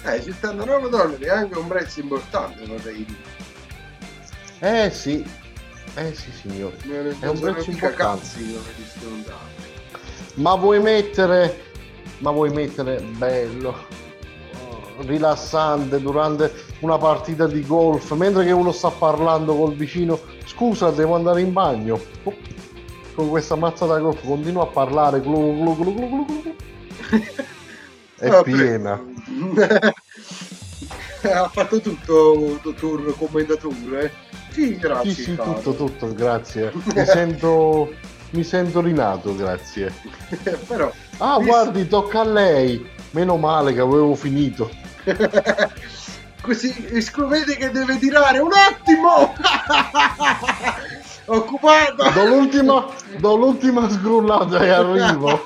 Eh, 0.05 0.21
79 0.21 0.89
dollari 0.89 1.23
è 1.23 1.29
anche 1.29 1.57
un 1.57 1.67
prezzo 1.67 1.99
importante, 1.99 2.65
vorrei 2.65 3.05
dire. 3.05 3.43
Eh 4.59 4.89
sì, 4.91 5.25
eh 5.95 6.13
sì 6.13 6.31
signore. 6.31 6.77
È 7.19 7.27
un 7.27 7.39
prezzo 7.39 7.69
importante. 7.71 8.25
Ma 10.35 10.55
vuoi 10.55 10.79
mettere, 10.79 11.61
ma 12.19 12.31
vuoi 12.31 12.51
mettere 12.51 13.01
bello, 13.01 13.75
rilassante 14.99 15.99
durante 15.99 16.51
una 16.79 16.97
partita 16.97 17.47
di 17.47 17.65
golf, 17.65 18.11
mentre 18.11 18.45
che 18.45 18.51
uno 18.51 18.71
sta 18.71 18.89
parlando 18.91 19.55
col 19.55 19.75
vicino, 19.75 20.19
scusa 20.45 20.91
devo 20.91 21.15
andare 21.15 21.41
in 21.41 21.51
bagno. 21.51 21.99
Oh, 22.23 22.33
Con 23.15 23.29
questa 23.29 23.55
mazza 23.55 23.85
da 23.85 23.97
golf 23.97 24.23
continua 24.25 24.63
a 24.63 24.67
parlare, 24.67 25.21
glu, 25.21 25.55
glu, 25.55 25.75
glu, 25.75 25.93
glu, 25.95 26.09
glu, 26.09 26.25
glu. 26.25 26.55
è 28.17 28.27
Vabbè. 28.29 28.43
piena. 28.43 28.99
ha 31.33 31.49
fatto 31.49 31.79
tutto, 31.81 32.59
dottor 32.61 33.15
commentatore? 33.17 34.13
Sì, 34.51 34.77
grazie. 34.77 35.11
Sì, 35.13 35.23
sì, 35.23 35.35
tutto, 35.35 35.73
tutto, 35.75 36.13
grazie. 36.13 36.71
Mi 36.93 37.05
sento, 37.05 37.93
mi 38.31 38.43
sento 38.43 38.81
rinato, 38.81 39.35
grazie. 39.35 39.93
Però, 40.67 40.91
Ah, 41.17 41.37
Visto- 41.37 41.51
guardi, 41.51 41.87
tocca 41.87 42.21
a 42.21 42.25
lei. 42.25 42.93
Meno 43.11 43.37
male 43.37 43.73
che 43.73 43.79
avevo 43.79 44.13
finito. 44.15 44.69
così 46.41 47.01
scrivete 47.01 47.55
che 47.55 47.71
deve 47.71 47.97
tirare 47.97 48.39
un 48.39 48.51
attimo 48.53 49.33
occupato. 51.25 52.09
Do 52.11 52.25
l'ultima, 52.25 52.85
do 53.17 53.35
l'ultima 53.35 53.89
sgrullata 53.89 54.59
e 54.59 54.69
arrivo. 54.69 55.45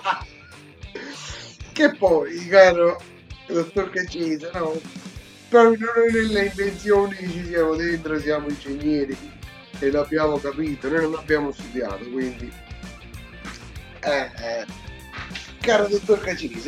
Che 1.79 1.95
poi, 1.95 2.45
caro 2.47 3.01
dottor 3.47 3.89
Caccese, 3.89 4.51
no? 4.53 4.77
Proprio 5.47 5.87
noi 5.95 6.11
nelle 6.11 6.47
invenzioni 6.47 7.15
ci 7.15 7.45
siamo 7.47 7.75
dentro, 7.75 8.19
siamo 8.19 8.49
ingegneri 8.49 9.15
e 9.79 9.89
l'abbiamo 9.89 10.37
capito, 10.39 10.89
noi 10.89 11.03
non 11.03 11.15
abbiamo 11.15 11.53
studiato, 11.53 12.03
quindi... 12.09 12.51
Eh, 14.01 14.09
eh. 14.09 14.65
Caro 15.61 15.87
dottor 15.87 16.21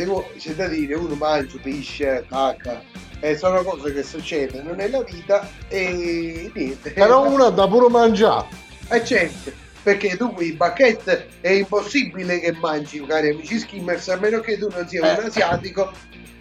mo 0.05 0.25
c'è 0.37 0.53
da 0.53 0.67
dire, 0.67 0.95
uno 0.95 1.15
mangia, 1.15 1.57
pisce, 1.61 2.25
cacca, 2.29 2.81
eh, 3.19 3.35
sono 3.35 3.63
cose 3.63 3.93
che 3.93 4.03
succedono 4.03 4.73
nella 4.73 5.03
vita 5.03 5.45
e 5.67 6.49
niente. 6.53 6.91
Però 6.91 7.27
uno 7.27 7.49
da 7.49 7.67
pure 7.67 7.89
mangiare. 7.89 8.47
Eh 8.89 9.03
certo, 9.03 9.51
perché 9.83 10.15
tu 10.17 10.31
qui 10.33 10.53
bacchette 10.53 11.27
è 11.41 11.49
impossibile 11.49 12.39
che 12.39 12.53
mangi, 12.53 13.03
cari 13.05 13.29
amici 13.29 13.59
skimmers, 13.59 14.09
a 14.09 14.17
meno 14.17 14.39
che 14.39 14.57
tu 14.57 14.67
non 14.69 14.87
sia 14.87 15.01
un 15.01 15.07
Eh. 15.07 15.25
asiatico, 15.27 15.91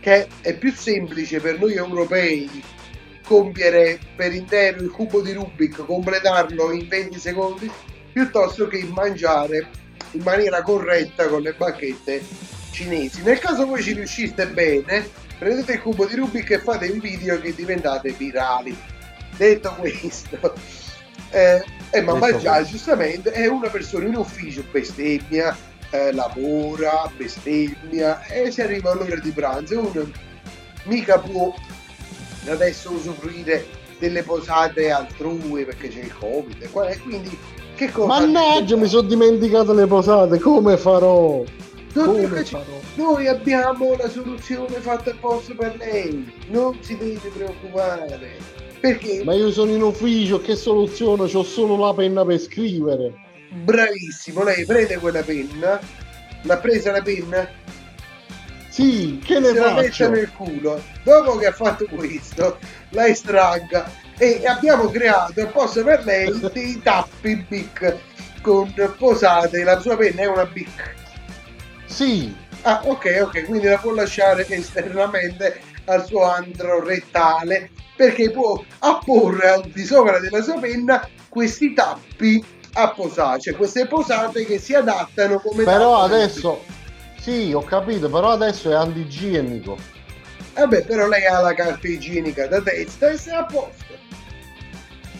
che 0.01 0.29
è 0.41 0.55
più 0.57 0.73
semplice 0.73 1.41
per 1.41 1.59
noi 1.59 1.75
europei 1.75 2.49
compiere 3.25 3.99
per 4.17 4.35
intero 4.35 4.83
il 4.83 4.91
cubo 4.91 5.21
di 5.21 5.33
Rubik, 5.33 5.85
completarlo 5.85 6.73
in 6.73 6.89
20 6.89 7.19
secondi, 7.19 7.71
piuttosto 8.13 8.67
che 8.67 8.83
mangiare 8.93 9.69
in 10.13 10.23
maniera 10.23 10.63
corretta 10.63 11.29
con 11.29 11.43
le 11.43 11.53
bacchette 11.53 12.23
cinesi. 12.73 13.23
Nel 13.23 13.39
caso 13.39 13.67
voi 13.67 13.83
ci 13.83 13.93
riusciste 13.93 14.49
bene, 14.49 15.09
prendete 15.39 15.75
il 15.75 15.81
cubo 15.81 16.07
di 16.07 16.17
Rubik 16.17 16.51
e 16.51 16.59
fate 16.59 16.89
un 16.89 16.99
video 16.99 17.41
che 17.41 17.55
diventate 17.55 18.11
virali. 18.11 18.77
Detto 19.37 19.75
questo, 19.79 20.55
eh, 21.31 21.63
eh, 21.91 22.01
ma 22.03 22.15
questo. 22.15 22.63
giustamente 22.65 23.31
è 23.31 23.47
una 23.47 23.69
persona 23.69 24.07
in 24.07 24.17
ufficio, 24.17 24.65
bestemmia, 24.71 25.57
eh, 25.91 26.13
lavora, 26.13 27.11
bestemmia 27.17 28.25
e 28.27 28.51
si 28.51 28.61
arriva 28.61 28.93
all'ora 28.93 29.17
di 29.17 29.31
pranzo. 29.31 29.79
Uno 29.79 30.11
mica 30.85 31.19
può 31.19 31.55
adesso 32.47 32.93
usufruire 32.93 33.67
delle 33.99 34.23
posate 34.23 34.91
altrui 34.91 35.65
perché 35.65 35.89
c'è 35.89 36.01
il 36.01 36.17
covid 36.17 36.63
e 36.63 36.99
quindi 36.99 37.39
che 37.75 37.91
cosa 37.91 38.07
Mannaggia, 38.07 38.77
mi 38.77 38.89
sono 38.89 39.07
dimenticato 39.07 39.73
le 39.73 39.87
posate, 39.87 40.39
come 40.39 40.77
farò? 40.77 41.43
Come 41.93 42.45
farò? 42.45 42.79
noi 42.95 43.27
abbiamo 43.27 43.97
la 43.97 44.09
soluzione 44.09 44.81
fatta 44.81 45.11
apposta 45.11 45.55
per 45.55 45.77
lei 45.77 46.31
non 46.49 46.77
si 46.83 46.97
deve 46.97 47.29
preoccupare 47.29 48.39
perché? 48.81 49.23
Ma 49.25 49.35
io 49.35 49.51
sono 49.53 49.73
in 49.73 49.83
ufficio, 49.83 50.41
che 50.41 50.57
soluzione? 50.57 51.31
C'ho 51.31 51.43
solo 51.43 51.77
la 51.77 51.95
penna 51.95 52.25
per 52.25 52.39
scrivere. 52.39 53.13
bravissimo. 53.51 54.43
Lei 54.43 54.65
prende 54.65 54.97
quella 54.97 55.23
penna? 55.23 55.79
L'ha 56.43 56.57
presa 56.57 56.91
la 56.91 57.03
penna? 57.03 57.49
Sì, 58.69 59.21
che 59.25 59.41
ne 59.41 59.49
se 59.49 59.59
la 59.59 59.75
mette 59.75 60.09
nel 60.09 60.31
culo. 60.33 60.83
Dopo 61.03 61.37
che 61.37 61.47
ha 61.47 61.53
fatto 61.53 61.87
questo 61.87 62.59
la 62.91 63.07
estragga. 63.07 63.91
E 64.17 64.43
abbiamo 64.47 64.89
creato 64.91 65.41
apposta 65.43 65.83
per 65.83 66.05
lei 66.05 66.31
dei 66.53 66.81
tappi 66.83 67.45
bic 67.49 67.97
con 68.41 68.73
posate. 68.97 69.65
La 69.65 69.81
sua 69.81 69.97
penna 69.97 70.23
è 70.23 70.27
una 70.27 70.47
bic. 70.47 70.95
Sì, 71.87 72.35
ah 72.63 72.81
ok 72.85 73.21
ok. 73.23 73.45
Quindi 73.45 73.67
la 73.67 73.79
può 73.79 73.93
lasciare 73.93 74.47
esternamente 74.49 75.61
al 75.87 76.07
suo 76.07 76.23
andro 76.23 76.85
rettale 76.85 77.71
perché 78.01 78.31
può 78.31 78.65
apporre 78.79 79.51
al 79.51 79.71
di 79.75 79.85
sopra 79.85 80.19
della 80.21 80.41
sua 80.41 80.59
penna 80.59 81.07
questi 81.29 81.75
tappi 81.75 82.43
a 82.73 82.93
posare 82.93 83.41
cioè 83.41 83.55
queste 83.55 83.87
posate 83.87 84.47
che 84.47 84.59
si 84.59 84.75
adattano 84.75 85.39
come 85.39 85.65
però 85.65 86.01
adesso... 86.01 86.65
Sì, 87.21 87.53
ho 87.53 87.63
capito, 87.63 88.09
però 88.09 88.31
adesso 88.31 88.71
è 88.71 88.75
antigienico. 88.75 89.77
Vabbè, 90.55 90.87
però 90.87 91.07
lei 91.07 91.27
ha 91.27 91.43
la 91.43 91.53
carta 91.53 91.87
igienica 91.87 92.47
da 92.47 92.63
testa 92.63 93.11
e 93.11 93.19
sei 93.19 93.35
a 93.35 93.45
posto. 93.45 93.93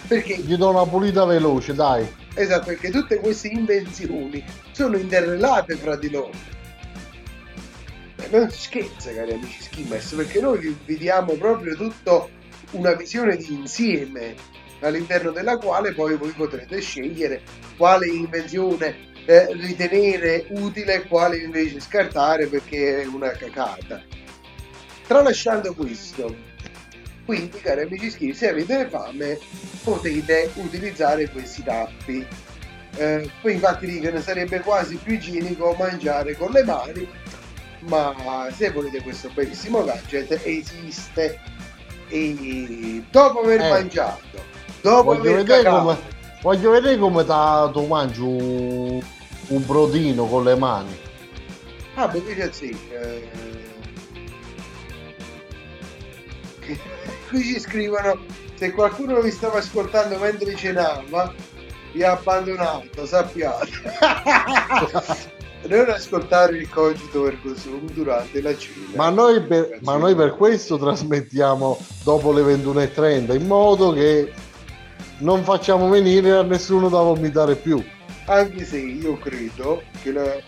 Perché, 0.09 0.39
Gli 0.39 0.57
do 0.57 0.71
una 0.71 0.87
pulita 0.87 1.27
veloce, 1.27 1.75
dai. 1.75 2.11
esatto, 2.33 2.65
perché 2.65 2.91
tutte 2.91 3.17
queste 3.19 3.49
invenzioni 3.49 4.43
sono 4.73 4.97
interrelate 4.97 5.77
fra 5.77 5.95
di 5.97 6.11
loro. 6.11 6.31
Non 8.31 8.49
si 8.49 8.61
scherza, 8.63 9.13
cari 9.13 9.33
amici 9.33 9.61
skimmers, 9.61 10.15
perché 10.15 10.41
noi 10.41 10.59
vi 10.59 10.79
vediamo 10.87 11.35
proprio 11.35 11.77
tutto 11.77 12.31
una 12.73 12.95
visione 12.95 13.37
di 13.37 13.53
insieme 13.53 14.35
all'interno 14.81 15.31
della 15.31 15.59
quale 15.59 15.93
poi 15.93 16.17
voi 16.17 16.33
potrete 16.33 16.81
scegliere 16.81 17.43
quale 17.77 18.07
invenzione 18.07 19.09
eh, 19.27 19.53
ritenere 19.53 20.47
utile 20.51 20.95
e 20.95 21.07
quale 21.07 21.37
invece 21.37 21.81
scartare 21.81 22.47
perché 22.47 23.03
è 23.03 23.07
una 23.07 23.31
cacata. 23.31 24.03
Tralasciando 25.07 25.75
questo, 25.75 26.35
quindi 27.25 27.61
cari 27.61 27.83
amici 27.83 28.11
ski, 28.11 28.33
se 28.33 28.49
avete 28.49 28.89
fame 28.89 29.39
potete 29.83 30.51
utilizzare 30.55 31.29
questi 31.31 31.63
tappi. 31.63 32.27
Eh, 32.97 33.31
poi 33.41 33.53
infatti 33.53 33.87
dicono 33.87 34.21
sarebbe 34.21 34.61
quasi 34.61 34.97
più 34.97 35.15
igienico 35.15 35.75
mangiare 35.79 36.37
con 36.37 36.51
le 36.51 36.65
mani, 36.65 37.09
ma 37.81 38.49
se 38.53 38.71
volete 38.71 39.01
questo 39.03 39.31
bellissimo 39.33 39.85
gadget 39.85 40.41
esiste. 40.45 41.39
E 42.11 43.05
dopo 43.11 43.41
aver 43.41 43.61
Eh. 43.61 43.69
mangiato, 43.71 44.43
dopo 44.83 45.15
Voglio 45.15 45.21
aver 45.21 45.37
vedere 45.37 45.63
cacato, 45.63 45.83
come, 45.83 45.99
voglio 46.43 46.71
vedere 46.71 46.99
come 46.99 47.25
tu 47.73 47.87
mangi 47.87 48.21
un, 48.21 49.01
un 49.49 49.67
brodino 49.67 50.27
con 50.27 50.45
le 50.45 50.57
mani. 50.57 50.99
Ah, 51.95 52.09
perché 52.09 52.35
c'è 52.35 52.53
sì. 52.53 52.77
eh. 52.91 53.29
Qui 57.29 57.43
ci 57.43 57.61
scrivono: 57.61 58.19
se 58.55 58.73
qualcuno 58.73 59.21
vi 59.21 59.31
stava 59.31 59.59
ascoltando 59.59 60.19
mentre 60.19 60.57
cenava, 60.57 61.33
vi 61.93 62.03
ha 62.03 62.13
abbandonato, 62.13 63.07
sappiate. 63.07 63.69
non 65.69 65.89
ascoltare 65.91 66.57
il 66.57 66.69
cogito 66.69 67.27
ergo 67.27 67.55
sum 67.55 67.89
durante 67.91 68.41
la 68.41 68.57
cena. 68.57 68.87
Ma 68.95 69.11
noi, 69.11 69.43
per, 69.43 69.79
ma 69.83 69.97
noi 69.97 70.15
per 70.15 70.35
questo 70.35 70.79
trasmettiamo 70.79 71.79
dopo 72.03 72.33
le 72.33 72.43
21.30 72.43 73.35
in 73.35 73.47
modo 73.47 73.93
che 73.93 74.33
non 75.19 75.45
facciamo 75.45 75.89
venire 75.89 76.33
a 76.33 76.43
nessuno 76.43 76.89
da 76.89 77.01
vomitare 77.01 77.57
più. 77.57 77.83
Anche 78.27 78.65
se 78.65 78.79
io 78.79 79.19
credo 79.19 79.83
che 80.03 80.13
la- 80.13 80.41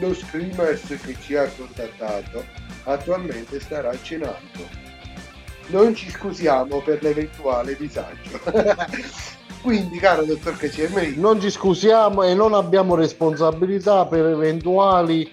lo 0.00 0.14
screamers 0.14 0.86
che 1.04 1.16
ci 1.20 1.36
ha 1.36 1.46
contattato 1.56 2.44
attualmente 2.84 3.60
starà 3.60 3.92
cenando. 4.02 4.82
Non 5.66 5.94
ci 5.94 6.10
scusiamo 6.10 6.80
per 6.80 7.02
l'eventuale 7.02 7.76
disagio. 7.76 8.40
Quindi, 9.64 9.96
caro 9.98 10.26
dottor 10.26 10.58
Cacciameri, 10.58 11.14
Non 11.16 11.40
ci 11.40 11.50
scusiamo 11.50 12.22
e 12.22 12.34
non 12.34 12.52
abbiamo 12.52 12.94
responsabilità 12.94 14.04
per 14.04 14.26
eventuali 14.26 15.26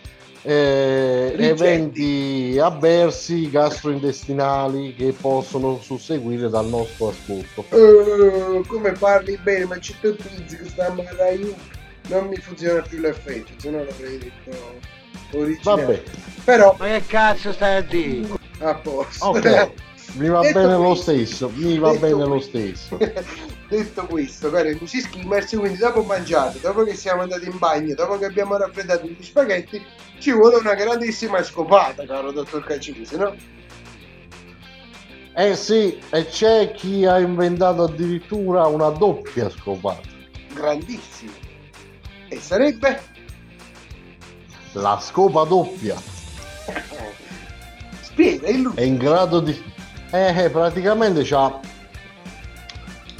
eh, 0.44 1.36
eventi 1.38 2.58
avversi 2.58 3.50
gastrointestinali 3.50 4.96
che 4.96 5.14
possono 5.20 5.82
susseguire 5.82 6.48
dal 6.48 6.66
nostro 6.68 7.10
ascolto. 7.10 7.66
eh, 7.76 8.62
come 8.68 8.94
parli 8.94 9.38
bene, 9.44 9.66
ma 9.66 9.78
c'è 9.78 9.96
tutto 10.00 10.24
pizzi 10.34 10.56
che 10.56 10.70
sta 10.70 10.96
Rai 11.18 11.54
non 12.08 12.28
mi 12.28 12.38
funziona 12.38 12.82
più 12.82 13.00
l'effetto, 13.02 13.52
se 13.58 13.70
no 13.70 13.84
l'avrei 13.84 14.18
detto 14.18 14.58
originale. 15.34 15.84
Vabbè, 15.86 16.04
Però 16.46 16.76
Ma 16.80 16.86
che 16.86 17.04
cazzo 17.06 17.52
stai 17.52 17.76
a 17.76 17.82
dire? 17.82 18.28
a 18.60 18.76
posto. 18.76 19.26
ok, 19.26 19.72
mi 20.14 20.28
va 20.30 20.42
Detto 20.42 20.60
bene 20.60 20.74
lo 20.74 20.86
questo- 20.88 21.12
stesso, 21.12 21.52
mi 21.56 21.78
va 21.80 21.92
detto 21.92 22.02
bene 22.02 22.24
lo 22.24 22.30
questo- 22.30 22.58
stesso. 22.58 22.98
Detto 23.72 24.06
questo, 24.06 24.52
cari 24.52 24.72
amici 24.72 25.00
skimmers, 25.00 25.50
quindi 25.58 25.78
dopo 25.78 26.02
mangiato, 26.04 26.58
dopo 26.60 26.84
che 26.84 26.94
siamo 26.94 27.22
andati 27.22 27.46
in 27.46 27.58
bagno, 27.58 27.96
dopo 27.96 28.18
che 28.18 28.26
abbiamo 28.26 28.58
raffreddato 28.58 29.08
gli 29.08 29.24
spaghetti, 29.24 29.82
ci 30.20 30.34
vuole 30.34 30.58
una 30.58 30.74
grandissima 30.74 31.42
scopata, 31.42 32.06
caro 32.06 32.34
dottor 32.34 32.66
Cacese, 32.66 33.16
no? 33.16 33.34
Eh 35.34 35.56
sì, 35.56 35.98
e 36.10 36.26
c'è 36.26 36.72
chi 36.74 37.06
ha 37.06 37.18
inventato 37.20 37.84
addirittura 37.84 38.66
una 38.68 38.90
doppia 38.90 39.50
scopata. 39.50 40.02
Grandissimo. 40.54 41.32
E 42.28 42.40
sarebbe? 42.42 43.02
La 44.74 45.00
scopa 45.02 45.44
doppia 45.46 45.96
Spiega, 48.02 48.48
illustra. 48.50 48.82
è 48.82 48.86
in 48.86 48.98
grado 48.98 49.40
di... 49.40 49.70
Eh, 50.12 50.44
eh, 50.44 50.50
praticamente 50.50 51.22
c'ha 51.24 51.60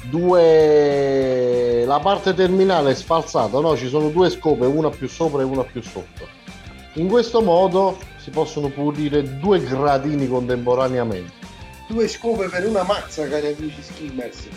due... 0.10 1.84
La 1.86 2.00
parte 2.00 2.34
terminale 2.34 2.92
è 2.92 2.96
sfalsata, 2.96 3.60
no? 3.60 3.76
Ci 3.78 3.88
sono 3.88 4.10
due 4.10 4.30
scope, 4.30 4.66
una 4.66 4.90
più 4.90 5.08
sopra 5.08 5.42
e 5.42 5.46
una 5.46 5.64
più 5.64 5.82
sotto. 5.82 6.28
In 6.94 7.08
questo 7.08 7.42
modo 7.42 7.98
si 8.18 8.30
possono 8.30 8.70
pulire 8.70 9.40
due 9.40 9.62
gradini 9.62 10.28
contemporaneamente. 10.28 11.32
Due 11.88 12.08
scope 12.08 12.48
per 12.50 12.68
una 12.68 12.84
mazza, 12.84 13.28
cari 13.28 13.56
amici 13.58 13.82
skimmers. 13.82 14.48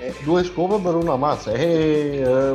Eh, 0.00 0.14
Due 0.24 0.44
scope 0.44 0.80
per 0.82 0.94
una 0.94 1.16
mazza. 1.16 1.52
E, 1.52 2.20
eh, 2.24 2.54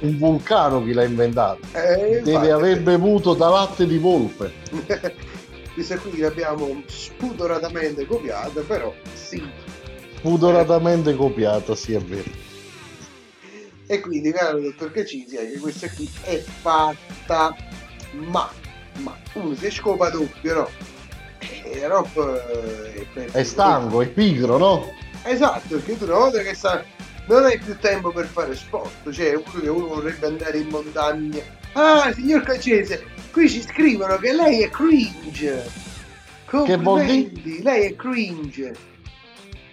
un 0.00 0.18
vulcano 0.18 0.82
chi 0.82 0.92
l'ha 0.92 1.04
inventato. 1.04 1.60
Eh, 1.72 2.20
Deve 2.22 2.30
infatti, 2.30 2.50
aver 2.50 2.82
bevuto 2.82 3.34
da 3.34 3.48
latte 3.48 3.86
di 3.86 3.98
volpe. 3.98 4.52
Questa 5.74 5.98
qui 5.98 6.18
l'abbiamo 6.18 6.82
spudoratamente 6.86 8.06
copiata, 8.06 8.60
però 8.60 8.94
sì. 9.12 9.42
Pudoratamente 10.20 11.14
copiata, 11.16 11.74
sì 11.74 11.94
è 11.94 11.98
vero. 11.98 12.30
E 13.86 14.00
quindi, 14.00 14.32
caro 14.32 14.60
dottor 14.60 14.92
Cacisi, 14.92 15.36
anche 15.36 15.58
questa 15.58 15.90
qui 15.90 16.08
è 16.22 16.38
fatta, 16.38 17.54
ma, 18.12 18.50
ma 18.98 19.16
uno 19.34 19.54
si 19.54 19.70
scopa 19.70 20.08
doppio, 20.08 20.54
no? 20.54 20.70
E 21.40 21.86
Rob 21.86 22.36
è, 22.36 23.04
per- 23.12 23.30
È 23.32 23.42
stanco, 23.42 24.00
è 24.00 24.06
pigro, 24.08 24.56
no? 24.56 24.92
Esatto, 25.24 25.76
perché 25.76 25.98
tu 25.98 26.04
una 26.04 26.18
volta 26.18 26.40
che 26.40 26.54
sta, 26.54 26.82
non 27.26 27.44
hai 27.44 27.58
più 27.58 27.76
tempo 27.78 28.10
per 28.10 28.26
fare 28.26 28.54
sport, 28.54 29.10
cioè 29.10 29.34
uno 29.34 29.60
che 29.60 29.68
uno 29.68 29.86
vorrebbe 29.88 30.26
andare 30.26 30.58
in 30.58 30.68
montagna. 30.68 31.42
Ah, 31.72 32.12
signor 32.14 32.42
Cacese, 32.42 33.04
qui 33.34 33.50
ci 33.50 33.62
scrivono 33.62 34.16
che 34.18 34.32
lei 34.32 34.62
è 34.62 34.70
cringe. 34.70 35.68
Che 36.46 36.76
vuol 36.76 37.04
dire? 37.04 37.62
Lei 37.62 37.86
è 37.86 37.96
cringe. 37.96 38.76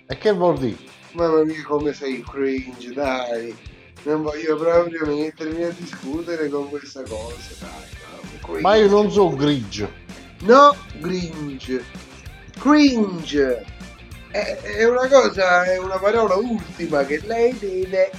E 0.07 0.18
che 0.18 0.32
vuol 0.32 0.57
dire? 0.57 0.78
Mamma 1.12 1.43
mia 1.43 1.64
come 1.64 1.93
sei 1.93 2.24
cringe, 2.24 2.91
dai. 2.91 3.55
Non 4.03 4.24
voglio 4.24 4.57
proprio 4.57 5.05
mettermi 5.05 5.64
a 5.64 5.70
discutere 5.78 6.49
con 6.49 6.70
questa 6.70 7.03
cosa, 7.03 7.36
dai. 7.59 8.62
Ma 8.62 8.76
io 8.76 8.89
non 8.89 9.12
so 9.12 9.30
grigio. 9.30 9.91
No, 10.39 10.76
cringe. 10.99 11.84
Cringe. 12.57 13.64
È, 14.32 14.57
è 14.57 14.86
una 14.86 15.07
cosa, 15.07 15.66
è 15.66 15.78
una 15.78 15.99
parola 15.99 16.36
ultima 16.36 17.05
che 17.05 17.22
lei 17.26 17.55
deve 17.59 18.09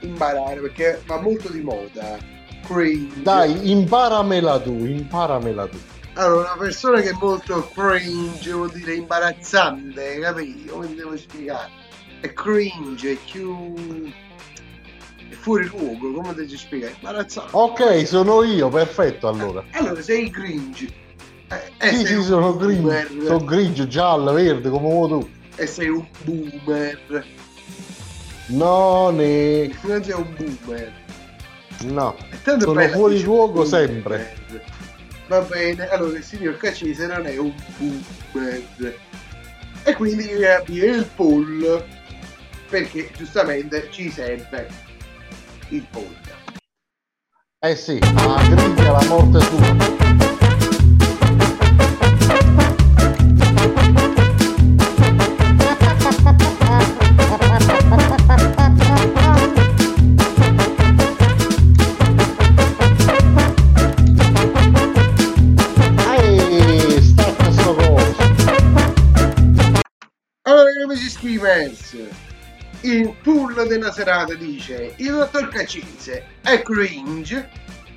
imparare 0.00 0.60
perché 0.60 1.02
va 1.06 1.20
molto 1.20 1.50
di 1.50 1.60
moda. 1.60 2.31
Cringe. 2.62 3.22
Dai, 3.22 3.70
imparamela 3.70 4.60
tu, 4.60 4.84
imparamela 4.84 5.66
tu. 5.66 5.78
Allora, 6.14 6.52
una 6.52 6.62
persona 6.62 7.00
che 7.00 7.10
è 7.10 7.16
molto 7.18 7.70
cringe 7.74 8.52
vuol 8.52 8.70
dire 8.70 8.94
imbarazzante, 8.94 10.18
capito? 10.18 10.74
Come 10.74 10.88
ti 10.88 10.94
devo 10.94 11.16
spiegare? 11.16 11.70
È 12.20 12.32
cringe, 12.32 13.12
è 13.12 13.16
più... 13.30 13.74
è 15.30 15.34
fuori 15.34 15.66
luogo, 15.66 16.12
come 16.12 16.34
ti 16.34 16.48
ci 16.48 16.58
spiegare? 16.58 16.94
Imbarazzante. 16.96 17.50
Ok, 17.52 18.06
sono 18.06 18.42
io, 18.42 18.68
perfetto 18.68 19.28
allora. 19.28 19.64
Allora, 19.72 20.02
sei 20.02 20.28
cringe. 20.30 20.86
Eh, 21.48 21.72
eh, 21.78 21.94
Sì, 21.94 22.06
sì, 22.06 22.22
sono 22.22 22.56
grigio, 22.56 22.90
sono 23.24 23.44
grigio, 23.44 23.86
giallo, 23.86 24.32
verde, 24.32 24.68
come 24.68 24.88
vuoi 24.88 25.08
tu. 25.08 25.30
E 25.56 25.66
sei 25.66 25.88
un 25.88 26.06
boomer. 26.24 27.26
No, 28.48 29.10
ne... 29.10 29.74
Non 29.82 30.02
sei 30.04 30.14
un 30.14 30.34
boomer. 30.36 30.92
No. 31.84 32.16
Tanto 32.42 32.66
Sono 32.66 32.88
fuori 32.88 33.22
luogo 33.22 33.64
sempre. 33.64 34.34
Va 35.28 35.40
bene, 35.40 35.88
allora 35.88 36.18
il 36.18 36.24
signor 36.24 36.56
Cacese 36.56 37.06
non 37.06 37.26
è 37.26 37.36
un 37.36 37.54
boomer. 37.78 38.98
E 39.84 39.94
quindi 39.94 40.26
deve 40.26 40.54
aprire 40.54 40.86
il 40.96 41.06
poll. 41.14 41.84
Perché 42.68 43.10
giustamente 43.16 43.88
ci 43.90 44.10
serve 44.10 44.68
il 45.68 45.86
poll. 45.90 46.16
Eh 47.64 47.76
sì, 47.76 47.98
la 48.00 48.42
griglia 48.48 48.92
la 48.92 49.04
morte 49.06 49.40
sua. 49.40 50.21
Screamers, 71.22 71.96
il 72.80 73.14
pool 73.22 73.54
della 73.68 73.92
serata 73.92 74.34
dice 74.34 74.94
il 74.96 75.12
dottor 75.12 75.48
Cacise 75.48 76.24
è 76.42 76.60
cringe, 76.62 77.48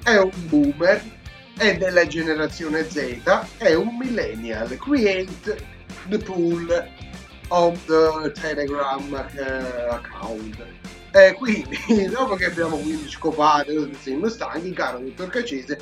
è 0.04 0.18
un 0.18 0.32
boomer, 0.48 1.02
è 1.58 1.76
della 1.76 2.06
generazione 2.06 2.88
Z, 2.88 3.22
è 3.58 3.74
un 3.74 3.98
millennial. 3.98 4.78
Create 4.78 5.58
the 6.08 6.20
pool 6.20 6.88
on 7.48 7.74
the 7.86 8.32
Telegram 8.40 9.28
eh, 9.34 9.88
account. 9.90 10.64
E 11.12 11.34
quindi, 11.34 11.80
dopo 12.12 12.36
che 12.36 12.46
abbiamo 12.46 12.78
quindi 12.78 13.10
scopato, 13.10 13.72
siamo 14.00 14.30
stanchi, 14.30 14.72
caro 14.72 15.00
dottor 15.00 15.30
Cacese, 15.30 15.80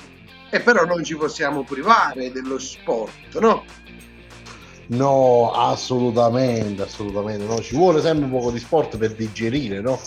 e 0.50 0.62
però 0.62 0.86
non 0.86 1.04
ci 1.04 1.18
possiamo 1.18 1.64
privare 1.64 2.32
dello 2.32 2.58
sport, 2.58 3.38
no? 3.40 3.66
No, 4.88 5.52
assolutamente, 5.52 6.82
assolutamente. 6.82 7.46
No. 7.46 7.62
Ci 7.62 7.76
vuole 7.76 8.02
sempre 8.02 8.26
un 8.26 8.32
po' 8.32 8.52
di 8.52 8.60
sport 8.60 8.98
per 8.98 9.14
digerire, 9.14 9.82
no? 9.82 10.00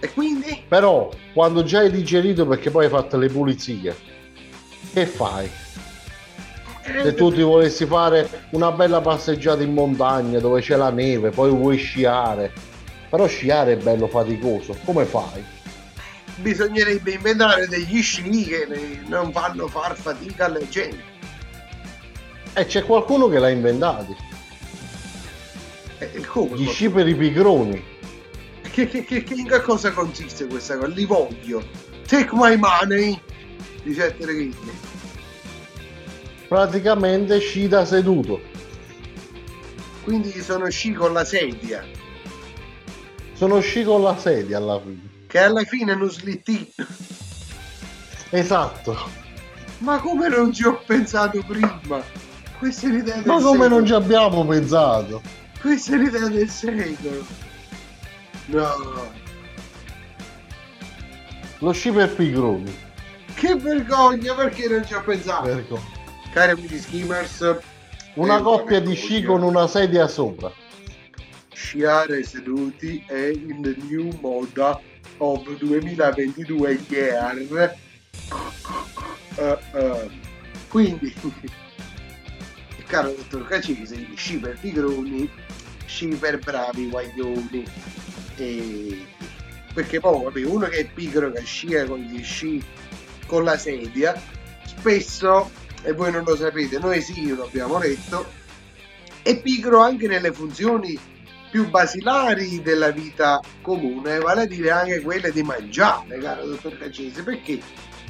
E 0.00 0.12
quindi? 0.12 0.62
Però, 0.66 1.10
quando 1.32 1.62
già 1.62 1.80
hai 1.80 1.90
digerito 1.90 2.46
perché 2.46 2.70
poi 2.70 2.84
hai 2.84 2.90
fatto 2.90 3.16
le 3.16 3.28
pulizie, 3.28 3.96
che 4.92 5.06
fai? 5.06 5.50
Se 6.82 7.14
tu 7.14 7.30
ti 7.30 7.42
volessi 7.42 7.86
fare 7.86 8.46
una 8.50 8.72
bella 8.72 9.00
passeggiata 9.00 9.62
in 9.62 9.74
montagna 9.74 10.40
dove 10.40 10.60
c'è 10.60 10.76
la 10.76 10.90
neve, 10.90 11.30
poi 11.30 11.50
vuoi 11.50 11.76
sciare, 11.76 12.52
però 13.08 13.26
sciare 13.26 13.74
è 13.74 13.76
bello 13.76 14.08
faticoso, 14.08 14.76
come 14.84 15.04
fai? 15.04 15.58
bisognerebbe 16.40 17.12
inventare 17.12 17.66
degli 17.68 18.02
sci 18.02 18.22
che 18.44 18.66
non 19.06 19.32
fanno 19.32 19.68
far 19.68 19.96
fatica 19.96 20.46
alle 20.46 20.68
gente. 20.68 21.09
E 22.52 22.66
c'è 22.66 22.84
qualcuno 22.84 23.28
che 23.28 23.38
l'ha 23.38 23.48
inventati, 23.48 24.14
E 25.98 26.10
e 26.14 26.20
come? 26.26 26.56
gli 26.56 26.66
sci 26.66 26.90
per 26.90 27.06
i 27.06 27.14
pigroni. 27.14 27.82
Che, 28.70 28.86
che, 28.88 29.04
che, 29.04 29.22
che- 29.24 29.34
in 29.34 29.46
che 29.46 29.60
cosa 29.62 29.90
consiste 29.92 30.46
questa 30.46 30.76
cosa? 30.76 30.88
Li 30.88 31.04
voglio. 31.04 31.62
Take 32.06 32.30
my 32.32 32.56
money. 32.56 33.20
Di 33.82 33.94
certe 33.94 34.26
regole. 34.26 34.72
Praticamente 36.48 37.38
sci 37.38 37.68
da 37.68 37.84
seduto. 37.84 38.40
Quindi 40.02 40.30
sono 40.42 40.68
sci 40.70 40.92
con 40.92 41.12
la 41.12 41.24
sedia. 41.24 41.84
Sono 43.34 43.60
sci 43.60 43.84
con 43.84 44.02
la 44.02 44.16
sedia 44.18 44.58
alla 44.58 44.80
fine. 44.80 45.08
Che 45.26 45.38
alla 45.38 45.62
fine 45.64 45.92
è 45.92 45.94
uno 45.94 46.08
slittino. 46.08 46.66
Esatto. 48.30 48.96
Ma 49.78 49.98
come 49.98 50.28
non 50.28 50.52
ci 50.52 50.64
ho 50.64 50.80
pensato 50.84 51.42
prima? 51.46 51.80
Questa 52.60 52.86
è 52.86 52.90
l'idea 52.90 53.14
del 53.16 53.24
Ma 53.26 53.40
come 53.40 53.68
non 53.68 53.84
ci 53.86 53.92
secolo. 53.92 54.04
abbiamo 54.04 54.46
pensato? 54.46 55.22
Questa 55.60 55.94
è 55.94 55.96
l'idea 55.96 56.28
del 56.28 56.48
secolo. 56.50 57.26
No. 58.46 59.12
Lo 61.60 61.72
sci 61.72 61.90
per 61.90 62.14
pigroni. 62.14 62.74
Che 63.34 63.54
vergogna, 63.54 64.34
perché 64.34 64.68
non 64.68 64.84
ci 64.86 64.92
ho 64.92 65.02
pensato? 65.02 65.46
Vergogna. 65.46 65.98
Cari 66.32 66.50
amici 66.52 66.78
skimmers, 66.78 67.56
Una 68.16 68.40
coppia 68.42 68.78
di 68.80 68.94
sci 68.94 69.22
con 69.22 69.42
una 69.42 69.66
sedia 69.66 70.06
sopra. 70.06 70.52
sciare 71.54 72.22
seduti 72.24 73.02
è 73.06 73.28
in 73.32 73.62
the 73.62 73.74
new 73.88 74.10
moda 74.20 74.78
of 75.18 75.48
2022 75.56 76.78
year. 76.88 77.74
Eh, 79.36 79.58
eh, 79.74 80.10
quindi, 80.68 81.14
caro 82.90 83.14
dottor 83.14 83.46
Cacese, 83.46 84.04
sci 84.16 84.38
per 84.38 84.58
pigroni, 84.60 85.30
sci 85.86 86.08
per 86.08 86.40
bravi 86.40 86.88
guaglioni. 86.88 87.64
E... 88.36 89.06
Perché 89.72 90.00
poi, 90.00 90.24
vabbè, 90.24 90.44
uno 90.44 90.66
che 90.66 90.78
è 90.78 90.90
pigro 90.92 91.30
che 91.30 91.42
scia 91.42 91.84
con 91.84 92.00
gli 92.00 92.22
sci 92.22 92.62
con 93.26 93.44
la 93.44 93.56
sedia, 93.56 94.20
spesso, 94.66 95.48
e 95.82 95.92
voi 95.92 96.10
non 96.10 96.24
lo 96.26 96.34
sapete, 96.34 96.80
noi 96.80 97.00
sì, 97.00 97.28
lo 97.28 97.44
abbiamo 97.44 97.78
letto, 97.78 98.26
è 99.22 99.40
pigro 99.40 99.80
anche 99.80 100.08
nelle 100.08 100.32
funzioni 100.32 100.98
più 101.48 101.70
basilari 101.70 102.60
della 102.60 102.90
vita 102.90 103.40
comune, 103.62 104.18
vale 104.18 104.42
a 104.42 104.46
dire 104.46 104.72
anche 104.72 105.00
quelle 105.00 105.30
di 105.30 105.44
mangiare, 105.44 106.18
caro 106.18 106.44
dottor 106.44 106.76
Cacese, 106.76 107.22
perché 107.22 107.60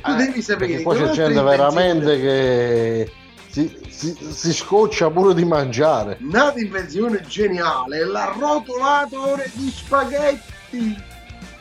tu 0.03 0.15
devi 0.15 0.41
sapere 0.41 0.69
Perché 0.69 0.83
poi 0.83 1.03
c'è 1.03 1.11
gente 1.11 1.43
veramente 1.43 2.19
che 2.19 3.13
si, 3.51 3.79
si- 3.89 4.17
si 4.31 4.53
scoccia 4.53 5.11
pure 5.11 5.35
di 5.35 5.45
mangiare. 5.45 6.19
Un'altra 6.21 6.61
invenzione 6.61 7.21
geniale 7.27 8.05
l'arrotolatore 8.05 9.51
di 9.55 9.71
spaghetti. 9.71 10.97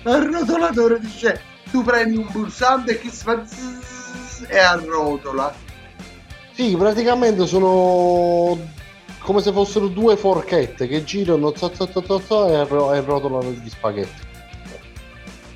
L'arrotolatore 0.03 0.99
dice 0.99 1.41
tu 1.71 1.83
prendi 1.83 2.17
un 2.17 2.27
pulsante 2.27 2.97
che 2.99 3.09
si 3.09 3.23
fa 3.23 3.43
zzzz 3.45 4.45
e 4.47 4.57
arrotola. 4.57 5.53
Sì, 6.53 6.75
praticamente 6.77 7.45
sono 7.47 8.57
come 9.19 9.41
se 9.41 9.51
fossero 9.51 9.87
due 9.87 10.15
forchette 10.17 10.87
che 10.87 11.03
girano 11.03 11.53
zo, 11.55 11.71
zo, 11.73 11.89
zo, 11.91 12.19
zo, 12.25 12.47
e, 12.49 12.55
arro- 12.55 12.93
e 12.93 13.01
rotolano 13.01 13.51
gli 13.51 13.69
spaghetti. 13.69 14.27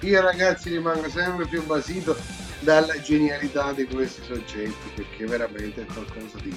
io 0.02 0.22
ragazzi 0.22 0.70
rimango 0.70 1.10
sempre 1.10 1.46
più 1.48 1.66
basito 1.66 2.16
dalla 2.64 3.00
genialità 3.02 3.74
di 3.74 3.86
questi 3.86 4.22
soggetti 4.26 4.92
perché 4.96 5.26
veramente 5.26 5.82
è 5.82 5.86
qualcosa 5.86 6.38
di, 6.42 6.56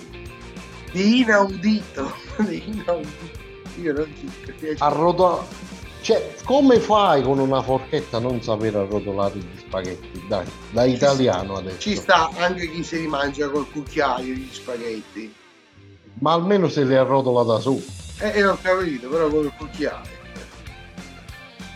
di 0.93 1.21
inaudito 1.21 2.15
di 2.47 2.63
inaudito 2.65 3.45
io 3.81 3.93
non 3.93 4.15
ci 4.19 4.31
riesco 4.59 4.85
Arrodo... 4.85 5.47
Cioè, 6.01 6.37
come 6.45 6.79
fai 6.79 7.21
con 7.23 7.41
una 7.41 7.61
forchetta 7.63 8.19
a 8.19 8.21
non 8.21 8.41
sapere 8.41 8.79
arrotolare 8.79 9.39
gli 9.39 9.59
spaghetti? 9.59 10.25
Dai, 10.29 10.47
da 10.71 10.85
italiano 10.85 11.57
adesso. 11.57 11.81
ci 11.81 11.97
sta 11.97 12.31
anche 12.37 12.71
chi 12.71 12.85
se 12.85 12.99
li 12.99 13.09
mangia 13.09 13.49
col 13.49 13.69
cucchiaio 13.69 14.33
gli 14.33 14.49
spaghetti 14.53 15.35
Ma 16.21 16.33
almeno 16.33 16.69
se 16.69 16.85
li 16.85 16.95
arrotola 16.95 17.43
da 17.43 17.59
su. 17.59 17.85
e 18.21 18.29
eh, 18.29 18.47
ho 18.47 18.57
capito 18.63 19.09
però 19.09 19.29
col 19.29 19.53
cucchiaio 19.57 20.15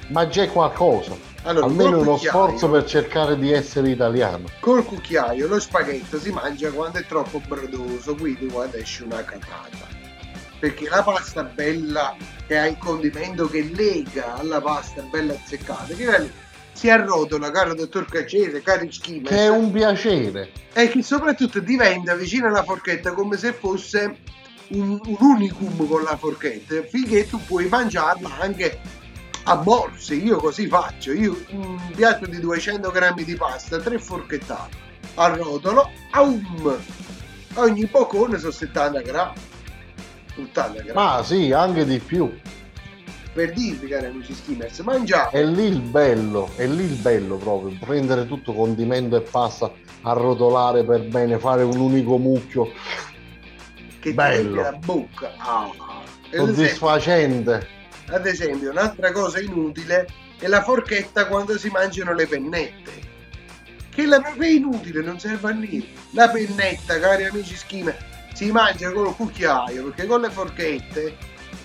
Ma 0.08 0.26
c'è 0.28 0.48
qualcosa. 0.48 1.29
Allora, 1.42 1.66
almeno 1.66 2.00
uno 2.00 2.18
sforzo 2.18 2.68
per 2.68 2.84
cercare 2.84 3.38
di 3.38 3.50
essere 3.50 3.90
italiano. 3.90 4.44
col 4.60 4.84
cucchiaio 4.84 5.46
lo 5.46 5.58
spaghetto 5.58 6.20
si 6.20 6.30
mangia 6.30 6.70
quando 6.70 6.98
è 6.98 7.06
troppo 7.06 7.40
brodoso, 7.46 8.14
quindi 8.14 8.46
quando 8.46 8.76
esce 8.76 9.04
una 9.04 9.24
catata. 9.24 9.88
Perché 10.58 10.88
la 10.90 11.02
pasta 11.02 11.42
bella 11.44 12.14
che 12.46 12.58
ha 12.58 12.66
il 12.66 12.76
condimento 12.76 13.48
che 13.48 13.70
lega 13.72 14.34
alla 14.34 14.60
pasta 14.60 15.00
bella 15.02 15.32
azzeccata, 15.32 15.94
che 15.94 16.18
lì 16.18 16.30
si 16.72 16.90
arrotola, 16.90 17.50
caro 17.50 17.74
dottor 17.74 18.04
Caccese, 18.04 18.60
cari 18.62 18.92
schimi. 18.92 19.22
Che 19.22 19.36
è 19.36 19.48
un 19.48 19.70
piacere. 19.70 20.50
E 20.74 20.88
che 20.88 21.02
soprattutto 21.02 21.60
diventa 21.60 22.14
vicino 22.14 22.48
alla 22.48 22.62
forchetta 22.62 23.12
come 23.12 23.38
se 23.38 23.52
fosse 23.52 24.18
un, 24.68 25.00
un 25.02 25.16
unicum 25.18 25.88
con 25.88 26.02
la 26.02 26.16
forchetta, 26.16 26.82
finché 26.82 27.26
tu 27.26 27.38
puoi 27.44 27.66
mangiarla 27.66 28.38
anche 28.40 28.78
a 29.50 29.56
borse. 29.56 30.14
Io 30.14 30.36
così 30.36 30.66
faccio. 30.66 31.12
Io 31.12 31.36
un 31.50 31.78
piatto 31.94 32.26
di 32.26 32.38
200 32.38 32.90
grammi 32.90 33.24
di 33.24 33.34
pasta, 33.34 33.78
tre 33.78 33.98
forchettate, 33.98 34.76
arrotolo, 35.14 35.90
aum. 36.12 36.78
Ogni 37.54 37.84
boccone 37.86 38.38
sono 38.38 38.52
70 38.52 39.00
grammi. 39.00 39.38
80 40.36 40.82
grammi. 40.82 40.92
Ma 40.92 41.22
sì, 41.24 41.52
anche 41.52 41.84
di 41.84 41.98
più. 41.98 42.32
Per 43.32 43.52
dirvi, 43.52 43.88
cari 43.88 44.06
amici 44.06 44.34
skimmers, 44.34 44.78
mangiate. 44.80 45.38
È 45.38 45.44
lì 45.44 45.64
il 45.64 45.80
bello, 45.80 46.50
è 46.56 46.66
lì 46.66 46.84
il 46.84 46.96
bello 46.96 47.36
proprio. 47.36 47.76
Prendere 47.78 48.26
tutto 48.26 48.52
condimento 48.52 49.16
e 49.16 49.20
pasta, 49.20 49.72
arrotolare 50.02 50.84
per 50.84 51.06
bene, 51.08 51.38
fare 51.38 51.62
un 51.62 51.76
unico 51.76 52.18
mucchio. 52.18 52.70
che 54.00 54.14
bello. 54.14 54.62
la 54.62 54.72
bocca. 54.72 55.32
Ah. 55.38 55.70
Soddisfacente. 56.32 57.78
Ad 58.10 58.26
esempio, 58.26 58.70
un'altra 58.70 59.12
cosa 59.12 59.40
inutile 59.40 60.06
è 60.38 60.46
la 60.48 60.62
forchetta 60.62 61.26
quando 61.26 61.56
si 61.58 61.68
mangiano 61.68 62.12
le 62.12 62.26
pennette. 62.26 63.08
Che 63.94 64.06
la 64.06 64.20
è 64.20 64.46
inutile, 64.46 65.02
non 65.02 65.18
serve 65.18 65.50
a 65.50 65.52
niente. 65.52 65.88
La 66.12 66.28
pennetta, 66.28 66.98
cari 66.98 67.24
amici 67.24 67.56
schime, 67.56 67.96
si 68.34 68.50
mangia 68.50 68.92
col 68.92 69.14
cucchiaio, 69.14 69.84
perché 69.84 70.06
con 70.06 70.20
le 70.22 70.30
forchette 70.30 71.16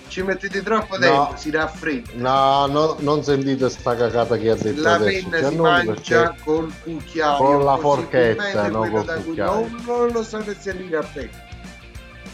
ci 0.08 0.22
mettete 0.22 0.62
troppo 0.62 0.98
tempo, 0.98 1.34
si 1.36 1.50
raffredda. 1.50 2.10
No, 2.14 2.66
no, 2.66 2.96
non 3.00 3.22
sentite 3.24 3.68
sta 3.68 3.96
cacata 3.96 4.36
che 4.36 4.50
ha 4.50 4.54
detto 4.54 4.82
La 4.82 4.94
adesso. 4.94 5.28
penna 5.28 5.48
si 5.48 5.56
mangia 5.56 6.34
col 6.44 6.72
cucchiaio. 6.82 7.36
Con 7.36 7.64
la 7.64 7.76
forchetta, 7.76 8.68
no, 8.68 8.88
col 8.88 9.04
cui 9.04 9.24
cucchiaio. 9.24 9.52
Non, 9.52 9.82
non 9.84 10.08
lo 10.12 10.22
sapete 10.22 10.72
lì 10.72 10.94
a 10.94 11.02
te. 11.02 11.30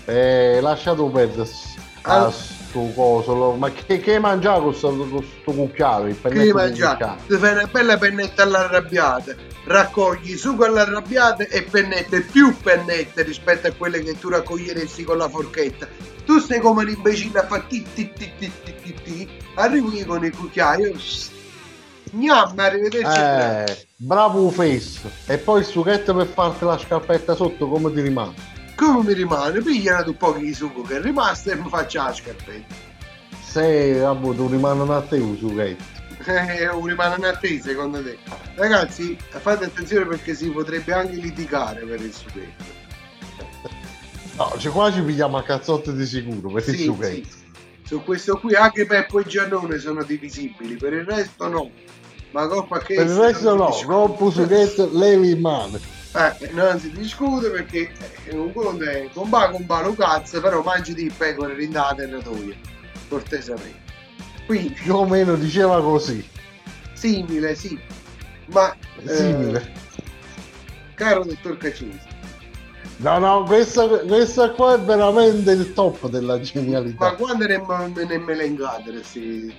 Eh, 0.04 0.60
lasciato 0.60 1.06
perdere 1.06 1.48
a 2.02 2.30
sto 2.30 2.90
coso. 2.94 3.52
Ma 3.52 3.70
che, 3.70 4.00
che 4.00 4.18
mangiare 4.18 4.60
con 4.60 4.74
sto, 4.74 4.96
con 4.96 5.24
sto 5.40 5.52
cucchiaio? 5.52 6.06
Il 6.06 6.20
Che 6.20 6.50
cucchiaio? 6.50 7.16
Tu 7.26 7.36
fai 7.36 7.52
una 7.52 7.68
bella 7.70 7.98
pennetta 7.98 8.42
all'arrabbiata, 8.42 9.34
raccogli 9.64 10.36
sugo 10.36 10.64
all'arrabbiata 10.64 11.44
e 11.44 11.62
pennette, 11.62 12.22
più 12.22 12.56
pennette 12.56 13.22
rispetto 13.22 13.68
a 13.68 13.72
quelle 13.72 14.02
che 14.02 14.18
tu 14.18 14.28
raccoglieresti 14.28 15.04
con 15.04 15.18
la 15.18 15.28
forchetta. 15.28 15.86
Tu 16.24 16.38
stai 16.38 16.60
come 16.60 16.84
l'imbecille 16.84 17.38
a 17.40 17.46
fare 17.46 17.66
ti 17.68 17.84
ti 17.94 18.12
ti 18.12 18.32
ti 18.38 18.52
ti 18.64 18.74
ti 18.82 18.94
ti, 19.02 19.28
arrivi 19.56 20.04
con 20.04 20.24
il 20.24 20.34
cucchiaio, 20.36 20.92
gnamma, 22.12 22.64
arrivederci. 22.64 23.20
Eh, 23.20 23.86
bravo 23.96 24.48
fesso. 24.50 25.10
E 25.26 25.38
poi 25.38 25.60
il 25.60 25.66
sughetto 25.66 26.14
per 26.14 26.26
farti 26.26 26.64
la 26.64 26.78
scarpetta 26.78 27.34
sotto, 27.34 27.68
come 27.68 27.92
ti 27.92 28.00
rimane? 28.00 28.60
Come 28.76 29.02
mi 29.04 29.12
rimane? 29.14 29.60
Pigliala 29.60 30.02
tu 30.02 30.16
pochi 30.16 30.40
di 30.44 30.54
sugo 30.54 30.82
che 30.82 30.96
è 30.96 31.00
rimasto 31.00 31.50
e 31.50 31.56
mi 31.56 31.68
faccia 31.68 32.04
la 32.04 32.12
scarpetta. 32.14 32.74
Se 33.42 33.98
vabbè, 33.98 34.34
tu 34.34 34.48
rimane 34.48 34.92
a 34.92 35.00
te 35.02 35.16
un 35.18 35.36
sughetto. 35.36 35.84
Eh, 36.24 36.68
un 36.68 36.86
rimane 36.86 37.26
a 37.26 37.36
te 37.36 37.60
secondo 37.60 38.02
te. 38.02 38.16
Ragazzi, 38.54 39.16
fate 39.28 39.64
attenzione 39.66 40.06
perché 40.06 40.34
si 40.34 40.48
potrebbe 40.50 40.92
anche 40.92 41.16
litigare 41.16 41.80
per 41.84 42.00
il 42.00 42.12
sughetto. 42.12 42.64
No, 44.36 44.54
cioè 44.58 44.72
qua 44.72 44.90
ci 44.90 45.02
pigliamo 45.02 45.36
a 45.36 45.42
cazzotte 45.42 45.92
di 45.94 46.06
sicuro 46.06 46.50
per 46.50 46.66
il 46.68 46.76
Sì, 46.76 46.84
sughetto. 46.84 47.28
sì. 47.28 47.40
Su 47.84 48.02
questo 48.02 48.38
qui 48.38 48.54
anche 48.54 48.86
Peppo 48.86 49.20
e 49.20 49.24
Giannone 49.24 49.78
sono 49.78 50.02
divisibili, 50.02 50.76
per 50.76 50.94
il 50.94 51.04
resto 51.04 51.48
no. 51.48 51.70
Ma 52.30 52.46
coppa 52.46 52.78
che 52.78 52.94
Per 52.94 53.04
il 53.06 53.14
resto 53.16 53.54
no, 53.54 53.76
troppo 53.78 54.30
sughetto 54.30 54.88
levi 54.92 55.32
in 55.32 55.40
mano. 55.40 55.78
Eh, 56.14 56.50
non 56.52 56.78
si 56.78 56.90
discute 56.92 57.48
perché 57.48 57.90
eh, 58.26 58.36
un 58.36 58.52
conto 58.52 58.84
è 58.84 59.08
con 59.12 59.30
ba 59.30 59.48
lo 59.80 59.94
cazzo, 59.94 60.40
però 60.42 60.62
mangi 60.62 60.92
di 60.94 61.10
pecore 61.16 61.54
rindate 61.54 62.02
e 62.02 62.10
ratoie, 62.10 62.56
cortesemente. 63.08 63.80
Quindi, 64.44 64.74
Più 64.74 64.94
o 64.94 65.06
meno 65.06 65.36
diceva 65.36 65.80
così. 65.80 66.22
simile, 66.92 67.54
sì. 67.54 67.78
Ma, 68.46 68.74
eh, 69.04 69.08
Simile. 69.16 69.72
caro 70.94 71.24
dottor 71.24 71.56
Cacese, 71.56 72.10
No, 72.98 73.18
no, 73.18 73.44
questa, 73.44 73.86
questa 73.86 74.50
qua 74.50 74.74
è 74.74 74.80
veramente 74.80 75.50
il 75.52 75.72
top 75.72 76.08
della 76.08 76.34
ma 76.36 76.40
genialità. 76.42 77.14
quando 77.14 77.46
ne, 77.46 77.58
ne 78.04 78.18
melengate? 78.18 79.02
Sì. 79.02 79.52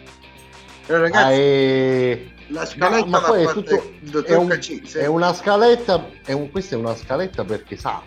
Ah, 0.88 0.98
ragazzi, 0.98 1.40
è... 1.40 2.22
la 2.48 2.66
scaletta 2.66 3.06
ma 3.06 3.20
l'ha 3.22 3.28
poi 3.28 3.44
è 3.44 3.52
tutto- 3.52 4.24
È, 4.26 4.34
un- 4.36 4.48
Cacese. 4.48 5.00
è 5.02 5.06
una 5.06 5.34
scaletta, 5.34 6.10
è 6.26 6.34
un- 6.34 6.52
questa 6.52 6.76
è 6.76 6.78
una 6.80 6.96
scaletta 6.96 7.44
perché 7.46 7.78
sa. 7.78 8.02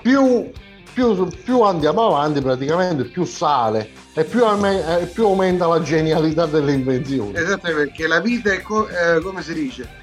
Più, 0.00 0.50
più, 0.92 1.26
più 1.26 1.62
andiamo 1.62 2.06
avanti 2.06 2.40
praticamente 2.40 3.04
più 3.04 3.24
sale 3.24 3.90
e 4.14 4.24
più, 4.24 4.40
eh, 4.64 5.06
più 5.12 5.24
aumenta 5.26 5.66
la 5.66 5.82
genialità 5.82 6.46
delle 6.46 6.72
invenzioni. 6.72 7.36
Esatto, 7.36 7.72
perché 7.74 8.06
la 8.06 8.20
vita 8.20 8.52
è 8.52 8.60
co- 8.62 8.88
eh, 8.88 9.20
come 9.20 9.42
si 9.42 9.54
dice? 9.54 9.96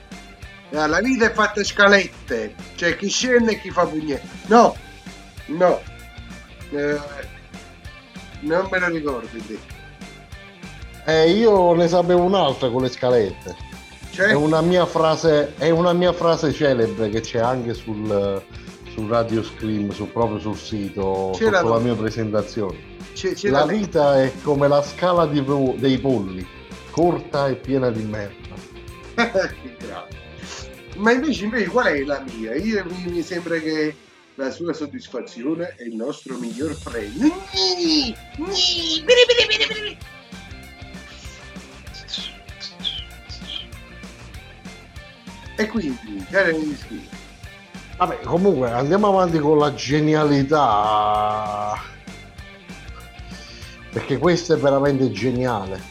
Eh, 0.71 0.87
La 0.87 0.99
vita 0.99 1.25
è 1.25 1.31
fatta 1.31 1.63
scalette, 1.63 2.55
c'è 2.75 2.97
chi 2.97 3.07
scende 3.09 3.53
e 3.53 3.59
chi 3.61 3.69
fa 3.69 3.85
pugnette. 3.85 4.27
No, 4.47 4.75
no, 5.47 5.81
Eh, 6.71 6.99
non 8.41 8.67
me 8.69 8.79
lo 8.79 8.87
ricordo. 8.89 9.27
te. 9.47 9.73
Eh, 11.05 11.29
io 11.31 11.73
ne 11.73 11.87
sapevo 11.87 12.21
un'altra 12.23 12.69
con 12.69 12.81
le 12.81 12.89
scalette. 12.89 13.55
Cioè, 14.11 14.29
È 14.29 14.33
una 14.33 14.61
mia 14.61 14.85
frase, 14.85 15.53
è 15.57 15.69
una 15.69 15.93
mia 15.93 16.13
frase 16.13 16.51
celebre 16.51 17.09
che 17.09 17.19
c'è 17.21 17.39
anche 17.39 17.73
sul, 17.73 18.41
sul 18.91 19.09
Radio 19.09 19.43
Scream, 19.43 19.91
su- 19.91 20.11
proprio 20.11 20.39
sul 20.39 20.57
sito, 20.57 21.31
Ce 21.35 21.49
l'ha 21.49 21.59
sotto 21.59 21.73
la 21.73 21.79
mia 21.79 21.95
presentazione. 21.95 22.77
c'è, 23.13 23.49
La 23.49 23.65
vita 23.65 24.21
è 24.21 24.31
come 24.41 24.67
la 24.67 24.81
scala 24.81 25.25
di 25.27 25.43
dei 25.77 25.99
polli, 25.99 26.47
corta 26.91 27.49
e 27.49 27.55
piena 27.55 27.91
di 27.91 28.03
merda. 28.03 28.55
Ma 30.95 31.11
invece, 31.11 31.43
invece 31.43 31.67
qual 31.67 31.87
è 31.87 32.03
la 32.03 32.23
mia? 32.37 32.55
Io, 32.55 32.85
mi, 32.85 33.11
mi 33.11 33.21
sembra 33.21 33.57
che 33.57 33.93
la 34.35 34.49
sua 34.49 34.71
soddisfazione 34.73 35.75
è 35.77 35.83
il 35.83 35.95
nostro 35.95 36.37
miglior 36.37 36.75
premio. 36.81 37.33
E 45.57 45.67
quindi, 45.67 46.25
cari 46.29 46.53
amici, 46.55 47.07
Vabbè, 47.97 48.19
comunque 48.21 48.69
andiamo 48.71 49.07
avanti 49.07 49.39
con 49.39 49.57
la 49.57 49.73
genialità. 49.73 51.13
Perché 53.91 54.17
questo 54.17 54.53
è 54.55 54.57
veramente 54.57 55.09
geniale. 55.11 55.81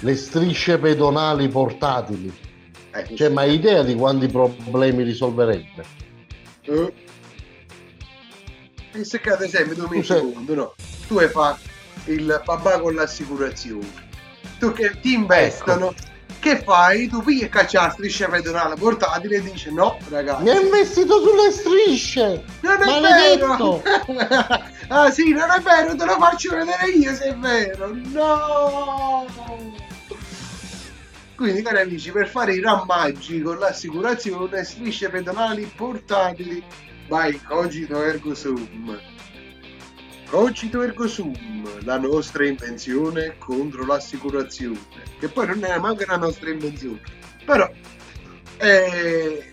Le 0.00 0.16
strisce 0.16 0.78
pedonali 0.78 1.46
portatili. 1.48 2.34
ecco, 2.90 3.14
Cioè, 3.16 3.28
ma 3.28 3.44
idea 3.44 3.82
di 3.82 3.94
quanti 3.94 4.28
problemi 4.28 5.02
risolverebbe? 5.02 5.84
Eh. 6.62 6.92
E 8.92 9.04
se 9.04 9.20
cade 9.20 9.46
sempre 9.46 9.74
tu 9.74 9.86
metti 9.88 10.04
sei- 10.04 10.32
conto, 10.32 10.54
no? 10.54 10.74
Tu 11.06 11.18
hai 11.18 11.28
fatto 11.28 11.60
il 12.06 12.40
papà 12.42 12.80
con 12.80 12.94
l'assicurazione. 12.94 14.08
Tu 14.58 14.72
che 14.72 14.98
ti 15.00 15.12
investono, 15.12 15.92
che 16.40 16.62
fai? 16.62 17.06
Tu 17.06 17.22
pigli 17.22 17.42
e 17.42 17.48
cacci 17.48 17.76
la 17.76 17.90
striscia 17.90 18.28
pedonale 18.28 18.74
portatile 18.74 19.36
e 19.36 19.42
dici 19.42 19.72
no, 19.72 19.98
ragazzi. 20.08 20.42
Mi 20.42 20.50
ha 20.50 20.60
investito 20.60 21.20
sulle 21.20 21.52
strisce! 21.52 22.44
Non 22.62 22.82
è 22.82 23.00
Maledetto! 23.00 23.82
vero! 23.82 24.62
ah 24.88 25.10
sì, 25.10 25.32
non 25.32 25.50
è 25.50 25.60
vero, 25.60 25.94
te 25.94 26.04
lo 26.04 26.16
faccio 26.18 26.56
vedere 26.56 26.88
io 26.88 27.14
se 27.14 27.24
è 27.26 27.36
vero! 27.36 27.92
No! 27.92 29.26
Quindi, 31.36 31.62
cari 31.62 31.80
amici, 31.80 32.10
per 32.10 32.28
fare 32.28 32.54
i 32.54 32.60
rammaggi 32.60 33.40
con 33.40 33.58
l'assicurazione, 33.58 34.64
strisce 34.64 35.08
pedonali 35.08 35.70
portatili 35.74 36.62
by 37.06 37.40
Cogito 37.42 38.02
Ergo 38.02 38.34
Sum. 38.34 38.98
Cogito 40.30 40.80
Ergo 40.82 41.08
Sum, 41.08 41.34
la 41.82 41.98
nostra 41.98 42.46
invenzione 42.46 43.34
contro 43.38 43.84
l'assicurazione. 43.84 44.78
Che 45.18 45.28
poi 45.28 45.48
non 45.48 45.64
è 45.64 45.76
neanche 45.76 46.06
la 46.06 46.18
nostra 46.18 46.48
invenzione. 46.50 47.00
Però, 47.44 47.68
eh, 48.58 49.50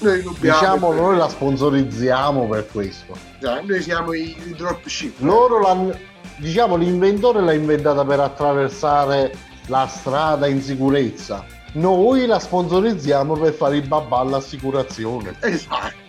noi 0.00 0.22
dobbiamo... 0.22 0.58
Diciamo, 0.58 0.92
noi 0.92 1.16
la 1.16 1.28
sponsorizziamo 1.30 2.46
per 2.46 2.66
questo. 2.70 3.16
Già, 3.40 3.62
noi 3.62 3.80
siamo 3.80 4.12
i, 4.12 4.36
i 4.44 4.54
dropship. 4.54 5.20
Loro 5.20 5.60
l'hanno, 5.62 5.98
diciamo, 6.36 6.76
l'inventore 6.76 7.40
l'ha 7.40 7.54
inventata 7.54 8.04
per 8.04 8.20
attraversare 8.20 9.34
la 9.68 9.86
strada 9.86 10.46
in 10.46 10.60
sicurezza. 10.60 11.46
Noi 11.72 12.26
la 12.26 12.38
sponsorizziamo 12.38 13.38
per 13.38 13.54
fare 13.54 13.78
i 13.78 13.80
babà 13.80 14.18
all'assicurazione. 14.18 15.34
Esatto. 15.40 16.02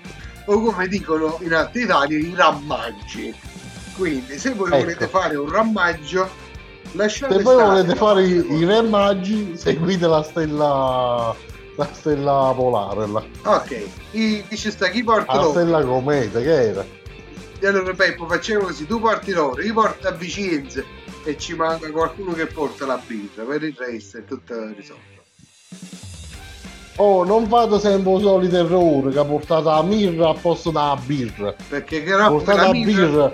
O 0.47 0.59
come 0.59 0.85
dicono 0.89 1.37
in 1.39 1.53
altre 1.53 1.83
Italia, 1.83 2.17
i 2.17 2.33
rammaggi. 2.35 3.33
Quindi, 3.95 4.37
se 4.37 4.51
voi 4.51 4.67
Ecco. 4.71 4.77
volete 4.79 5.07
fare 5.07 5.35
un 5.37 5.49
rammaggio, 5.49 6.29
lasciate 6.93 7.35
Se 7.35 7.41
voi 7.43 7.55
volete 7.63 7.87
la 7.87 7.95
fare 7.95 8.23
i, 8.23 8.53
i 8.53 8.65
remaggi, 8.65 9.55
seguite 9.57 10.07
la 10.07 10.21
stella 10.23 11.35
la 11.77 11.89
stella 11.91 12.53
polare, 12.55 13.05
la, 13.07 13.23
Ok, 13.43 13.83
I, 14.11 14.45
dice 14.47 14.71
sta 14.71 14.87
chi 14.87 15.03
porta 15.03 15.33
la 15.33 15.41
loro? 15.41 15.51
stella 15.51 15.83
cometa, 15.83 16.39
che 16.39 16.69
era? 16.69 16.85
E 17.59 17.67
allora 17.67 17.93
Peppo 17.93 18.27
facciamo 18.27 18.65
così, 18.65 18.85
tu 18.85 18.99
porti 18.99 19.31
loro, 19.31 19.61
io 19.61 19.73
porto 19.73 20.07
a 20.07 20.11
Vicenza 20.11 20.81
e 21.25 21.37
ci 21.37 21.53
manca 21.53 21.89
qualcuno 21.91 22.31
che 22.33 22.45
porta 22.45 22.85
la 22.85 23.01
birra, 23.05 23.43
per 23.43 23.63
il 23.63 23.75
resto 23.77 24.17
è 24.19 24.23
tutto 24.25 24.53
risolto. 24.75 25.13
Oh, 26.97 27.25
non 27.25 27.45
fate 27.47 27.77
sempre 27.79 28.13
il 28.13 28.21
solito 28.21 28.55
errore 28.55 29.11
che 29.11 29.19
ha 29.19 29.25
portato 29.25 29.69
la 29.69 29.83
mirra 29.83 30.29
al 30.29 30.39
posto 30.39 30.71
della 30.71 30.97
birra. 31.03 31.53
Perché 31.67 32.03
che 32.03 32.15
no, 32.15 32.29
Portate 32.29 32.57
la 32.57 32.65
la 32.67 32.71
birra, 32.71 33.05
birra, 33.05 33.33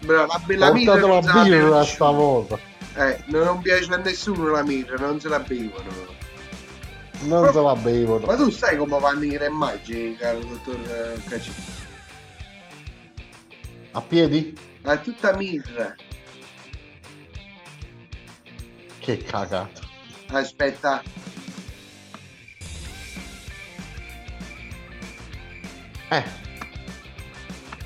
bra- 0.00 0.26
la 0.26 0.40
bella 0.44 0.72
mirra 0.72 0.92
portate 0.98 1.06
non 1.06 1.20
la 1.24 1.32
la 1.34 1.42
birra 1.42 1.84
stavolta. 1.84 2.58
Eh, 2.96 3.22
non 3.26 3.60
piace 3.62 3.92
a 3.92 3.96
nessuno 3.96 4.50
la 4.50 4.62
mirra, 4.62 4.96
non 4.96 5.20
se 5.20 5.28
la 5.28 5.38
bevono. 5.40 6.18
Non 7.22 7.52
se 7.52 7.60
la 7.60 7.76
bevono. 7.76 8.26
Ma 8.26 8.36
tu 8.36 8.50
sai 8.50 8.76
come 8.76 8.98
vanno 8.98 9.24
i 9.24 9.36
remaggi, 9.36 10.16
caro 10.18 10.38
dottor 10.40 10.76
eh, 10.90 11.20
Cacci? 11.28 11.52
A 13.92 14.00
piedi? 14.00 14.56
Ma 14.82 14.92
è 14.92 15.00
tutta 15.00 15.36
mirra. 15.36 15.94
Che 18.98 19.16
cagata. 19.18 19.80
Aspetta, 20.28 21.02
Eh, 26.12 26.24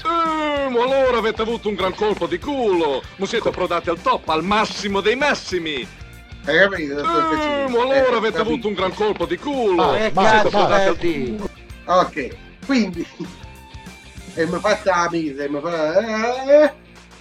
Eh, 0.05 0.69
ma 0.69 0.83
allora 0.83 1.19
avete 1.19 1.43
avuto 1.43 1.69
un 1.69 1.75
gran 1.75 1.95
colpo 1.95 2.27
di 2.27 2.39
culo! 2.39 3.03
Ma 3.17 3.27
siete 3.27 3.49
approdati 3.49 3.89
al 3.89 4.01
top, 4.01 4.29
al 4.29 4.45
massimo 4.45 5.01
dei 5.01 5.17
massimi! 5.17 5.87
hai 6.47 6.59
capito, 6.59 6.95
dottor 6.97 7.33
Eh, 7.33 7.69
ma 7.71 7.81
allora 7.83 7.95
Eh, 7.95 8.01
avete 8.17 8.21
capito. 8.37 8.41
avuto 8.41 8.69
un 8.69 8.75
gran 8.75 8.95
colpo 8.95 9.25
di 9.25 9.39
culo! 9.39 9.83
Ah, 9.83 10.11
Ma 10.13 10.29
siete 10.29 10.47
approdati 10.49 10.89
al 10.89 10.99
Senti, 10.99 11.43
Ok, 11.87 12.37
quindi 12.67 13.07
e 14.35 14.47
mi 14.47 14.59
fa 14.59 14.81
la 14.85 15.09
mirra, 15.11 15.45
e 15.45 15.49
mi 15.49 15.61
fa 15.61 15.99
eh, 16.65 16.73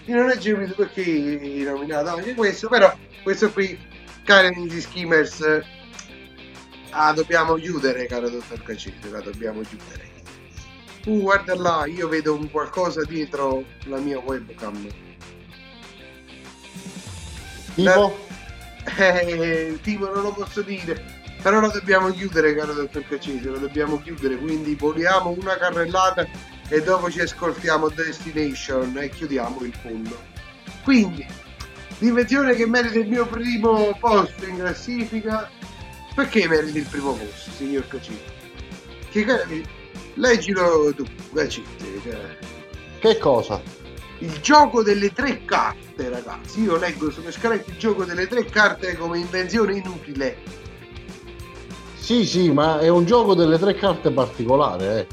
io 0.05 0.15
non 0.15 0.29
ho 0.29 0.33
capito 0.33 0.73
perché 0.75 1.01
hai 1.01 1.63
nominato 1.63 2.09
anche 2.09 2.33
questo, 2.33 2.67
però 2.67 2.93
questo 3.23 3.49
qui, 3.51 3.77
cari 4.23 4.47
amici 4.47 4.81
skimmers, 4.81 5.61
ah, 6.89 7.13
dobbiamo 7.13 7.55
chiudere, 7.55 8.05
caro 8.07 8.29
dottor 8.29 8.61
Cacete, 8.63 9.09
la 9.09 9.21
dobbiamo 9.21 9.61
chiudere. 9.61 10.11
Uh, 11.05 11.19
guarda 11.19 11.55
là, 11.55 11.85
io 11.85 12.07
vedo 12.07 12.33
un 12.33 12.49
qualcosa 12.49 13.03
dietro 13.03 13.65
la 13.85 13.97
mia 13.97 14.19
webcam. 14.19 14.87
tipo? 17.75 18.17
Eh, 18.97 19.79
tipo 19.81 20.13
non 20.13 20.23
lo 20.23 20.31
posso 20.33 20.61
dire, 20.61 21.01
però 21.41 21.59
lo 21.59 21.69
dobbiamo 21.69 22.09
chiudere, 22.11 22.55
caro 22.55 22.73
dottor 22.73 23.05
Cacese, 23.07 23.49
lo 23.49 23.57
dobbiamo 23.57 24.01
chiudere, 24.01 24.37
quindi 24.37 24.75
voliamo 24.75 25.35
una 25.37 25.57
carrellata 25.57 26.25
e 26.69 26.81
dopo 26.81 27.09
ci 27.11 27.19
ascoltiamo 27.19 27.89
Destination 27.89 28.97
e 28.97 29.09
chiudiamo 29.09 29.61
il 29.61 29.73
fondo. 29.81 30.17
Quindi, 30.83 31.25
l'invenzione 31.99 32.55
che 32.55 32.65
merita 32.65 32.97
il 32.99 33.07
mio 33.07 33.25
primo 33.25 33.97
posto 33.99 34.45
in 34.45 34.57
classifica, 34.57 35.49
perché 36.15 36.47
merita 36.47 36.77
il 36.77 36.87
primo 36.87 37.13
posto, 37.13 37.51
signor 37.51 37.87
Cacese? 37.87 38.41
Che 39.09 39.25
leggilo 40.15 40.93
tu, 40.95 41.05
cioè. 41.33 41.61
Che 42.99 43.17
cosa? 43.17 43.61
Il 44.19 44.39
gioco 44.39 44.83
delle 44.83 45.11
tre 45.11 45.43
carte, 45.43 46.09
ragazzi. 46.09 46.61
Io 46.61 46.77
leggo 46.77 47.11
sulle 47.11 47.31
scalette 47.31 47.71
il 47.71 47.77
gioco 47.77 48.05
delle 48.05 48.27
tre 48.27 48.45
carte 48.45 48.95
come 48.95 49.19
invenzione 49.19 49.75
inutile. 49.75 50.37
Sì, 51.95 52.25
sì, 52.25 52.51
ma 52.51 52.79
è 52.79 52.87
un 52.87 53.05
gioco 53.05 53.33
delle 53.33 53.57
tre 53.57 53.75
carte 53.75 54.11
particolare, 54.11 54.99
eh. 54.99 55.07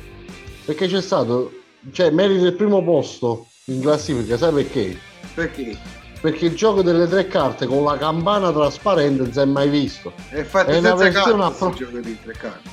Perché 0.64 0.86
c'è 0.86 1.01
stato, 1.01 1.52
cioè, 1.93 2.10
merita 2.10 2.47
il 2.47 2.55
primo 2.55 2.82
posto 2.85 3.47
in 3.66 3.81
classifica, 3.81 4.36
sai 4.36 4.52
perché? 4.52 4.98
Perché? 5.35 5.78
Perché 6.20 6.47
il 6.47 6.55
gioco 6.55 6.82
delle 6.82 7.09
tre 7.09 7.27
carte 7.27 7.66
con 7.66 7.82
la 7.82 7.97
campana 7.97 8.52
trasparente 8.52 9.22
non 9.22 9.32
si 9.32 9.39
è 9.39 9.44
mai 9.44 9.68
visto. 9.68 10.12
È 10.28 10.43
fatto 10.43 10.70
È 10.70 10.78
una 10.78 10.94
versione 10.94 11.12
carte 11.12 11.31
appro- 11.31 11.72
sto 11.72 11.85
gioco 11.85 11.98
delle 11.98 12.18
tre 12.22 12.32
carte. 12.32 12.68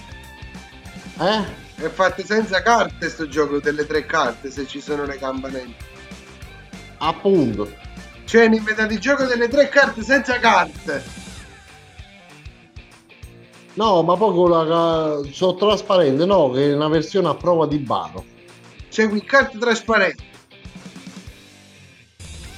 Eh? 1.19 1.65
È 1.79 1.87
fatto 1.89 2.25
senza 2.25 2.63
carte 2.63 3.07
sto 3.07 3.27
gioco 3.27 3.59
delle 3.59 3.85
tre 3.85 4.05
carte 4.05 4.49
se 4.49 4.65
ci 4.65 4.81
sono 4.81 5.05
le 5.05 5.17
campanelle. 5.17 5.75
Appunto. 6.97 7.71
Cioè 8.25 8.45
hanno 8.45 8.55
inventato 8.55 8.93
il 8.93 8.99
gioco 8.99 9.25
delle 9.25 9.47
tre 9.47 9.69
carte 9.69 10.01
senza 10.01 10.39
carte. 10.39 11.03
No, 13.75 14.01
ma 14.01 14.17
poi 14.17 14.33
con 14.33 14.49
la 14.49 15.21
sono 15.31 15.53
trasparente, 15.53 16.25
no, 16.25 16.49
che 16.49 16.71
è 16.71 16.73
una 16.73 16.87
versione 16.87 17.27
a 17.27 17.35
prova 17.35 17.67
di 17.67 17.77
baro. 17.77 18.25
C'è 18.89 19.07
qui 19.07 19.23
carte 19.23 19.59
trasparenti. 19.59 20.25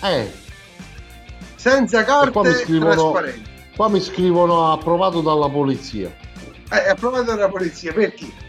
Eh, 0.02 0.32
Senza 1.56 2.00
e 2.00 2.06
qua 2.06 2.24
mi 2.24 2.32
carte 2.32 2.54
scrivono, 2.54 3.12
trasparenti. 3.12 3.50
qua 3.76 3.90
mi 3.90 4.00
scrivono 4.00 4.72
approvato 4.72 5.20
dalla 5.20 5.50
polizia. 5.50 6.10
Eh, 6.72 6.90
approvato 6.90 7.24
dalla 7.24 7.50
polizia, 7.50 7.92
perché? 7.92 8.48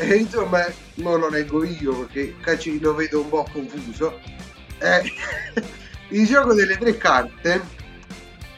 Eh, 0.00 0.16
insomma, 0.16 0.66
non 0.94 1.20
lo 1.20 1.28
leggo 1.28 1.62
io 1.62 2.06
perché 2.06 2.34
cacci, 2.40 2.80
lo 2.80 2.94
vedo 2.94 3.20
un 3.20 3.28
po' 3.28 3.46
confuso. 3.52 4.18
Eh, 4.78 5.12
il 6.08 6.26
gioco 6.26 6.54
delle 6.54 6.78
tre 6.78 6.96
carte, 6.96 7.60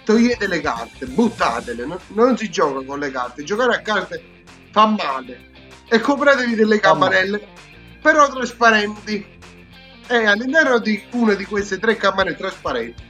togliete 0.04 0.46
le 0.46 0.60
carte, 0.60 1.04
buttatele, 1.06 1.84
no? 1.84 1.98
non 2.10 2.36
si 2.36 2.48
gioca 2.48 2.84
con 2.84 3.00
le 3.00 3.10
carte, 3.10 3.42
giocare 3.42 3.74
a 3.74 3.80
carte 3.80 4.22
fa 4.70 4.86
male. 4.86 5.50
E 5.88 5.98
compratevi 5.98 6.54
delle 6.54 6.78
campanelle, 6.78 7.44
però 8.00 8.32
trasparenti. 8.32 9.26
E 10.06 10.24
all'interno 10.24 10.78
di 10.78 11.02
una 11.10 11.34
di 11.34 11.44
queste 11.44 11.80
tre 11.80 11.96
campanelle 11.96 12.36
trasparenti 12.36 13.02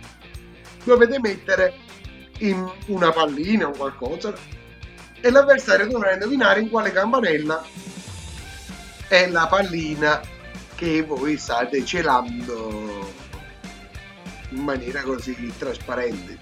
dovete 0.84 1.20
mettere 1.20 1.74
in 2.38 2.66
una 2.86 3.12
pallina 3.12 3.68
o 3.68 3.72
qualcosa 3.72 4.32
e 5.20 5.30
l'avversario 5.30 5.86
dovrà 5.86 6.14
indovinare 6.14 6.60
in 6.60 6.70
quale 6.70 6.92
campanella 6.92 7.62
è 9.12 9.28
la 9.28 9.46
pallina 9.46 10.22
che 10.74 11.02
voi 11.02 11.36
state 11.36 11.84
celando 11.84 13.10
in 14.48 14.62
maniera 14.62 15.02
così 15.02 15.52
trasparente. 15.58 16.38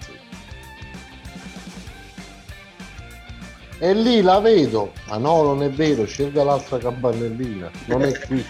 E 3.77 3.93
lì 3.93 4.21
la 4.21 4.39
vedo. 4.39 4.93
Ma 5.09 5.17
no, 5.17 5.43
non 5.43 5.63
è 5.63 5.69
vero, 5.69 6.05
scelga 6.05 6.45
l'altra 6.45 6.77
campanellina. 6.77 7.69
Non 7.87 8.03
è 8.03 8.17
qui. 8.25 8.45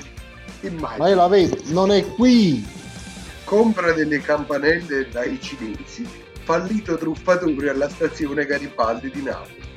Ma 0.77 1.07
io 1.07 1.15
la 1.15 1.27
vedo, 1.27 1.57
non 1.72 1.91
è 1.91 2.06
qui. 2.06 2.64
Compra 3.43 3.91
delle 3.91 4.22
campanelle 4.22 5.10
dai 5.10 5.41
cinesi, 5.41 6.07
fallito 6.43 6.95
truffatore 6.95 7.72
alla 7.72 7.89
stazione 7.89 8.45
Garibaldi 8.45 9.10
di 9.10 9.23
Napoli. 9.23 9.69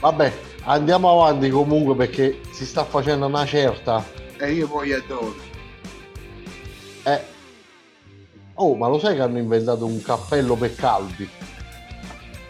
Vabbè, 0.00 0.32
andiamo 0.64 1.10
avanti 1.10 1.48
comunque 1.48 1.94
perché 1.94 2.40
si 2.52 2.66
sta 2.66 2.84
facendo 2.84 3.26
una 3.26 3.46
certa. 3.46 4.04
E 4.38 4.52
io 4.52 4.68
poi 4.68 4.92
adoro. 4.92 5.34
Eh. 7.04 7.34
Oh, 8.54 8.74
ma 8.74 8.88
lo 8.88 8.98
sai 8.98 9.14
che 9.14 9.22
hanno 9.22 9.38
inventato 9.38 9.86
un 9.86 10.02
cappello 10.02 10.56
per 10.56 10.74
calvi? 10.74 11.28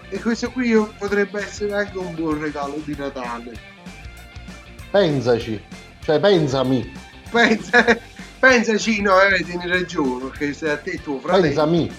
E 0.08 0.20
questo 0.20 0.50
qui 0.50 0.72
potrebbe 0.98 1.42
essere 1.42 1.74
anche 1.74 1.98
un 1.98 2.14
buon 2.14 2.40
regalo 2.40 2.80
di 2.84 2.94
Natale. 2.96 3.52
Pensaci. 4.90 5.60
Cioè, 6.02 6.20
pensami. 6.20 6.90
Pensa, 7.30 7.84
Pensaci, 8.38 9.00
no, 9.02 9.20
eh, 9.20 9.42
tieni 9.42 9.66
ragione, 9.66 10.28
perché 10.28 10.52
se 10.52 10.70
a 10.70 10.76
te 10.76 11.00
tuo 11.02 11.18
fratello... 11.18 11.42
Pensami. 11.42 11.92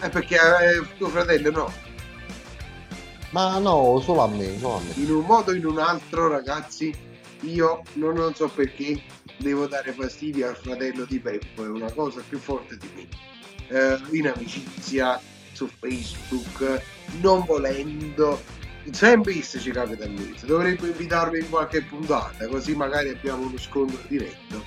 Eh, 0.00 0.08
perché 0.08 0.36
eh, 0.36 0.96
tuo 0.96 1.08
fratello 1.08 1.50
no. 1.50 1.72
Ma 3.36 3.58
no, 3.58 4.00
solo 4.02 4.22
a 4.22 4.28
me, 4.28 4.58
solo 4.58 4.76
a 4.76 4.80
me. 4.80 4.94
In 4.94 5.10
un 5.10 5.26
modo 5.26 5.50
o 5.50 5.54
in 5.54 5.66
un 5.66 5.78
altro, 5.78 6.26
ragazzi, 6.26 6.90
io 7.40 7.82
non, 7.92 8.14
non 8.14 8.34
so 8.34 8.48
perché 8.48 8.98
devo 9.36 9.66
dare 9.66 9.92
fastidio 9.92 10.48
al 10.48 10.56
fratello 10.56 11.04
di 11.04 11.20
Peppo, 11.20 11.62
è 11.62 11.68
una 11.68 11.92
cosa 11.92 12.22
più 12.26 12.38
forte 12.38 12.78
di 12.78 12.88
me. 12.94 13.08
Eh, 13.68 13.98
in 14.16 14.28
amicizia, 14.28 15.20
su 15.52 15.68
Facebook, 15.68 16.80
non 17.20 17.44
volendo, 17.44 18.40
sempre 18.92 19.34
visto 19.34 19.58
ci 19.58 19.70
capita 19.70 20.06
a 20.06 20.08
me. 20.08 20.32
Dovrebbe 20.46 20.86
invitarmi 20.86 21.40
in 21.40 21.50
qualche 21.50 21.82
puntata, 21.82 22.48
così 22.48 22.74
magari 22.74 23.10
abbiamo 23.10 23.48
uno 23.48 23.58
scontro 23.58 23.98
diretto. 24.08 24.64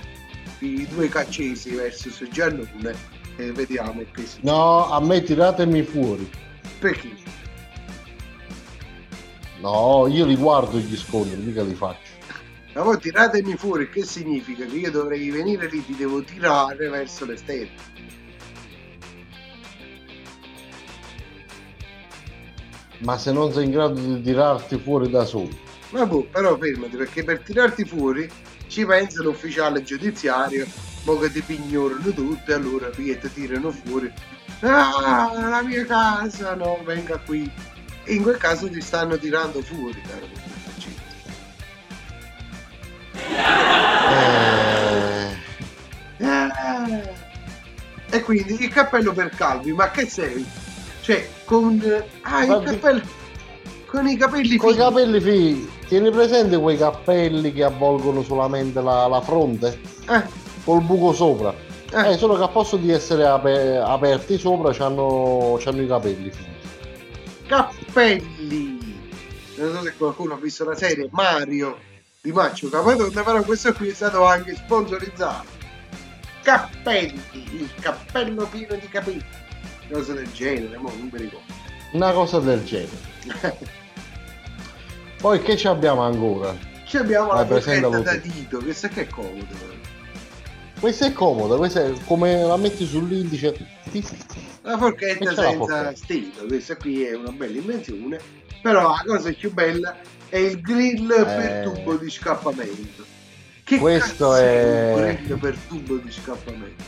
I 0.60 0.86
due 0.86 1.08
caccesi 1.08 1.70
versus 1.70 2.22
Giannone 2.30 2.94
e 3.34 3.50
vediamo 3.50 4.04
che 4.12 4.26
si... 4.26 4.38
No, 4.42 4.88
a 4.88 5.00
me 5.00 5.24
tiratemi 5.24 5.82
fuori. 5.82 6.30
Perché? 6.78 7.19
No, 9.60 10.06
io 10.08 10.24
li 10.24 10.36
guardo 10.36 10.78
gli 10.78 10.96
scontri, 10.96 11.36
mica 11.36 11.62
li 11.62 11.74
faccio. 11.74 12.18
Ma 12.72 12.82
voi 12.82 12.98
tiratemi 12.98 13.56
fuori, 13.56 13.90
che 13.90 14.04
significa? 14.04 14.64
Che 14.64 14.76
io 14.76 14.90
dovrei 14.90 15.28
venire 15.30 15.68
lì, 15.68 15.84
ti 15.84 15.94
devo 15.94 16.22
tirare 16.22 16.88
verso 16.88 17.26
le 17.26 17.36
stelle. 17.36 17.98
Ma 23.00 23.18
se 23.18 23.32
non 23.32 23.52
sei 23.52 23.64
in 23.64 23.70
grado 23.70 24.00
di 24.00 24.22
tirarti 24.22 24.78
fuori 24.78 25.10
da 25.10 25.24
solo. 25.24 25.50
Ma 25.90 26.06
boh, 26.06 26.24
però 26.30 26.56
fermati, 26.56 26.96
perché 26.96 27.24
per 27.24 27.40
tirarti 27.40 27.84
fuori 27.84 28.30
ci 28.68 28.86
pensa 28.86 29.22
l'ufficiale 29.22 29.82
giudiziario, 29.82 30.66
mo 31.04 31.18
che 31.18 31.32
ti 31.32 31.42
pignorano 31.42 32.12
tutti, 32.12 32.52
allora 32.52 32.88
ti 32.90 33.18
tirano 33.34 33.72
fuori. 33.72 34.12
Ah, 34.60 35.32
la 35.34 35.62
mia 35.62 35.84
casa, 35.86 36.54
no, 36.54 36.78
venga 36.84 37.18
qui. 37.18 37.50
E 38.10 38.14
in 38.14 38.22
quel 38.22 38.38
caso 38.38 38.68
ti 38.68 38.80
stanno 38.80 39.16
tirando 39.16 39.62
fuori, 39.62 40.00
caro 40.02 40.26
Francesco. 40.64 41.00
Eh. 46.18 47.08
E 48.12 48.20
quindi 48.22 48.64
il 48.64 48.68
cappello 48.68 49.12
per 49.12 49.28
Calvi, 49.28 49.72
ma 49.72 49.92
che 49.92 50.06
sei? 50.08 50.44
Cioè, 51.02 51.28
con... 51.44 51.80
Ah, 52.22 52.44
cappello... 52.62 53.00
Con 53.86 54.08
i 54.08 54.16
capelli 54.16 54.56
Con 54.56 54.70
i 54.70 54.72
fini. 54.72 54.84
capelli 54.84 55.20
fighi, 55.20 55.70
tieni 55.86 56.10
presente 56.10 56.58
quei 56.58 56.76
cappelli 56.76 57.52
che 57.52 57.62
avvolgono 57.62 58.24
solamente 58.24 58.80
la, 58.80 59.06
la 59.06 59.20
fronte? 59.20 59.80
Eh, 60.08 60.22
Col 60.64 60.82
buco 60.82 61.12
sopra. 61.12 61.54
Eh. 61.92 62.10
Eh, 62.12 62.16
solo 62.18 62.36
che 62.36 62.42
a 62.42 62.48
posto 62.48 62.76
di 62.76 62.90
essere 62.90 63.24
ape- 63.24 63.76
aperti 63.78 64.36
sopra 64.36 64.72
c'hanno, 64.72 65.56
c'hanno 65.60 65.82
i 65.82 65.86
capelli 65.86 66.30
fighi. 66.30 66.48
Cappelli. 67.90 68.78
Non 69.56 69.74
so 69.74 69.82
se 69.82 69.94
qualcuno 69.96 70.34
ha 70.34 70.38
visto 70.38 70.64
la 70.64 70.76
serie 70.76 71.08
Mario 71.10 71.78
di 72.22 72.32
Maccio 72.32 72.68
Capatonda, 72.68 73.22
però 73.22 73.42
questo 73.42 73.72
qui 73.72 73.88
è 73.88 73.94
stato 73.94 74.24
anche 74.24 74.54
sponsorizzato. 74.54 75.58
Cappelli, 76.42 77.20
il 77.32 77.68
cappello 77.80 78.46
pieno 78.46 78.74
di 78.76 78.88
capelli. 78.88 79.24
Cosa 79.90 80.12
del 80.14 80.30
genere, 80.32 80.76
mo 80.78 80.88
non 80.88 81.10
mi 81.12 81.18
ricordo. 81.18 81.52
Una 81.92 82.12
cosa 82.12 82.38
del 82.38 82.64
genere. 82.64 83.08
Poi 85.20 85.42
che 85.42 85.56
ci 85.56 85.66
abbiamo 85.66 86.02
ancora? 86.02 86.56
Ci 86.84 86.96
abbiamo 86.96 87.28
la 87.28 87.44
Vai, 87.44 87.46
presentalo 87.46 87.92
forchetta 87.92 88.16
da 88.16 88.34
dito, 88.34 88.58
questa 88.58 88.88
che 88.88 89.02
è 89.02 89.06
comodo. 89.08 89.54
Questa 90.80 91.06
è 91.06 91.12
comoda, 91.12 91.56
questa 91.56 91.84
è 91.84 91.92
come 92.06 92.42
la 92.42 92.56
metti 92.56 92.86
sull'indice. 92.86 93.54
La 94.62 94.78
forchetta 94.78 95.26
senza 95.26 95.52
forchetta. 95.52 95.94
stilo, 95.94 96.46
questa 96.46 96.76
qui 96.76 97.02
è 97.04 97.14
una 97.14 97.30
bella 97.32 97.58
invenzione, 97.58 98.18
però 98.62 98.88
la 98.88 99.02
cosa 99.06 99.30
più 99.32 99.52
bella 99.52 99.96
è 100.28 100.38
il 100.38 100.60
grill 100.60 101.06
per 101.06 101.50
Eh. 101.50 101.62
tubo 101.64 101.96
di 101.96 102.08
scappamento. 102.10 103.04
Che 103.62 103.78
Questo 103.78 104.34
è- 104.34 104.94
un 104.94 105.00
grill 105.26 105.38
per 105.38 105.56
tubo 105.68 105.96
di 105.96 106.10
scappamento? 106.10 106.84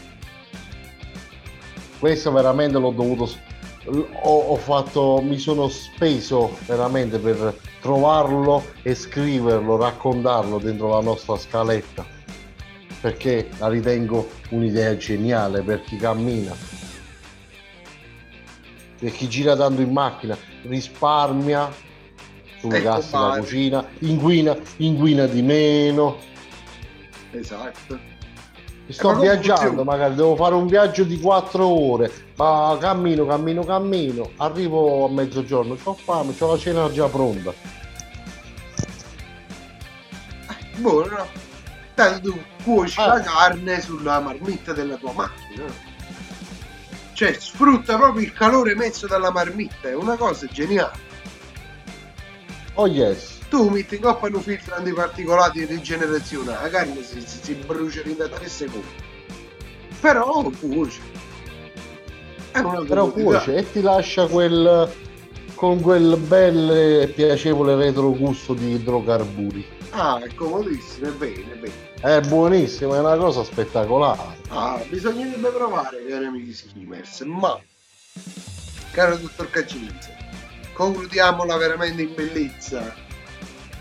Questo 1.98 2.32
veramente 2.32 2.78
l'ho 2.78 2.90
dovuto. 2.90 3.30
Ho, 4.22 4.38
ho 4.38 4.56
fatto. 4.56 5.20
Mi 5.22 5.38
sono 5.38 5.68
speso 5.68 6.56
veramente 6.66 7.18
per 7.18 7.56
trovarlo 7.80 8.64
e 8.82 8.94
scriverlo, 8.94 9.76
raccontarlo 9.76 10.58
dentro 10.58 10.88
la 10.88 11.00
nostra 11.00 11.36
scaletta. 11.36 12.11
Perché 13.02 13.48
la 13.58 13.68
ritengo 13.68 14.30
un'idea 14.50 14.96
geniale 14.96 15.62
per 15.62 15.82
chi 15.82 15.96
cammina. 15.96 16.54
Per 18.98 19.10
chi 19.10 19.28
gira 19.28 19.56
tanto 19.56 19.80
in 19.80 19.90
macchina, 19.90 20.38
risparmia 20.62 21.68
sulle 22.60 22.78
Ecco, 22.78 22.88
casse 22.88 23.10
della 23.10 23.38
cucina, 23.38 23.88
inquina, 23.98 24.56
inquina 24.76 25.26
di 25.26 25.42
meno. 25.42 26.16
Esatto. 27.32 27.98
Sto 28.86 29.08
come 29.08 29.22
viaggiando, 29.22 29.82
magari 29.82 30.14
devo 30.14 30.36
fare 30.36 30.54
un 30.54 30.68
viaggio 30.68 31.02
di 31.02 31.18
4 31.18 31.66
ore, 31.66 32.12
ma 32.36 32.76
cammino, 32.78 33.26
cammino, 33.26 33.64
cammino, 33.64 34.30
arrivo 34.36 35.06
a 35.06 35.08
mezzogiorno, 35.08 35.76
ho 35.82 35.94
fame, 35.94 36.34
ho 36.38 36.52
la 36.52 36.58
cena 36.58 36.90
già 36.92 37.08
pronta. 37.08 37.52
Buono, 40.76 41.16
no? 41.16 41.41
Tanto 41.94 42.30
tu 42.30 42.42
cuoci 42.64 42.98
Ah. 43.00 43.06
la 43.06 43.20
carne 43.20 43.80
sulla 43.80 44.20
marmitta 44.20 44.72
della 44.72 44.96
tua 44.96 45.12
macchina. 45.12 45.64
Cioè, 47.12 47.34
sfrutta 47.38 47.96
proprio 47.96 48.24
il 48.24 48.32
calore 48.32 48.74
messo 48.74 49.06
dalla 49.06 49.30
marmitta, 49.30 49.88
è 49.88 49.94
una 49.94 50.16
cosa 50.16 50.46
geniale. 50.46 51.10
Oh 52.74 52.86
yes, 52.86 53.40
Tu 53.50 53.68
metti 53.68 53.96
in 53.96 54.00
coppa 54.00 54.28
un 54.28 54.40
filtro 54.40 54.74
antiparticolati 54.76 55.58
di 55.58 55.66
rigenerazione, 55.66 56.52
la 56.52 56.68
carne 56.70 57.02
si, 57.02 57.20
si, 57.20 57.38
si 57.42 57.52
brucia 57.54 58.00
in 58.06 58.16
da 58.16 58.26
3 58.28 58.48
secondi. 58.48 58.86
Però 60.00 60.50
cuoce. 60.58 61.00
È 62.50 62.58
una 62.60 62.82
però 62.82 63.08
cuoce 63.08 63.56
e 63.56 63.70
ti 63.70 63.82
lascia 63.82 64.26
quel 64.26 64.90
con 65.54 65.80
quel 65.80 66.16
bel 66.16 66.70
e 67.02 67.08
piacevole 67.08 67.76
retrogusto 67.76 68.54
di 68.54 68.72
idrocarburi. 68.72 69.66
Ah, 69.94 70.18
è 70.22 70.34
comodissimo, 70.34 71.08
è 71.08 71.10
bene, 71.10 71.52
è 71.52 71.56
bene. 71.56 71.74
È 72.00 72.20
buonissimo, 72.26 72.94
è 72.94 72.98
una 72.98 73.16
cosa 73.16 73.44
spettacolare. 73.44 74.38
Ah, 74.48 74.82
bisognerebbe 74.88 75.50
provare, 75.50 76.06
cari 76.06 76.24
amici 76.24 76.54
skimmers, 76.54 77.20
ma, 77.20 77.60
caro 78.92 79.16
dottor 79.18 79.50
Caccinza, 79.50 80.08
concludiamola 80.72 81.56
veramente 81.58 82.02
in 82.02 82.14
bellezza. 82.14 82.94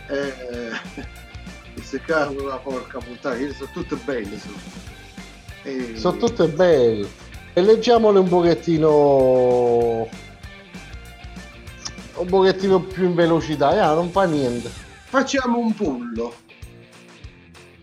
Eh, 0.09 0.71
queste 1.73 2.01
cavolo 2.01 2.47
la 2.47 2.57
porca 2.57 2.97
puttana, 2.99 3.37
io 3.37 3.53
sono 3.53 3.69
tutte 3.71 3.95
belle, 3.95 4.37
sono. 4.37 4.89
Eh, 5.63 5.93
Sono 5.95 6.17
tutte 6.17 6.47
belle. 6.47 7.07
E 7.53 7.61
leggiamole 7.61 8.19
un 8.19 8.27
pochettino. 8.27 10.09
Un 12.15 12.27
pochettino 12.27 12.81
più 12.81 13.05
in 13.05 13.15
velocità, 13.15 13.69
ah, 13.69 13.93
non 13.93 14.09
fa 14.11 14.25
niente. 14.25 14.89
Facciamo 15.11 15.59
un 15.59 15.73
pullo. 15.75 16.33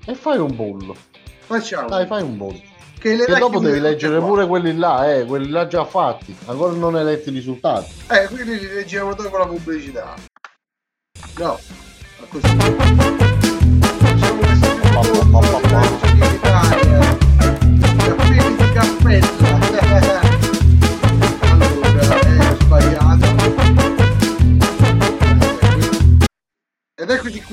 E 0.07 0.15
fai 0.15 0.39
un 0.39 0.57
bollo. 0.57 0.97
Facciamo. 1.41 1.87
Dai, 1.87 2.07
fai 2.07 2.23
un 2.23 2.39
bollo. 2.39 2.59
Che, 2.99 3.17
le 3.17 3.27
E 3.27 3.39
dopo 3.39 3.59
devi 3.61 3.81
leggere 3.81 4.17
qua. 4.17 4.27
pure 4.29 4.47
quelli 4.47 4.75
là, 4.75 5.15
eh, 5.15 5.27
quelli 5.27 5.51
là 5.51 5.67
già 5.67 5.85
fatti. 5.85 6.35
Ancora 6.47 6.73
non 6.73 6.95
hai 6.95 7.05
letto 7.05 7.29
i 7.29 7.33
risultati. 7.33 7.93
Eh, 8.09 8.29
quindi 8.29 8.59
li 8.59 8.69
leggiamo 8.69 9.13
dopo 9.13 9.37
la 9.37 9.47
pubblicità. 9.47 10.15
No, 11.37 11.59
ma 12.19 12.27
così. 12.31 12.57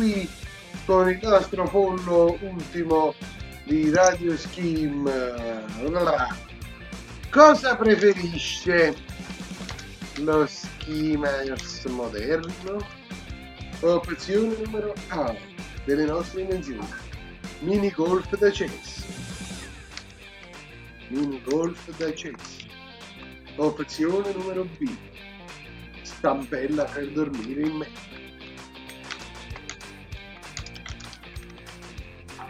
Qui 0.05 0.29
con 0.85 1.09
il 1.09 1.19
nostro 1.23 1.67
pollo 1.67 2.37
ultimo 2.41 3.15
di 3.63 3.89
Radio 3.91 4.37
Skim. 4.37 5.09
Cosa 7.31 7.75
preferisce 7.75 8.95
lo 10.17 10.45
skimmers 10.45 11.85
moderno? 11.85 12.85
Opzione 13.79 14.55
numero 14.63 14.93
A 15.07 15.35
delle 15.85 16.05
nostre 16.05 16.41
invenzioni. 16.41 16.87
Mini 17.61 17.89
golf 17.89 18.37
da 18.37 18.51
cesso. 18.51 19.05
Mini 21.07 21.41
golf 21.43 21.89
da 21.97 22.13
cesso. 22.13 22.67
Opzione 23.55 24.33
numero 24.33 24.67
B. 24.77 24.87
Stampella 26.03 26.83
per 26.83 27.09
dormire 27.09 27.61
in 27.61 27.75
me. 27.77 28.14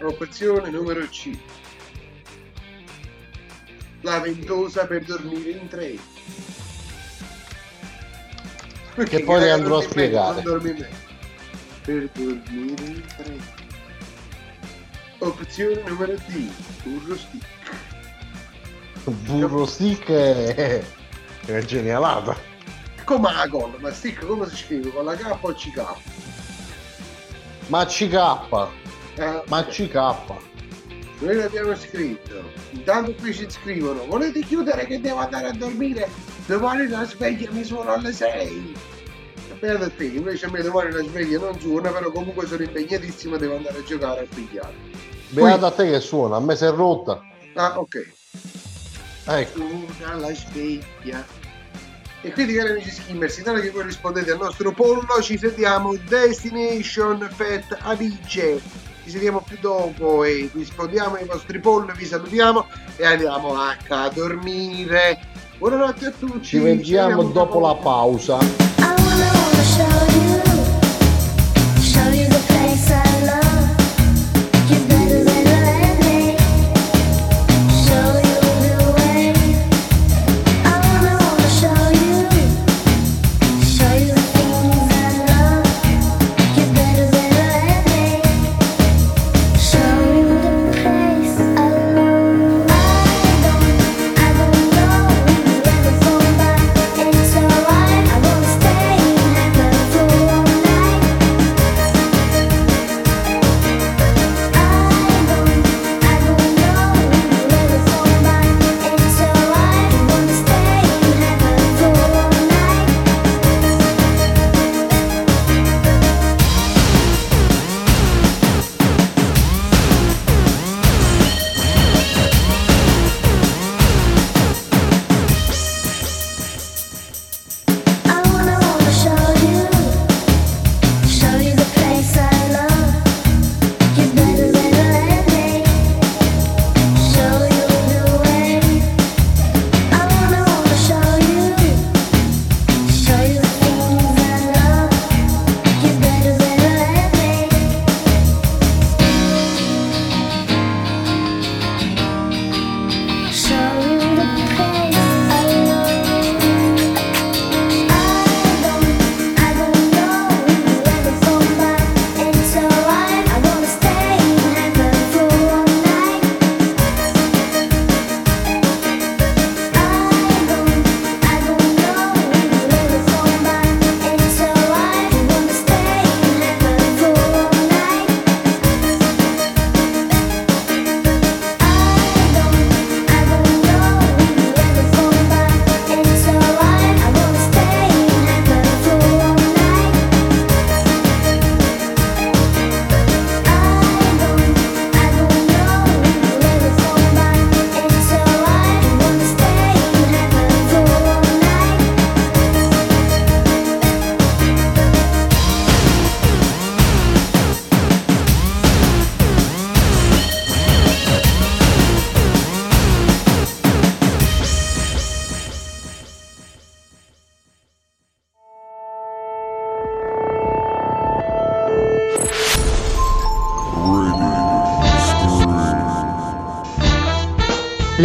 Opzione 0.01 0.69
numero 0.69 1.05
C. 1.07 1.31
la 4.01 4.19
ventosa 4.19 4.85
per 4.85 5.03
dormire 5.03 5.51
in 5.51 5.67
treno. 5.67 6.01
Che 8.95 9.23
poi 9.23 9.39
le 9.39 9.51
andrò 9.51 9.77
a 9.77 9.81
dormire 9.81 9.89
spiegare. 9.89 10.34
non 10.35 10.43
dormi 10.43 10.72
meglio. 10.72 10.85
Per 11.81 12.09
dormire 12.13 12.84
in 12.84 13.03
treno. 13.17 13.43
Opzione 15.19 15.81
numero 15.88 16.13
D, 16.13 16.51
burro 16.84 17.15
stick. 17.15 17.45
Burro 19.03 19.65
stick 19.65 20.09
è, 20.09 20.84
è 21.45 21.59
genialata. 21.63 22.38
Come 23.05 23.34
la 23.34 23.47
colla, 23.49 23.77
ma 23.80 23.91
stick 23.91 24.26
come 24.26 24.47
si 24.49 24.57
scrive? 24.57 24.91
Con 24.91 25.05
la 25.05 25.15
K 25.15 25.38
o 25.41 25.53
CK? 25.53 25.84
Ma 27.67 27.85
CK, 27.85 28.69
Eh, 29.15 29.43
ma 29.47 29.65
CK. 29.65 29.93
Noi 31.19 31.35
l'abbiamo 31.35 31.75
scritto. 31.75 32.51
Intanto 32.71 33.13
qui 33.15 33.33
ci 33.33 33.49
scrivono: 33.49 34.05
Volete 34.05 34.41
chiudere 34.41 34.85
che 34.85 34.99
devo 34.99 35.19
andare 35.19 35.47
a 35.47 35.53
dormire? 35.53 36.09
Domani 36.45 36.87
la 36.87 37.05
sveglia 37.05 37.49
mi 37.51 37.63
suona 37.63 37.93
alle 37.93 38.11
6. 38.11 38.75
Beato 39.59 39.85
a 39.85 39.89
te, 39.89 40.03
invece 40.03 40.45
a 40.45 40.51
me 40.51 40.61
domani 40.61 40.91
la 40.91 41.03
sveglia 41.03 41.39
non 41.39 41.57
suona, 41.59 41.89
però 41.91 42.11
comunque 42.11 42.45
sono 42.45 42.63
impegnatissimo, 42.63 43.37
devo 43.37 43.55
andare 43.55 43.77
a 43.79 43.83
giocare 43.83 44.21
a 44.21 44.25
pigliare. 44.33 44.73
Beata 45.29 45.67
a 45.67 45.71
te 45.71 45.89
che 45.89 45.99
suona, 46.01 46.35
a 46.35 46.39
me 46.41 46.55
si 46.55 46.65
è 46.65 46.71
rotta. 46.71 47.23
Ah, 47.53 47.79
ok. 47.79 48.13
Ecco. 49.27 49.59
Suona 49.97 50.15
la 50.15 50.33
sveglia. 50.33 51.25
E 52.21 52.31
quindi 52.31 52.53
cari 52.55 52.71
amici 52.71 52.89
skimmers, 52.89 53.37
intanto 53.37 53.61
che 53.61 53.69
voi 53.69 53.83
rispondete 53.83 54.31
al 54.31 54.39
nostro 54.39 54.71
pollo, 54.71 55.21
ci 55.21 55.37
sentiamo 55.37 55.95
Destination 55.95 57.29
Pet 57.37 57.77
Adige. 57.81 58.84
Ci 59.06 59.11
sentiamo 59.11 59.40
più 59.41 59.57
dopo 59.61 60.23
e 60.23 60.49
rispondiamo 60.52 61.14
ai 61.14 61.26
vostri 61.26 61.60
polli, 61.60 61.94
vi 61.95 62.06
salutiamo 62.06 62.65
e 62.95 63.06
andiamo 63.06 63.53
a 63.56 64.10
dormire. 64.11 65.19
Buonanotte 65.60 66.07
a 66.07 66.11
tutti. 66.11 66.44
Ci 66.44 66.57
vediamo 66.57 67.22
dopo 67.26 67.60
la 67.60 67.76
pausa. 67.76 68.40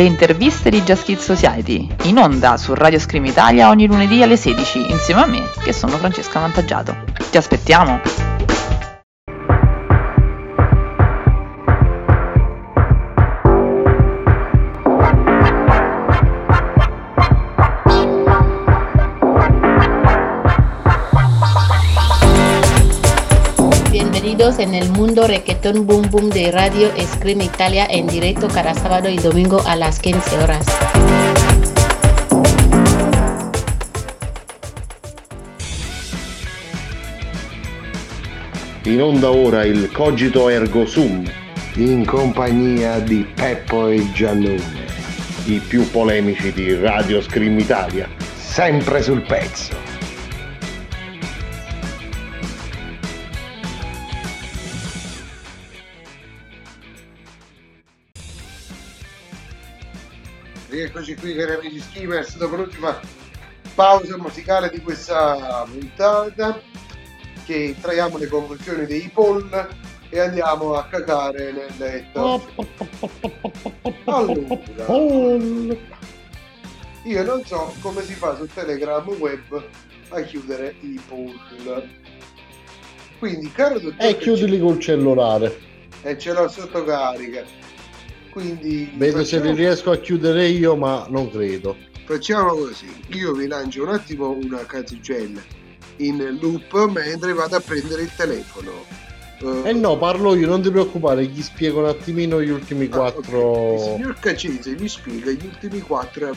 Le 0.00 0.06
interviste 0.06 0.70
di 0.70 0.80
Just 0.80 1.04
Kids 1.04 1.22
Society, 1.22 1.86
in 2.04 2.16
onda 2.16 2.56
su 2.56 2.72
Radio 2.72 2.98
Scream 2.98 3.26
Italia 3.26 3.68
ogni 3.68 3.86
lunedì 3.86 4.22
alle 4.22 4.38
16, 4.38 4.90
insieme 4.90 5.20
a 5.20 5.26
me, 5.26 5.42
che 5.62 5.74
sono 5.74 5.98
Francesca 5.98 6.40
Vantaggiato. 6.40 6.96
Ti 7.30 7.36
aspettiamo! 7.36 8.29
Bienvenidos 24.50 24.58
en 24.58 24.74
el 24.74 24.98
mundo 24.98 25.26
reggaetón 25.26 25.86
boom 25.86 26.10
boom 26.10 26.28
de 26.30 26.50
Radio 26.50 26.90
Scream 26.98 27.40
Italia 27.40 27.86
en 27.88 28.06
directo 28.08 28.48
cada 28.48 28.74
sábado 28.74 29.08
y 29.08 29.16
domingo 29.16 29.62
a 29.64 29.76
las 29.76 30.00
15 30.00 30.38
horas. 30.38 30.66
In 38.84 39.00
onda 39.00 39.30
ora 39.30 39.64
il 39.64 39.92
Cogito 39.92 40.48
Ergo 40.48 40.84
Sum. 40.84 41.24
In 41.76 42.04
compagnia 42.04 42.98
di 42.98 43.24
Peppo 43.34 43.88
e 43.88 44.10
Giannone. 44.12 44.88
I 45.46 45.60
più 45.60 45.88
polemici 45.90 46.52
di 46.52 46.74
Radio 46.74 47.20
Scream 47.20 47.58
Italia. 47.58 48.08
Sempre 48.34 49.00
sul 49.02 49.22
pezzo. 49.22 49.79
Qui 61.20 61.34
cari 61.34 61.52
amici 61.52 61.80
skimmers 61.80 62.36
dopo 62.36 62.56
l'ultima 62.56 62.98
pausa 63.74 64.16
musicale 64.16 64.70
di 64.70 64.80
questa 64.80 65.66
puntata 65.70 66.60
che 67.44 67.74
traiamo 67.80 68.18
le 68.18 68.26
conclusioni 68.28 68.86
dei 68.86 69.10
poll 69.12 69.68
e 70.08 70.18
andiamo 70.18 70.74
a 70.74 70.84
cacare 70.86 71.52
nel 71.52 71.72
letto. 71.78 72.44
Allora, 74.04 74.58
io 77.04 77.22
non 77.24 77.44
so 77.44 77.72
come 77.80 78.02
si 78.02 78.14
fa 78.14 78.34
su 78.36 78.46
Telegram 78.52 79.06
web 79.18 79.64
a 80.10 80.20
chiudere 80.22 80.74
i 80.80 81.00
pull. 81.06 81.38
Quindi, 83.18 83.52
caro 83.52 83.78
dottor 83.78 84.04
E 84.04 84.16
chiudili 84.16 84.58
col 84.58 84.78
cellulare. 84.80 85.58
e 86.02 86.18
ce 86.18 86.32
l'ho 86.32 86.48
sotto 86.48 86.82
carica. 86.84 87.44
Quindi 88.30 88.90
Vedo 88.94 89.24
se 89.24 89.36
li 89.36 89.40
facciamo, 89.42 89.56
riesco 89.56 89.90
a 89.90 89.96
chiudere 89.98 90.46
io, 90.48 90.76
ma 90.76 91.06
non 91.10 91.30
credo. 91.30 91.76
facciamo 92.04 92.54
così. 92.54 92.86
Io 93.08 93.32
vi 93.32 93.46
lancio 93.46 93.82
un 93.82 93.88
attimo 93.90 94.30
una 94.30 94.64
canzigella 94.66 95.40
in 95.96 96.38
loop 96.40 96.88
mentre 96.90 97.32
vado 97.34 97.56
a 97.56 97.60
prendere 97.60 98.02
il 98.02 98.10
telefono. 98.16 98.70
Eh, 99.64 99.70
Eh 99.70 99.72
no, 99.72 99.96
parlo 99.98 100.34
io, 100.34 100.46
non 100.46 100.62
ti 100.62 100.70
preoccupare, 100.70 101.24
gli 101.24 101.42
spiego 101.42 101.80
un 101.80 101.86
attimino 101.86 102.40
gli 102.42 102.50
ultimi 102.50 102.86
Ah, 102.92 102.96
quattro. 102.96 103.38
ok. 103.38 103.72
Il 103.80 103.94
signor 103.96 104.18
Cacese 104.20 104.74
vi 104.74 104.88
spiega 104.88 105.30
gli 105.30 105.44
ultimi 105.46 105.80
quattro. 105.80 106.30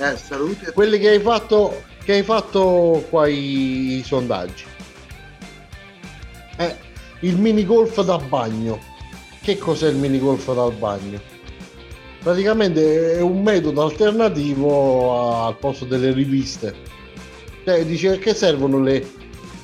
Eh, 0.00 0.16
saluti 0.16 0.64
a 0.66 0.72
Quelli 0.72 0.98
che 0.98 1.08
hai 1.10 1.20
fatto, 1.20 1.82
che 2.04 2.12
hai 2.14 2.22
fatto 2.22 3.04
qua 3.10 3.26
i, 3.26 3.98
i 3.98 4.02
sondaggi. 4.04 4.64
Eh, 6.56 6.76
il 7.20 7.36
mini 7.36 7.64
golf 7.64 8.02
da 8.02 8.16
bagno. 8.18 8.80
Che 9.42 9.58
cos'è 9.58 9.88
il 9.88 9.96
mini 9.96 10.18
golf 10.18 10.52
dal 10.54 10.72
bagno? 10.72 11.20
Praticamente 12.22 13.14
è 13.14 13.20
un 13.20 13.42
metodo 13.42 13.82
alternativo 13.82 15.46
al 15.46 15.56
posto 15.56 15.84
delle 15.84 16.12
riviste. 16.12 16.74
Cioè, 17.64 17.84
dice 17.84 18.18
che 18.18 18.34
servono 18.34 18.80
le, 18.80 19.06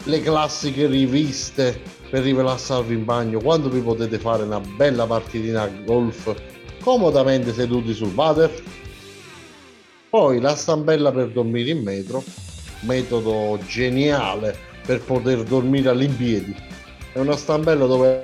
le 0.05 0.20
classiche 0.20 0.86
riviste 0.86 1.80
per 2.09 2.22
rilassarvi 2.22 2.94
in 2.94 3.05
bagno 3.05 3.40
quando 3.40 3.68
vi 3.68 3.80
potete 3.80 4.18
fare 4.18 4.44
una 4.44 4.60
bella 4.60 5.06
partitina 5.06 5.62
a 5.62 5.70
golf 5.84 6.34
comodamente 6.80 7.52
seduti 7.52 7.92
sul 7.92 8.12
water? 8.14 8.52
Poi 10.10 10.40
la 10.40 10.55
stampella 10.55 11.10
per 11.10 11.30
dormire 11.30 11.70
in 11.70 11.82
metro, 11.82 12.22
metodo 12.80 13.59
geniale 13.66 14.56
per 14.86 15.01
poter 15.01 15.42
dormire 15.42 15.88
all'impiedi. 15.88 16.55
È 17.12 17.18
una 17.18 17.36
stampella 17.36 17.86
dove 17.86 18.22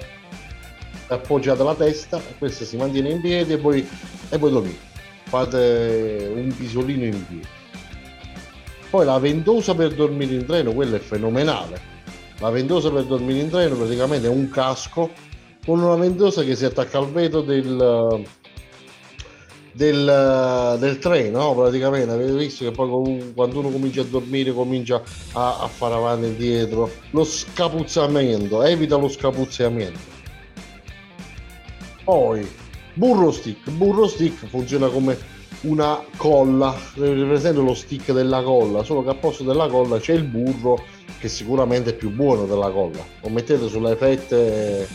appoggiata 1.15 1.65
la 1.65 1.75
testa, 1.75 2.21
questa 2.39 2.65
si 2.65 2.77
mantiene 2.77 3.11
in 3.11 3.21
piedi 3.21 3.53
e 3.53 3.59
poi, 3.59 3.87
e 4.29 4.39
poi 4.39 4.51
dormite. 4.51 4.89
Fate 5.25 6.33
un 6.35 6.55
pisolino 6.57 7.05
in 7.05 7.27
piedi. 7.27 7.47
Poi 8.91 9.05
la 9.05 9.19
ventosa 9.19 9.75
per 9.75 9.95
dormire 9.95 10.35
in 10.35 10.47
treno, 10.47 10.73
quella 10.73 10.97
è 10.97 11.01
fenomenale. 11.01 11.89
La 12.39 12.51
ventosa 12.51 12.91
per 12.91 13.05
dormire 13.05 13.41
in 13.41 13.51
treno 13.51 13.77
praticamente 13.77 14.27
è 14.27 14.31
un 14.31 14.49
casco 14.49 15.11
con 15.65 15.81
una 15.81 15.95
ventosa 15.95 16.43
che 16.43 16.57
si 16.57 16.65
attacca 16.65 16.99
al 16.99 17.11
vetro 17.11 17.43
del, 17.43 18.25
del, 19.73 20.77
del 20.81 20.99
treno, 20.99 21.39
no? 21.39 21.55
praticamente 21.55 22.11
avete 22.11 22.33
visto 22.33 22.65
che 22.65 22.71
poi 22.71 23.33
quando 23.35 23.61
uno 23.61 23.69
comincia 23.69 24.01
a 24.01 24.05
dormire 24.05 24.53
comincia 24.53 25.03
a, 25.33 25.59
a 25.61 25.69
fare 25.69 25.95
avanti 25.95 26.25
e 26.25 26.29
indietro 26.29 26.91
lo 27.11 27.25
scapuzzamento, 27.25 28.63
evita 28.63 28.97
lo 28.97 29.09
scapuzzamento. 29.09 30.20
Poi 32.05 32.49
burro 32.95 33.31
stick, 33.31 33.71
burro 33.71 34.07
stick 34.07 34.47
funziona 34.47 34.89
come 34.89 35.19
una 35.63 36.03
colla, 36.17 36.69
avete 36.69 37.25
presente 37.25 37.61
lo 37.61 37.75
stick 37.75 38.13
della 38.13 38.43
colla, 38.43 38.83
solo 38.83 39.03
che 39.03 39.11
al 39.11 39.19
posto 39.19 39.45
della 39.45 39.69
colla 39.69 39.99
c'è 39.99 40.15
il 40.15 40.25
burro 40.25 40.83
che 41.19 41.29
sicuramente 41.29 41.91
è 41.91 41.95
più 41.95 42.11
buono 42.11 42.47
della 42.47 42.71
colla. 42.71 43.05
Lo 43.23 43.29
mettete 43.29 43.69
sulle 43.69 43.97
fette 43.97 44.89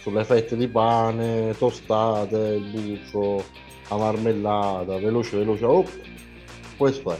sulle 0.00 0.24
fette 0.24 0.56
di 0.56 0.68
pane, 0.68 1.54
tostate, 1.58 2.36
il 2.36 2.70
burro, 2.70 3.44
la 3.88 3.96
marmellata, 3.96 4.98
veloce 4.98 5.38
veloce. 5.38 5.64
Oh, 5.64 5.84
questo 6.76 7.12
è. 7.12 7.18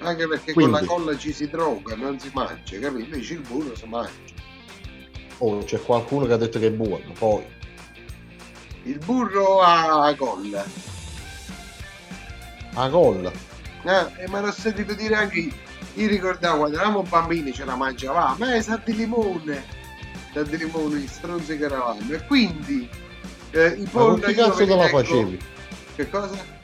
Anche 0.00 0.26
perché 0.26 0.52
Quindi- 0.52 0.72
con 0.72 0.80
la 0.80 0.86
colla 0.86 1.18
ci 1.18 1.32
si 1.32 1.48
droga, 1.48 1.96
non 1.96 2.18
si 2.18 2.30
mangia, 2.32 2.78
capito? 2.78 3.14
Invece 3.14 3.34
il 3.34 3.40
burro 3.46 3.74
si 3.74 3.86
mangia. 3.86 4.10
Oh, 5.38 5.58
c'è 5.64 5.80
qualcuno 5.82 6.24
che 6.24 6.32
ha 6.32 6.36
detto 6.36 6.58
che 6.58 6.68
è 6.68 6.70
buono, 6.70 7.12
poi. 7.18 7.42
Il 8.84 8.98
burro 8.98 9.60
a 9.60 10.14
colla. 10.16 10.64
La 12.72 12.88
colla. 12.88 13.32
Eh, 13.82 14.28
ma 14.28 14.40
l'ho 14.40 14.52
sentito 14.52 14.94
dire 14.94 15.14
anche 15.14 15.38
io. 15.38 15.52
Io 15.94 16.06
ricordavo 16.06 16.58
quando 16.58 16.76
eravamo 16.76 17.02
bambini 17.02 17.52
ce 17.52 17.64
la 17.64 17.74
mangiavamo, 17.74 18.36
ma 18.38 18.54
è 18.54 18.62
sa 18.62 18.80
di 18.84 18.94
limone. 18.94 19.64
Sa 20.32 20.42
di 20.42 20.56
limone, 20.56 20.98
gli 20.98 21.08
stronzi 21.08 21.58
che 21.58 21.64
eravamo. 21.64 22.12
E 22.12 22.24
quindi 22.26 22.88
eh, 23.50 23.66
i 23.78 23.84
polli 23.84 24.20
chi 24.22 24.30
io 24.30 24.44
cazzo 24.44 24.66
te 24.66 24.76
la 24.76 24.88
facevi? 24.88 25.40
Che 25.96 26.10
cosa? 26.10 26.56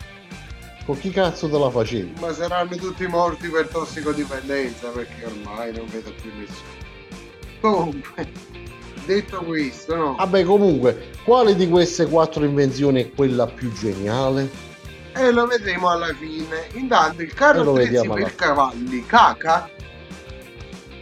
Con 0.84 0.98
chi 0.98 1.10
cazzo 1.10 1.48
te 1.48 1.58
la 1.58 1.70
facevi? 1.70 2.14
Ma 2.20 2.32
saranno 2.32 2.76
tutti 2.76 3.06
morti 3.06 3.48
per 3.48 3.68
tossicodipendenza 3.68 4.88
perché 4.90 5.24
ormai 5.24 5.72
non 5.72 5.86
vedo 5.86 6.12
più 6.20 6.30
nessuno. 6.36 6.82
Comunque, 7.60 8.30
detto 9.04 9.42
questo, 9.44 9.94
no? 9.94 10.14
Vabbè, 10.16 10.44
comunque, 10.44 11.10
quale 11.24 11.54
di 11.54 11.68
queste 11.68 12.06
quattro 12.06 12.44
invenzioni 12.44 13.02
è 13.02 13.10
quella 13.12 13.46
più 13.46 13.72
geniale? 13.72 14.72
E 15.14 15.30
lo 15.30 15.46
vedremo 15.46 15.88
alla 15.90 16.12
fine. 16.14 16.68
Intanto 16.72 17.22
il 17.22 17.32
carro 17.32 17.70
attrezzi 17.72 18.08
per 18.08 18.18
alla- 18.18 18.34
cavalli 18.34 19.06
caca. 19.06 19.70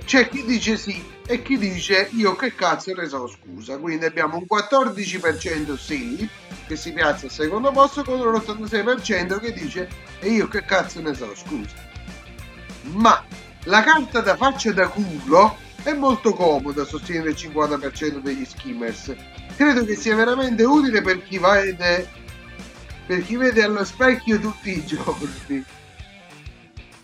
C'è 0.05 0.29
chi 0.29 0.45
dice 0.45 0.77
sì 0.77 1.03
e 1.25 1.41
chi 1.41 1.57
dice 1.57 2.11
io 2.13 2.35
che 2.37 2.55
cazzo 2.55 2.93
ne 2.93 3.07
so 3.09 3.27
scusa. 3.27 3.79
Quindi 3.79 4.05
abbiamo 4.05 4.37
un 4.37 4.45
14% 4.47 5.77
sì 5.77 6.29
che 6.67 6.77
si 6.77 6.93
piazza 6.93 7.27
al 7.27 7.33
secondo 7.33 7.71
posto 7.71 8.05
contro 8.05 8.31
l'86% 8.31 9.39
che 9.41 9.53
dice 9.53 9.89
e 10.21 10.29
io 10.29 10.49
che 10.49 10.65
cazzo 10.65 11.01
ne 11.01 11.15
so 11.15 11.33
scusa. 11.35 11.91
Ma 12.83 13.25
la 13.65 13.83
carta 13.83 14.21
da 14.21 14.37
faccia 14.37 14.73
da 14.73 14.89
culo 14.89 15.57
è 15.83 15.93
molto 15.95 16.33
comoda, 16.33 16.85
sostiene 16.85 17.31
il 17.31 17.37
50% 17.37 18.21
degli 18.21 18.45
skimmers. 18.45 19.15
Credo 19.57 19.85
che 19.85 19.97
sia 19.97 20.15
veramente 20.15 20.63
utile 20.65 21.03
per 21.03 21.23
chi 21.23 21.39
vede 21.39 22.21
per 23.07 23.25
chi 23.25 23.37
vede 23.37 23.63
allo 23.63 23.85
specchio 23.85 24.39
tutti 24.39 24.71
i 24.71 24.87
giorni 24.87 25.65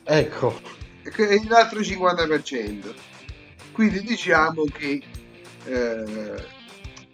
Ecco, 0.05 0.59
e 1.03 1.43
l'altro 1.47 1.81
50%. 1.81 2.95
Quindi 3.73 4.01
diciamo 4.01 4.65
che 4.73 5.03
eh, 5.65 6.47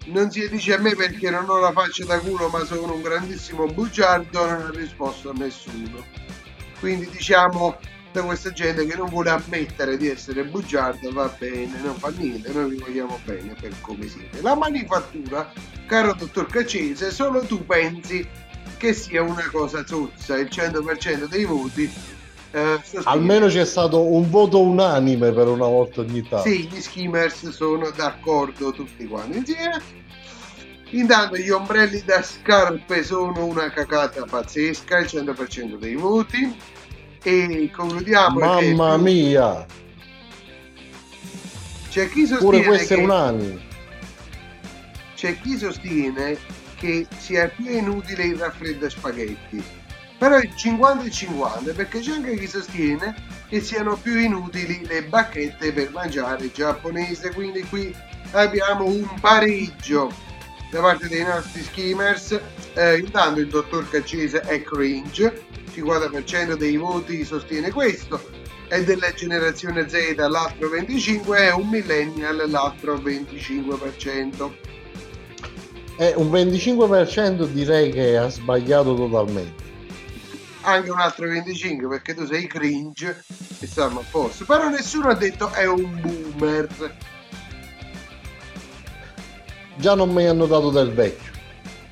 non 0.07 0.31
si 0.31 0.49
dice 0.49 0.75
a 0.75 0.79
me 0.79 0.95
perché 0.95 1.29
non 1.29 1.49
ho 1.49 1.59
la 1.59 1.73
faccia 1.73 2.05
da 2.05 2.21
culo 2.21 2.49
ma 2.49 2.65
sono 2.65 2.95
un 2.95 3.03
grandissimo 3.03 3.67
bugiardo, 3.67 4.47
non 4.47 4.63
ha 4.63 4.71
risposto 4.71 5.31
a 5.31 5.33
nessuno. 5.37 6.05
Quindi 6.79 7.09
diciamo 7.11 7.77
da 8.15 8.23
questa 8.23 8.53
gente 8.53 8.87
che 8.87 8.95
non 8.95 9.09
vuole 9.09 9.31
ammettere 9.31 9.97
di 9.97 10.09
essere 10.09 10.45
bugiardo 10.45 11.11
va 11.11 11.35
bene, 11.37 11.81
non 11.83 11.97
fa 11.97 12.11
niente, 12.11 12.53
noi 12.53 12.71
vi 12.71 12.77
vogliamo 12.77 13.19
bene 13.25 13.57
per 13.61 13.73
come 13.81 14.07
siete. 14.07 14.41
La 14.41 14.55
manifattura, 14.55 15.53
caro 15.87 16.15
dottor 16.15 16.47
Cacese, 16.47 17.11
solo 17.11 17.41
tu 17.41 17.67
pensi 17.67 18.25
che 18.77 18.93
sia 18.93 19.21
una 19.21 19.49
cosa 19.51 19.85
zozza, 19.85 20.39
il 20.39 20.49
100% 20.49 21.27
dei 21.27 21.45
voti 21.45 21.91
eh, 22.53 22.81
almeno 23.03 23.49
c'è 23.49 23.65
stato 23.65 24.13
un 24.13 24.31
voto 24.31 24.61
unanime 24.61 25.33
per 25.33 25.49
una 25.49 25.67
volta 25.67 26.03
ogni 26.03 26.23
tanto. 26.23 26.49
sì, 26.49 26.69
gli 26.69 26.81
skimmers 26.81 27.49
sono 27.49 27.91
d'accordo 27.91 28.71
tutti 28.71 29.09
quanti 29.09 29.39
insieme. 29.39 29.83
Intanto 30.91 31.37
gli 31.37 31.51
ombrelli 31.51 32.05
da 32.05 32.23
scarpe 32.23 33.03
sono 33.03 33.45
una 33.45 33.71
cacata 33.71 34.25
pazzesca, 34.25 34.99
il 34.99 35.07
100% 35.07 35.79
dei 35.79 35.97
voti. 35.97 36.57
E 37.27 37.71
concludiamo 37.75 38.39
che 38.59 38.75
Mamma 38.75 38.97
mia, 38.99 39.67
c'è 41.89 42.09
chi 42.11 42.27
pure 42.39 42.63
sostiene 42.63 42.65
questo 42.67 42.93
è 42.95 42.97
che 42.97 43.03
unanime. 43.03 43.63
c'è 45.15 45.41
chi 45.41 45.57
sostiene 45.57 46.39
che 46.77 47.07
sia 47.17 47.49
più 47.49 47.71
inutile 47.71 48.25
il 48.25 48.37
raffredda 48.37 48.91
spaghetti. 48.91 49.63
Però 50.19 50.37
è 50.37 50.49
50 50.55 51.05
e 51.05 51.11
50 51.11 51.73
perché 51.73 52.01
c'è 52.01 52.13
anche 52.13 52.37
chi 52.37 52.47
sostiene 52.47 53.15
che 53.49 53.61
siano 53.61 53.97
più 53.97 54.19
inutili 54.19 54.87
le 54.87 55.05
bacchette 55.05 55.73
per 55.73 55.91
mangiare 55.93 56.51
giapponese. 56.53 57.33
Quindi 57.33 57.63
qui 57.63 57.95
abbiamo 58.33 58.85
un 58.85 59.09
pareggio 59.21 60.13
da 60.71 60.81
parte 60.81 61.09
dei 61.09 61.25
nostri 61.25 61.63
skimmers. 61.63 62.39
Eh, 62.75 62.99
intanto 62.99 63.41
il 63.41 63.49
dottor 63.49 63.89
Caccese 63.89 64.41
è 64.41 64.63
cringe, 64.63 65.47
50% 65.75 66.55
dei 66.55 66.77
voti 66.77 67.25
sostiene 67.25 67.71
questo. 67.71 68.21
È 68.69 68.83
della 68.83 69.13
generazione 69.13 69.89
Z, 69.89 70.15
l'altro 70.17 70.69
25%, 70.69 71.35
è 71.35 71.53
un 71.53 71.69
millennial, 71.69 72.45
l'altro 72.49 72.97
25%. 72.97 74.53
È 75.97 76.13
un 76.17 76.31
25% 76.31 77.47
direi 77.49 77.91
che 77.91 78.17
ha 78.17 78.29
sbagliato 78.29 78.95
totalmente. 78.95 79.63
anche 80.63 80.91
un 80.91 80.99
altro 80.99 81.29
25 81.29 81.89
perché 81.89 82.15
tu 82.15 82.27
sei 82.27 82.47
cringe 82.47 83.23
e 83.61 83.67
stiamo 83.67 84.01
a 84.01 84.05
posto 84.11 84.47
però 84.47 84.71
nessuno 84.71 85.09
ha 85.09 85.15
detto 85.15 85.51
è 85.51 85.67
un 85.67 86.01
boomer 86.01 86.69
già 89.77 89.95
non 89.95 90.11
mi 90.11 90.27
hanno 90.27 90.47
dato 90.47 90.71
del 90.71 90.93
vecchio. 90.93 91.33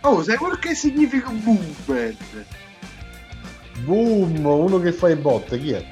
Oh, 0.03 0.23
sai 0.23 0.37
quel 0.37 0.59
che 0.59 0.75
significa 0.75 1.29
boomer? 1.31 2.17
Boom, 3.81 4.45
uno 4.45 4.79
che 4.81 4.93
fa 4.93 5.09
i 5.09 5.17
botte, 5.17 5.59
chi 5.59 5.73
è? 5.73 5.87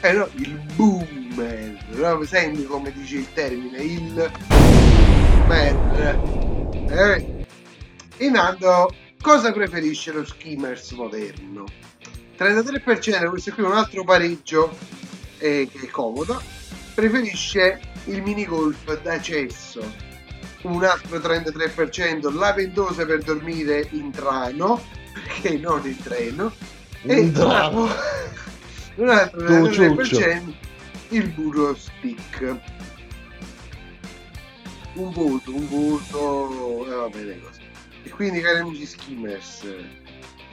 Eh 0.00 0.12
no, 0.12 0.28
il 0.34 0.58
boomer. 0.74 1.76
No, 1.90 2.22
senti 2.24 2.64
come 2.64 2.92
dice 2.92 3.16
il 3.16 3.32
termine, 3.32 3.78
il 3.78 4.30
boomer. 5.46 6.18
Eh. 6.88 7.46
Inando, 8.18 8.94
cosa 9.20 9.52
preferisce 9.52 10.12
lo 10.12 10.24
skimmers 10.24 10.92
moderno? 10.92 11.64
33%, 12.38 13.28
questo 13.28 13.52
qui 13.52 13.62
è 13.62 13.66
un 13.66 13.72
altro 13.72 14.04
pareggio 14.04 14.76
eh, 15.38 15.68
che 15.70 15.86
è 15.86 15.90
comodo. 15.90 16.40
Preferisce 16.94 17.80
il 18.06 18.22
mini 18.22 18.46
golf 18.46 19.00
da. 19.02 19.20
Un 20.62 20.84
altro 20.84 21.18
33% 21.18 22.34
la 22.34 22.52
ventosa 22.52 23.04
per 23.04 23.22
dormire 23.22 23.88
in 23.92 24.10
trano, 24.10 24.82
che 25.42 25.58
non 25.58 25.86
in 25.86 26.00
treno. 26.02 26.52
E 27.02 27.20
In 27.20 27.32
trano. 27.32 27.88
un 28.96 29.08
altro 29.08 29.44
Tu, 29.46 29.52
33% 29.68 30.42
il 31.10 31.28
burro 31.28 31.74
stick. 31.74 32.56
Un 34.94 35.12
voto, 35.12 35.54
un 35.54 35.68
voto, 35.68 36.86
e 36.86 36.94
va 36.94 37.08
bene 37.08 37.38
così. 37.40 37.60
E 38.02 38.10
quindi 38.10 38.40
cari 38.40 38.60
amici 38.60 38.86
skimmers, 38.86 39.64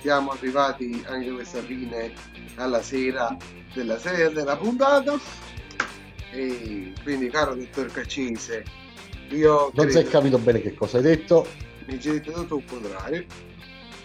siamo 0.01 0.31
arrivati 0.31 1.01
anche 1.07 1.31
questa 1.31 1.61
fine 1.61 2.11
alla 2.55 2.81
sera 2.81 3.35
della 3.73 3.97
sera 3.97 4.29
della 4.29 4.57
puntata. 4.57 5.17
E 6.31 6.93
quindi 7.03 7.29
caro 7.29 7.55
dottor 7.55 7.91
Caccese, 7.91 8.63
io 9.29 9.71
Non 9.73 9.89
si 9.89 9.97
è 9.97 10.01
credo- 10.01 10.09
capito 10.09 10.37
bene 10.39 10.61
che 10.61 10.73
cosa 10.73 10.97
hai 10.97 11.03
detto. 11.03 11.47
mi 11.87 11.99
ci 12.01 12.09
detto 12.11 12.31
tutto 12.33 12.57
il 12.57 12.63
contrario. 12.65 13.25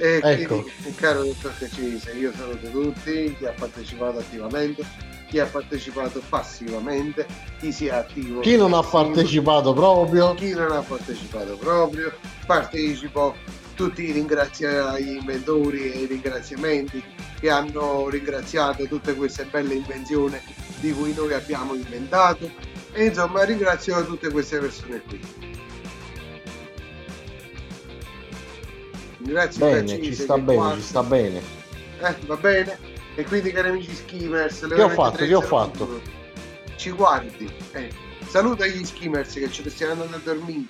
E 0.01 0.21
Ecco. 0.23 0.63
quindi, 0.63 0.95
caro 0.95 1.25
dottor 1.25 1.59
Caccese, 1.59 2.13
io 2.13 2.33
saluto 2.33 2.69
tutti, 2.69 3.35
chi 3.37 3.47
ha 3.47 3.53
partecipato 3.53 4.19
attivamente, 4.19 4.85
chi 5.29 5.41
ha 5.41 5.47
partecipato 5.47 6.23
passivamente, 6.29 7.27
chi 7.59 7.73
si 7.73 7.89
è 7.89 7.95
attivo. 7.95 8.41
Chi 8.41 8.57
non 8.57 8.75
ha 8.75 8.83
partecipato 8.83 9.73
proprio? 9.73 10.35
Chi 10.35 10.53
non 10.53 10.71
ha 10.71 10.83
partecipato 10.83 11.57
proprio, 11.57 12.13
partecipo, 12.47 13.35
tutti 13.75 14.09
i 14.09 14.13
ringrazia 14.13 14.97
gli 15.01 15.17
inventori 15.17 15.93
e 15.93 15.99
i 15.99 16.07
ringraziamenti 16.07 17.03
che 17.41 17.51
hanno 17.51 18.09
ringraziato 18.09 18.87
tutte 18.87 19.15
queste 19.15 19.47
belle 19.51 19.75
invenzioni 19.75 20.41
di 20.79 20.93
cui 20.93 21.13
noi 21.13 21.33
abbiamo 21.33 21.75
inventato 21.75 22.51
e 22.93 23.07
insomma 23.07 23.43
ringrazio 23.43 24.05
tutte 24.05 24.31
queste 24.31 24.59
persone 24.59 25.03
qui. 25.07 25.21
Ringrazio 29.29 29.67
Bene, 29.67 30.03
ci 30.03 30.15
sta 30.15 30.39
bene, 30.39 30.75
ci 30.77 30.81
sta 30.81 31.03
bene. 31.03 31.43
eh, 32.01 32.15
va 32.27 32.37
bene? 32.37 32.79
E 33.15 33.25
quindi 33.25 33.51
cari 33.53 33.69
amici 33.69 33.95
skimmers, 33.95 34.63
le 34.63 34.75
Che 34.75 34.83
ho 34.83 34.89
fatto? 34.89 35.19
23 35.19 35.27
Che 35.27 35.35
ho 35.35 35.41
fatto? 35.43 36.01
Ci 36.77 36.91
guardi, 36.93 37.51
eh. 37.73 37.91
Saluta 38.27 38.65
gli 38.67 38.83
skimmers 38.85 39.35
che 39.35 39.51
ce 39.51 39.63
ne 39.65 39.71
stiamo 39.71 39.93
andando 39.93 40.17
a 40.17 40.21
dormire. 40.21 40.67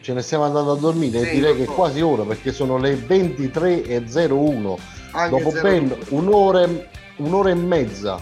Ce 0.00 0.12
ne 0.12 0.22
stiamo 0.22 0.44
andando 0.44 0.72
a 0.72 0.76
dormire 0.76 1.20
Sì, 1.22 1.28
e 1.28 1.30
direi 1.32 1.56
che 1.56 1.62
è 1.64 1.66
quasi 1.66 2.00
ora 2.02 2.22
perché 2.22 2.52
sono 2.52 2.78
le 2.78 2.94
23.01. 2.94 4.78
Anche 5.12 5.30
Dopo 5.42 5.50
02. 5.50 5.60
ben 5.62 5.96
un'ora, 6.10 6.68
un'ora 7.16 7.50
e 7.50 7.54
mezza. 7.54 8.20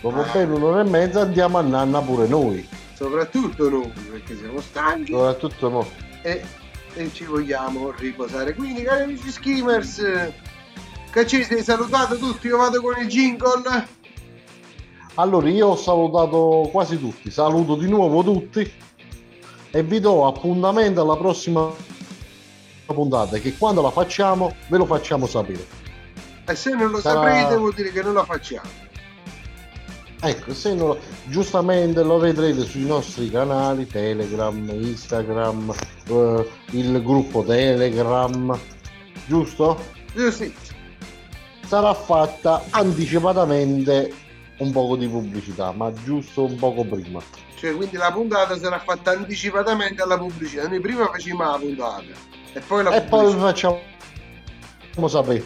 Dopo 0.00 0.20
Ah. 0.20 0.30
ben 0.32 0.50
un'ora 0.52 0.80
e 0.80 0.88
mezza 0.88 1.20
andiamo 1.20 1.58
a 1.58 1.62
nanna 1.62 2.00
pure 2.00 2.26
noi. 2.28 2.66
Soprattutto 2.94 3.68
noi, 3.68 3.92
perché 4.10 4.36
siamo 4.38 4.58
stanchi 4.62 5.12
Soprattutto 5.12 5.70
mo. 5.70 5.86
e, 6.22 6.42
e 6.94 7.10
ci 7.12 7.24
vogliamo 7.24 7.90
riposare. 7.96 8.54
Quindi, 8.54 8.82
cari 8.82 9.02
amici 9.04 9.30
skimmers, 9.30 10.02
Caccese, 11.10 11.54
hai 11.54 11.62
salutato 11.62 12.16
tutti, 12.16 12.46
io 12.46 12.56
vado 12.56 12.80
con 12.80 12.94
il 12.98 13.06
jingle. 13.06 14.00
Allora 15.16 15.46
io 15.50 15.68
ho 15.68 15.76
salutato 15.76 16.70
quasi 16.72 16.98
tutti, 16.98 17.30
saluto 17.30 17.76
di 17.76 17.86
nuovo 17.86 18.22
tutti 18.22 18.72
e 19.70 19.82
vi 19.82 20.00
do 20.00 20.26
appuntamento 20.26 21.02
alla 21.02 21.16
prossima 21.16 21.70
puntata 22.86 23.36
che 23.38 23.56
quando 23.58 23.82
la 23.82 23.90
facciamo 23.90 24.54
ve 24.68 24.78
lo 24.78 24.86
facciamo 24.86 25.26
sapere. 25.26 25.66
E 26.46 26.54
se 26.54 26.70
non 26.74 26.90
lo 26.90 27.00
Sarà- 27.00 27.30
saprete 27.30 27.56
vuol 27.56 27.74
dire 27.74 27.92
che 27.92 28.02
non 28.02 28.14
la 28.14 28.24
facciamo. 28.24 28.68
Ecco, 30.24 30.54
se 30.54 30.72
non, 30.72 30.96
giustamente 31.24 32.04
lo 32.04 32.18
vedrete 32.18 32.62
sui 32.62 32.86
nostri 32.86 33.28
canali 33.28 33.88
Telegram, 33.88 34.68
Instagram, 34.70 35.74
eh, 36.06 36.48
il 36.70 37.02
gruppo 37.02 37.42
Telegram, 37.42 38.56
giusto? 39.26 39.82
Giusti. 40.14 40.54
Sarà 41.66 41.92
fatta 41.92 42.62
anticipatamente 42.70 44.14
un 44.58 44.70
poco 44.70 44.94
di 44.94 45.08
pubblicità, 45.08 45.72
ma 45.72 45.92
giusto 45.92 46.44
un 46.44 46.54
poco 46.54 46.84
prima. 46.84 47.20
Cioè, 47.56 47.74
quindi 47.74 47.96
la 47.96 48.12
puntata 48.12 48.56
sarà 48.56 48.78
fatta 48.78 49.10
anticipatamente 49.10 50.02
alla 50.02 50.18
pubblicità. 50.18 50.68
Noi 50.68 50.78
prima 50.78 51.08
facciamo 51.08 51.50
la 51.50 51.58
puntata 51.58 52.04
e 52.52 52.60
poi 52.60 52.84
la 52.84 52.94
E 52.94 53.02
poi 53.02 53.34
pubblicità. 53.34 53.40
facciamo 53.40 55.08
sapere. 55.08 55.44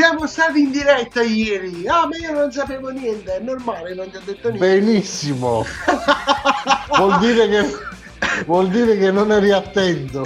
Siamo 0.00 0.26
stati 0.26 0.60
in 0.60 0.70
diretta 0.70 1.20
ieri. 1.20 1.86
Ah, 1.86 2.06
ma 2.06 2.16
io 2.16 2.32
non 2.32 2.50
sapevo 2.50 2.88
niente. 2.88 3.36
È 3.36 3.38
normale, 3.38 3.92
non 3.92 4.10
ti 4.10 4.16
ho 4.16 4.22
detto 4.24 4.48
niente. 4.48 4.66
Benissimo. 4.66 5.62
vuol 6.96 7.18
dire 7.18 7.46
che 7.46 7.76
vuol 8.46 8.70
dire 8.70 8.96
che 8.96 9.10
non 9.10 9.30
eri 9.30 9.52
attento. 9.52 10.22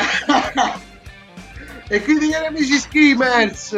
E 1.88 2.02
quindi, 2.02 2.30
cari 2.30 2.46
amici 2.46 2.78
skimmers, 2.78 3.72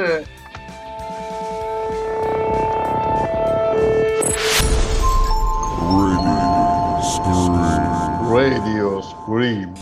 Radio 8.28 9.00
Scream 9.00 9.72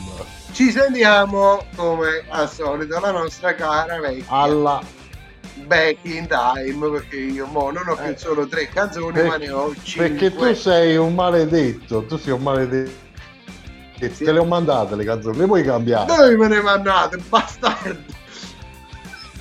ci 0.52 0.70
sentiamo 0.70 1.64
come 1.74 2.24
al 2.28 2.48
solito 2.48 3.00
la 3.00 3.10
nostra 3.10 3.56
cara 3.56 3.98
vecchia 3.98 4.24
alla 4.28 4.80
back 5.66 5.98
in 6.02 6.26
time 6.26 6.90
perché 6.90 7.16
io 7.16 7.46
mo 7.46 7.70
non 7.70 7.88
ho 7.88 7.96
più 7.96 8.14
solo 8.16 8.46
tre 8.46 8.68
canzoni 8.68 9.12
Per- 9.12 9.26
ma 9.26 9.36
ne 9.36 9.50
ho 9.50 9.74
cinque. 9.82 10.08
perché 10.08 10.34
tu 10.34 10.54
sei 10.54 10.96
un 10.96 11.14
maledetto, 11.14 12.04
tu 12.04 12.16
sei 12.18 12.32
un 12.32 12.42
maledetto. 12.42 13.02
Te 13.98 14.32
le 14.32 14.38
ho 14.38 14.44
mandate 14.44 14.96
le 14.96 15.04
canzoni, 15.04 15.38
le 15.38 15.46
puoi 15.46 15.62
cambiare. 15.62 16.06
dove 16.06 16.36
me 16.36 16.48
ne 16.48 16.60
mandate 16.60 17.16
bastardo? 17.28 18.12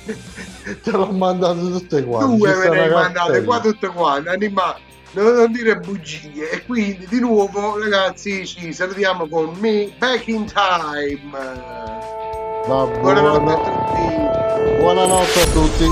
Te 0.82 0.90
l'ho 0.90 1.10
mandate 1.12 1.60
tutte 1.60 2.04
quante. 2.04 2.36
due 2.36 2.54
me 2.56 2.68
ne 2.68 2.80
hai 2.80 2.90
mandate 2.90 3.44
qua 3.44 3.60
tutte 3.60 3.88
quante 3.88 4.30
anima 4.30 4.76
non, 5.12 5.34
non 5.34 5.52
dire 5.52 5.76
bugie. 5.76 6.50
E 6.50 6.64
quindi 6.64 7.06
di 7.08 7.20
nuovo 7.20 7.78
ragazzi 7.78 8.46
ci 8.46 8.72
salutiamo 8.72 9.28
con 9.28 9.54
me 9.58 9.92
back 9.98 10.26
in 10.28 10.46
time. 10.46 11.20
Buonanotte 12.66 13.00
buona- 13.00 13.52
a 13.52 13.56
tutti 13.56 14.43
Buonanotte 14.78 15.40
a 15.40 15.46
tutti. 15.52 15.86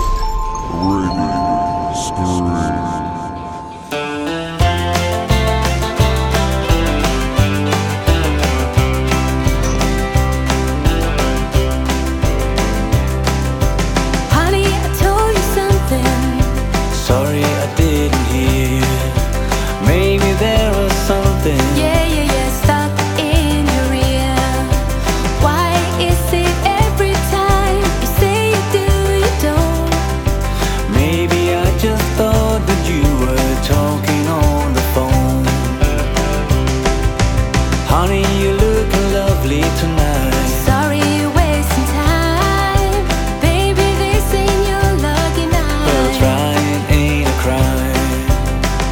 Honey, 38.02 38.26
you're 38.42 38.54
looking 38.54 39.06
lovely 39.14 39.62
tonight. 39.78 40.46
Sorry, 40.66 40.98
you're 41.14 41.30
wasting 41.38 41.86
time. 41.94 42.98
Baby, 43.40 43.86
this 44.02 44.26
ain't 44.42 44.62
your 44.72 44.88
lucky 45.06 45.46
Well, 45.46 46.08
night. 46.10 46.18
trying 46.18 46.82
ain't 46.98 47.28
a 47.28 47.36
crime. 47.44 48.26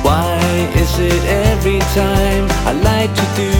Why 0.07 0.39
is 0.83 0.93
it 1.01 1.25
every 1.51 1.81
time 1.91 2.45
I 2.71 2.73
like 2.91 3.13
to 3.21 3.27
do, 3.35 3.51